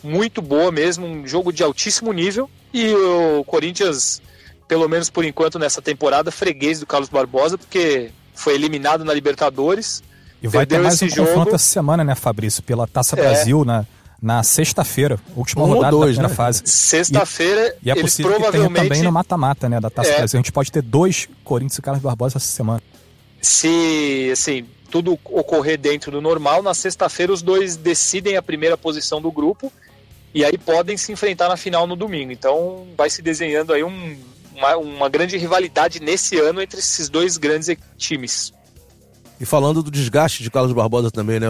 muito 0.04 0.42
boa 0.42 0.72
mesmo, 0.72 1.06
um 1.06 1.28
jogo 1.28 1.52
de 1.52 1.64
altíssimo 1.64 2.14
nível, 2.14 2.50
e 2.74 2.94
o 2.94 3.44
Corinthians, 3.46 4.22
pelo 4.68 4.88
menos 4.88 5.10
por 5.10 5.26
enquanto 5.26 5.58
nessa 5.60 5.82
temporada, 5.82 6.32
freguês 6.32 6.80
do 6.80 6.86
Carlos 6.86 7.10
Barbosa, 7.10 7.58
porque 7.58 8.12
foi 8.34 8.54
eliminado 8.56 9.04
na 9.04 9.14
Libertadores. 9.14 10.04
E 10.42 10.48
vai 10.48 10.66
ter 10.66 10.80
mais 10.80 11.02
um 11.02 11.06
esse 11.08 11.16
confronto 11.18 11.46
jogo. 11.46 11.56
essa 11.56 11.66
semana, 11.66 12.04
né, 12.04 12.14
Fabrício? 12.14 12.62
Pela 12.62 12.86
Taça 12.86 13.18
É. 13.18 13.22
Brasil 13.22 13.66
na, 13.66 13.84
na 14.22 14.44
sexta-feira, 14.44 15.20
última 15.36 15.64
Um 15.64 15.68
rodada 15.74 15.92
dois, 15.92 16.16
da 16.18 16.24
primeira 16.24 16.30
né? 16.30 16.36
fase. 16.36 16.62
Sexta-feira, 16.66 17.76
E 17.84 17.90
é 17.90 17.94
eles 17.94 18.02
possível 18.04 18.32
que 18.32 18.38
tenha 18.38 18.52
provavelmente, 18.52 18.88
também 18.90 19.04
no 19.04 19.12
mata-mata, 19.12 19.68
né, 19.68 19.80
da 19.80 19.90
Taça 19.90 20.10
É. 20.12 20.18
Brasil. 20.18 20.38
A 20.38 20.42
gente 20.42 20.52
pode 20.52 20.72
ter 20.72 20.82
dois 20.84 21.28
Corinthians 21.44 21.78
e 21.80 21.82
Carlos 21.82 22.04
Barbosa 22.04 22.38
essa 22.38 22.46
semana. 22.48 22.82
se 23.42 24.30
assim, 24.32 24.66
tudo 24.90 25.18
ocorrer 25.26 25.78
dentro 25.78 26.12
do 26.12 26.22
normal, 26.22 26.62
na 26.64 26.74
sexta-feira 26.74 27.34
os 27.34 27.42
dois 27.42 27.76
decidem 27.76 28.38
a 28.38 28.42
primeira 28.42 28.78
posição 28.78 29.22
do 29.22 29.32
grupo 29.32 29.72
e 30.34 30.44
aí 30.44 30.58
podem 30.58 30.98
se 30.98 31.12
enfrentar 31.12 31.48
na 31.50 31.58
final 31.58 31.88
no 31.88 31.96
domingo. 31.96 32.32
Então 32.32 32.88
vai 32.98 33.10
se 33.10 33.22
desenhando 33.22 33.74
aí 33.74 33.84
um- 33.84 34.18
uma, 34.56 34.78
uma 34.78 35.10
grande 35.10 35.38
rivalidade 35.38 36.00
nesse 36.00 36.38
ano 36.40 36.62
entre 36.62 36.80
esses 36.80 37.10
dois 37.10 37.38
grandes 37.38 37.76
times. 37.98 38.54
E 39.40 39.46
falando 39.46 39.84
do 39.84 39.92
desgaste 39.92 40.42
de 40.44 40.50
Carlos 40.50 40.72
Barbosa 40.72 41.12
também, 41.12 41.42
né? 41.42 41.48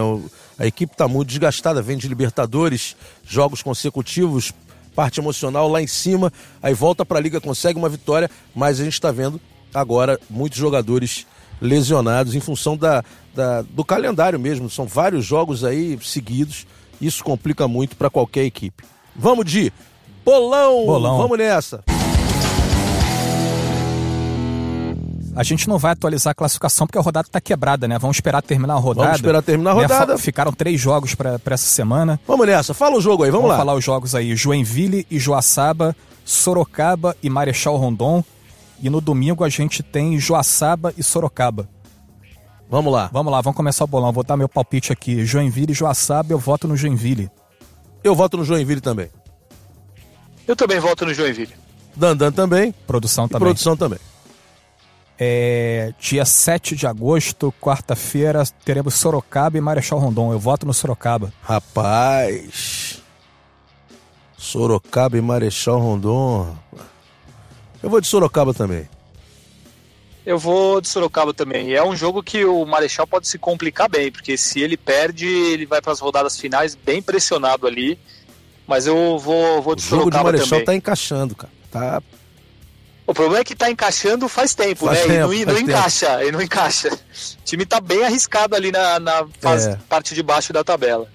A 0.58 0.66
equipe 0.66 0.92
está 0.92 1.06
muito 1.06 1.28
desgastada, 1.28 1.80
vem 1.80 1.96
de 1.96 2.08
Libertadores, 2.08 2.96
jogos 3.24 3.62
consecutivos, 3.62 4.52
parte 4.94 5.20
emocional 5.20 5.68
lá 5.68 5.80
em 5.80 5.86
cima, 5.86 6.32
aí 6.60 6.74
volta 6.74 7.04
para 7.06 7.18
a 7.18 7.20
liga, 7.20 7.40
consegue 7.40 7.78
uma 7.78 7.88
vitória, 7.88 8.28
mas 8.54 8.80
a 8.80 8.84
gente 8.84 8.94
está 8.94 9.12
vendo 9.12 9.40
agora 9.72 10.18
muitos 10.28 10.58
jogadores 10.58 11.26
lesionados 11.60 12.34
em 12.34 12.40
função 12.40 12.76
da, 12.76 13.04
da- 13.36 13.62
do 13.62 13.84
calendário 13.84 14.40
mesmo. 14.40 14.68
São 14.70 14.86
vários 14.86 15.24
jogos 15.24 15.62
aí 15.62 15.98
seguidos, 16.02 16.66
isso 17.00 17.22
complica 17.22 17.68
muito 17.68 17.94
para 17.94 18.10
qualquer 18.10 18.44
equipe. 18.44 18.82
Vamos 19.14 19.44
de 19.44 19.72
bolão! 20.24 20.86
Bolão. 20.86 21.18
Vamos 21.18 21.38
nessa! 21.38 21.84
A 25.34 25.42
gente 25.42 25.68
não 25.68 25.76
vai 25.78 25.92
atualizar 25.92 26.30
a 26.30 26.34
classificação 26.34 26.86
porque 26.86 26.98
a 26.98 27.02
rodada 27.02 27.28
tá 27.30 27.38
quebrada, 27.42 27.86
né? 27.86 27.98
Vamos 27.98 28.16
esperar 28.16 28.40
terminar 28.40 28.72
a 28.74 28.78
rodada. 28.78 29.08
Vamos 29.08 29.18
esperar 29.18 29.42
terminar 29.42 29.72
a 29.72 29.74
Né, 29.74 29.82
rodada. 29.82 30.16
fa- 30.16 30.22
Ficaram 30.24 30.50
três 30.50 30.80
jogos 30.80 31.14
para 31.14 31.38
essa 31.50 31.66
semana. 31.66 32.18
Vamos 32.26 32.46
nessa, 32.46 32.72
fala 32.72 32.96
o 32.96 33.00
jogo 33.02 33.22
aí, 33.22 33.30
vamos, 33.30 33.42
Vamos 33.42 33.50
lá. 33.50 33.58
falar 33.58 33.74
os 33.74 33.84
jogos 33.84 34.14
aí: 34.14 34.34
Joinville 34.34 35.06
e 35.10 35.18
Joaçaba, 35.18 35.94
Sorocaba 36.24 37.14
e 37.22 37.28
Marechal 37.28 37.76
Rondon. 37.76 38.24
E 38.82 38.88
no 38.88 38.98
domingo 39.00 39.44
a 39.44 39.48
gente 39.50 39.82
tem 39.82 40.18
Joaçaba 40.18 40.94
e 40.96 41.02
Sorocaba. 41.02 41.68
Vamos 42.68 42.92
lá. 42.92 43.08
Vamos 43.12 43.32
lá, 43.32 43.40
vamos 43.40 43.56
começar 43.56 43.84
o 43.84 43.86
bolão. 43.86 44.12
Vou 44.12 44.24
dar 44.24 44.36
meu 44.36 44.48
palpite 44.48 44.92
aqui. 44.92 45.24
Joinville 45.24 45.72
e 45.72 45.74
Joaçaba, 45.74 46.32
eu 46.32 46.38
voto 46.38 46.66
no 46.66 46.76
Joinville. 46.76 47.30
Eu 48.02 48.14
voto 48.14 48.36
no 48.36 48.44
Joinville 48.44 48.80
também. 48.80 49.08
Eu 50.46 50.54
também 50.56 50.78
volto 50.80 51.04
no 51.06 51.14
Joinville. 51.14 51.54
Dandan 51.94 52.30
também. 52.32 52.72
Produção 52.86 53.26
E 53.26 53.28
também. 53.28 53.40
produção 53.40 53.76
também. 53.76 53.98
É, 55.18 55.94
dia 55.98 56.24
7 56.26 56.76
de 56.76 56.86
agosto, 56.86 57.52
quarta-feira, 57.60 58.44
teremos 58.64 58.94
Sorocaba 58.94 59.56
e 59.56 59.60
Marechal 59.60 59.98
Rondon. 59.98 60.30
Eu 60.32 60.38
voto 60.38 60.66
no 60.66 60.74
Sorocaba. 60.74 61.32
Rapaz. 61.42 63.02
Sorocaba 64.36 65.16
e 65.16 65.20
Marechal 65.22 65.78
Rondon. 65.80 66.54
Eu 67.82 67.88
vou 67.90 68.00
de 68.00 68.06
Sorocaba 68.06 68.52
também. 68.52 68.88
Eu 70.26 70.38
vou 70.38 70.80
de 70.80 70.88
Sorocaba 70.88 71.32
também. 71.32 71.68
E 71.68 71.74
é 71.76 71.84
um 71.84 71.94
jogo 71.94 72.20
que 72.20 72.44
o 72.44 72.66
Marechal 72.66 73.06
pode 73.06 73.28
se 73.28 73.38
complicar 73.38 73.88
bem, 73.88 74.10
porque 74.10 74.36
se 74.36 74.60
ele 74.60 74.76
perde, 74.76 75.24
ele 75.24 75.64
vai 75.66 75.80
para 75.80 75.92
as 75.92 76.00
rodadas 76.00 76.36
finais 76.38 76.74
bem 76.74 77.00
pressionado 77.00 77.64
ali. 77.66 77.96
Mas 78.66 78.88
eu 78.88 79.16
vou, 79.20 79.62
vou 79.62 79.74
O 79.74 79.76
de 79.76 79.82
jogo 79.82 79.96
de 80.10 80.16
Sorocaba 80.16 80.24
Marechal 80.24 80.48
também. 80.48 80.64
tá 80.64 80.74
encaixando, 80.74 81.36
cara. 81.36 81.52
Tá. 81.70 82.02
O 83.06 83.14
problema 83.14 83.38
é 83.38 83.44
que 83.44 83.54
tá 83.54 83.70
encaixando 83.70 84.28
faz 84.28 84.52
tempo, 84.52 84.86
Faz 84.86 85.06
né? 85.06 85.18
tempo, 85.20 85.32
e 85.32 85.44
não, 85.46 85.52
não 85.54 85.60
encaixa, 85.60 86.24
e 86.24 86.32
não 86.32 86.42
encaixa. 86.42 86.88
O 86.92 87.44
time 87.44 87.64
tá 87.64 87.80
bem 87.80 88.02
arriscado 88.04 88.56
ali 88.56 88.72
na, 88.72 88.98
na 88.98 89.24
fase- 89.40 89.70
É. 89.70 89.76
parte 89.88 90.12
de 90.12 90.24
baixo 90.24 90.52
da 90.52 90.64
tabela. 90.64 91.08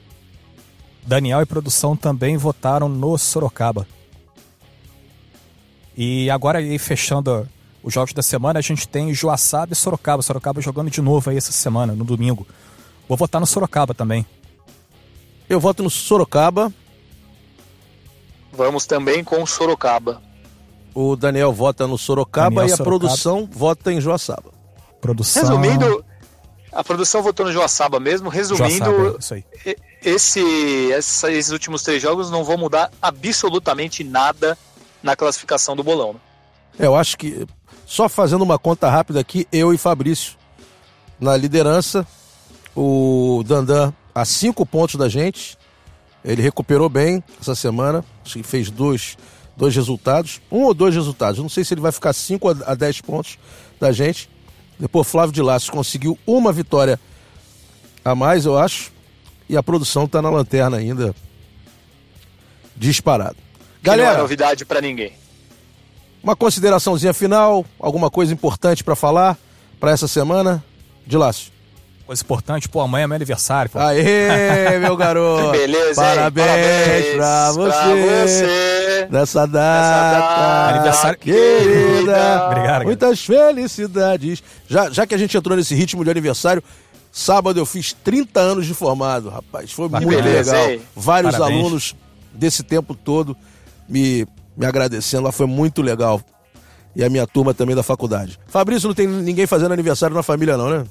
Daniel 1.05 1.41
e 1.41 1.45
produção 1.45 1.97
também 1.97 2.37
votaram 2.37 2.87
no 2.87 3.17
Sorocaba. 3.17 3.85
E 5.97 6.29
agora 6.29 6.59
aí 6.59 6.79
fechando 6.79 7.45
os 7.83 7.93
jogos 7.93 8.13
da 8.13 8.21
semana, 8.21 8.59
a 8.59 8.61
gente 8.61 8.87
tem 8.87 9.13
Joaçaba 9.13 9.73
e 9.73 9.75
Sorocaba. 9.75 10.21
Sorocaba 10.21 10.61
jogando 10.61 10.89
de 10.89 11.01
novo 11.01 11.29
aí 11.29 11.37
essa 11.37 11.51
semana, 11.51 11.93
no 11.93 12.03
domingo. 12.03 12.45
Vou 13.07 13.17
votar 13.17 13.41
no 13.41 13.47
Sorocaba 13.47 13.93
também. 13.93 14.25
Eu 15.49 15.59
voto 15.59 15.83
no 15.83 15.89
Sorocaba. 15.89 16.71
Vamos 18.51 18.85
também 18.85 19.23
com 19.23 19.45
Sorocaba. 19.45 20.21
O 20.93 21.15
Daniel 21.15 21.53
vota 21.53 21.87
no 21.87 21.97
Sorocaba 21.97 22.49
Daniel 22.55 22.67
e 22.69 22.73
a 22.73 22.77
Sorocaba. 22.77 22.99
produção 22.99 23.49
vota 23.51 23.91
em 23.93 24.01
Joaçaba. 24.01 24.51
Produção. 24.99 25.41
Resumindo, 25.43 26.05
a 26.71 26.83
produção 26.83 27.23
votou 27.23 27.45
no 27.45 27.51
Joaçaba 27.51 27.99
mesmo. 27.99 28.29
Resumindo, 28.29 28.85
Joaçaba, 28.85 29.17
isso 29.19 29.33
aí. 29.33 29.45
esse, 30.03 30.91
essa- 30.91 31.31
esses 31.31 31.51
últimos 31.51 31.81
três 31.81 32.01
jogos 32.01 32.29
não 32.29 32.43
vão 32.43 32.57
mudar 32.57 32.91
absolutamente 33.01 34.03
nada 34.03 34.57
na 35.01 35.15
classificação 35.15 35.75
do 35.75 35.83
bolão. 35.83 36.13
né? 36.13 36.19
É, 36.79 36.85
Eu 36.85 36.95
acho 36.95 37.17
que, 37.17 37.47
só 37.91 38.07
fazendo 38.07 38.41
uma 38.41 38.57
conta 38.57 38.89
rápida 38.89 39.19
aqui, 39.19 39.45
eu 39.51 39.73
e 39.73 39.77
Fabrício 39.77 40.37
na 41.19 41.35
liderança, 41.35 42.07
o 42.73 43.43
Dandan 43.45 43.93
a 44.15 44.23
cinco 44.23 44.65
pontos 44.65 44.95
da 44.95 45.09
gente, 45.09 45.57
ele 46.23 46.41
recuperou 46.41 46.87
bem 46.87 47.21
essa 47.41 47.53
semana, 47.53 48.01
acho 48.23 48.37
que 48.37 48.43
fez 48.43 48.71
dois, 48.71 49.17
dois 49.57 49.75
resultados, 49.75 50.39
um 50.49 50.61
ou 50.61 50.73
dois 50.73 50.95
resultados, 50.95 51.41
não 51.41 51.49
sei 51.49 51.65
se 51.65 51.73
ele 51.73 51.81
vai 51.81 51.91
ficar 51.91 52.13
cinco 52.13 52.47
a 52.65 52.73
dez 52.75 53.01
pontos 53.01 53.37
da 53.77 53.91
gente. 53.91 54.29
Depois 54.79 55.05
Flávio 55.05 55.33
de 55.33 55.41
Laços 55.41 55.69
conseguiu 55.69 56.17
uma 56.25 56.53
vitória 56.53 56.97
a 58.05 58.15
mais, 58.15 58.45
eu 58.45 58.57
acho, 58.57 58.93
e 59.49 59.57
a 59.57 59.61
produção 59.61 60.07
tá 60.07 60.21
na 60.21 60.29
lanterna 60.29 60.77
ainda, 60.77 61.13
disparado. 62.73 63.35
Que 63.83 63.87
não 63.89 63.95
é 63.95 63.97
Galera, 63.97 64.21
novidade 64.21 64.63
pra 64.63 64.79
ninguém. 64.79 65.11
Uma 66.23 66.35
consideraçãozinha 66.35 67.13
final, 67.13 67.65
alguma 67.79 68.09
coisa 68.09 68.33
importante 68.33 68.83
pra 68.83 68.95
falar 68.95 69.37
pra 69.79 69.91
essa 69.91 70.07
semana? 70.07 70.63
De 71.05 71.17
Lácio. 71.17 71.51
Coisa 72.05 72.21
importante, 72.23 72.67
pô, 72.67 72.81
amanhã 72.81 73.05
é 73.05 73.07
meu 73.07 73.15
aniversário. 73.15 73.71
Pô. 73.71 73.79
Aê, 73.79 74.77
meu 74.79 74.95
garoto! 74.97 75.51
Beleza, 75.51 75.89
hein? 75.89 75.95
Parabéns, 75.95 77.15
pra 77.15 77.51
você, 77.53 78.27
você. 78.27 79.07
nessa 79.09 79.45
data, 79.45 80.19
data 80.19 80.75
Aniversário- 80.75 81.19
querida. 81.19 82.45
Obrigado, 82.47 82.65
cara. 82.67 82.83
Muitas 82.83 83.21
felicidades. 83.25 84.43
Já, 84.67 84.89
já 84.89 85.07
que 85.07 85.15
a 85.15 85.17
gente 85.17 85.35
entrou 85.37 85.55
nesse 85.55 85.73
ritmo 85.73 86.03
de 86.03 86.09
aniversário, 86.11 86.61
sábado 87.11 87.59
eu 87.59 87.65
fiz 87.65 87.93
30 87.93 88.39
anos 88.39 88.65
de 88.65 88.73
formado, 88.73 89.29
rapaz. 89.29 89.71
Foi 89.71 89.87
muito 89.87 90.07
beleza, 90.07 90.51
legal. 90.53 90.69
hein? 90.71 90.81
Vários 90.95 91.31
Parabéns. 91.35 91.59
alunos 91.61 91.95
desse 92.33 92.61
tempo 92.63 92.93
todo 92.93 93.35
me, 93.87 94.27
me 94.55 94.65
agradecendo. 94.65 95.23
Lá 95.23 95.31
foi 95.31 95.45
muito 95.47 95.81
legal. 95.81 96.21
E 96.95 97.03
a 97.03 97.09
minha 97.09 97.25
turma 97.25 97.53
também 97.53 97.75
da 97.75 97.83
faculdade. 97.83 98.37
Fabrício, 98.47 98.87
não 98.87 98.95
tem 98.95 99.07
ninguém 99.07 99.47
fazendo 99.47 99.71
aniversário 99.73 100.15
na 100.15 100.23
família, 100.23 100.57
não, 100.57 100.69
né? 100.69 100.83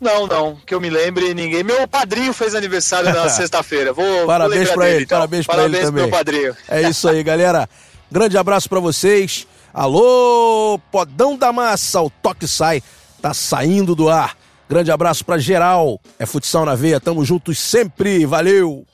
Não, 0.00 0.26
não, 0.26 0.56
que 0.66 0.74
eu 0.74 0.80
me 0.80 0.90
lembre, 0.90 1.32
ninguém. 1.34 1.62
Meu 1.64 1.88
padrinho 1.88 2.32
fez 2.32 2.54
aniversário 2.54 3.12
na 3.12 3.28
sexta-feira. 3.30 3.92
Vou, 3.92 4.26
Parabéns 4.26 4.68
dele, 4.70 4.84
ele, 4.84 5.04
então. 5.04 5.18
parabéns 5.18 5.46
pra 5.46 5.54
Parabéns 5.56 5.82
ele 5.82 5.86
também. 5.86 6.10
padrinho. 6.10 6.56
É 6.68 6.82
isso 6.88 7.08
aí, 7.08 7.22
galera. 7.22 7.68
Grande 8.10 8.36
abraço 8.36 8.68
pra 8.68 8.80
vocês. 8.80 9.46
Alô, 9.72 10.78
Podão 10.92 11.36
da 11.36 11.52
Massa, 11.52 12.00
o 12.00 12.10
Toque 12.10 12.46
Sai 12.46 12.82
tá 13.20 13.32
saindo 13.34 13.94
do 13.94 14.08
ar. 14.08 14.36
Grande 14.68 14.90
abraço 14.90 15.24
pra 15.24 15.38
geral. 15.38 16.00
É 16.18 16.26
futsal 16.26 16.64
na 16.64 16.74
veia, 16.74 17.00
tamo 17.00 17.24
juntos 17.24 17.58
sempre. 17.58 18.24
Valeu! 18.26 18.86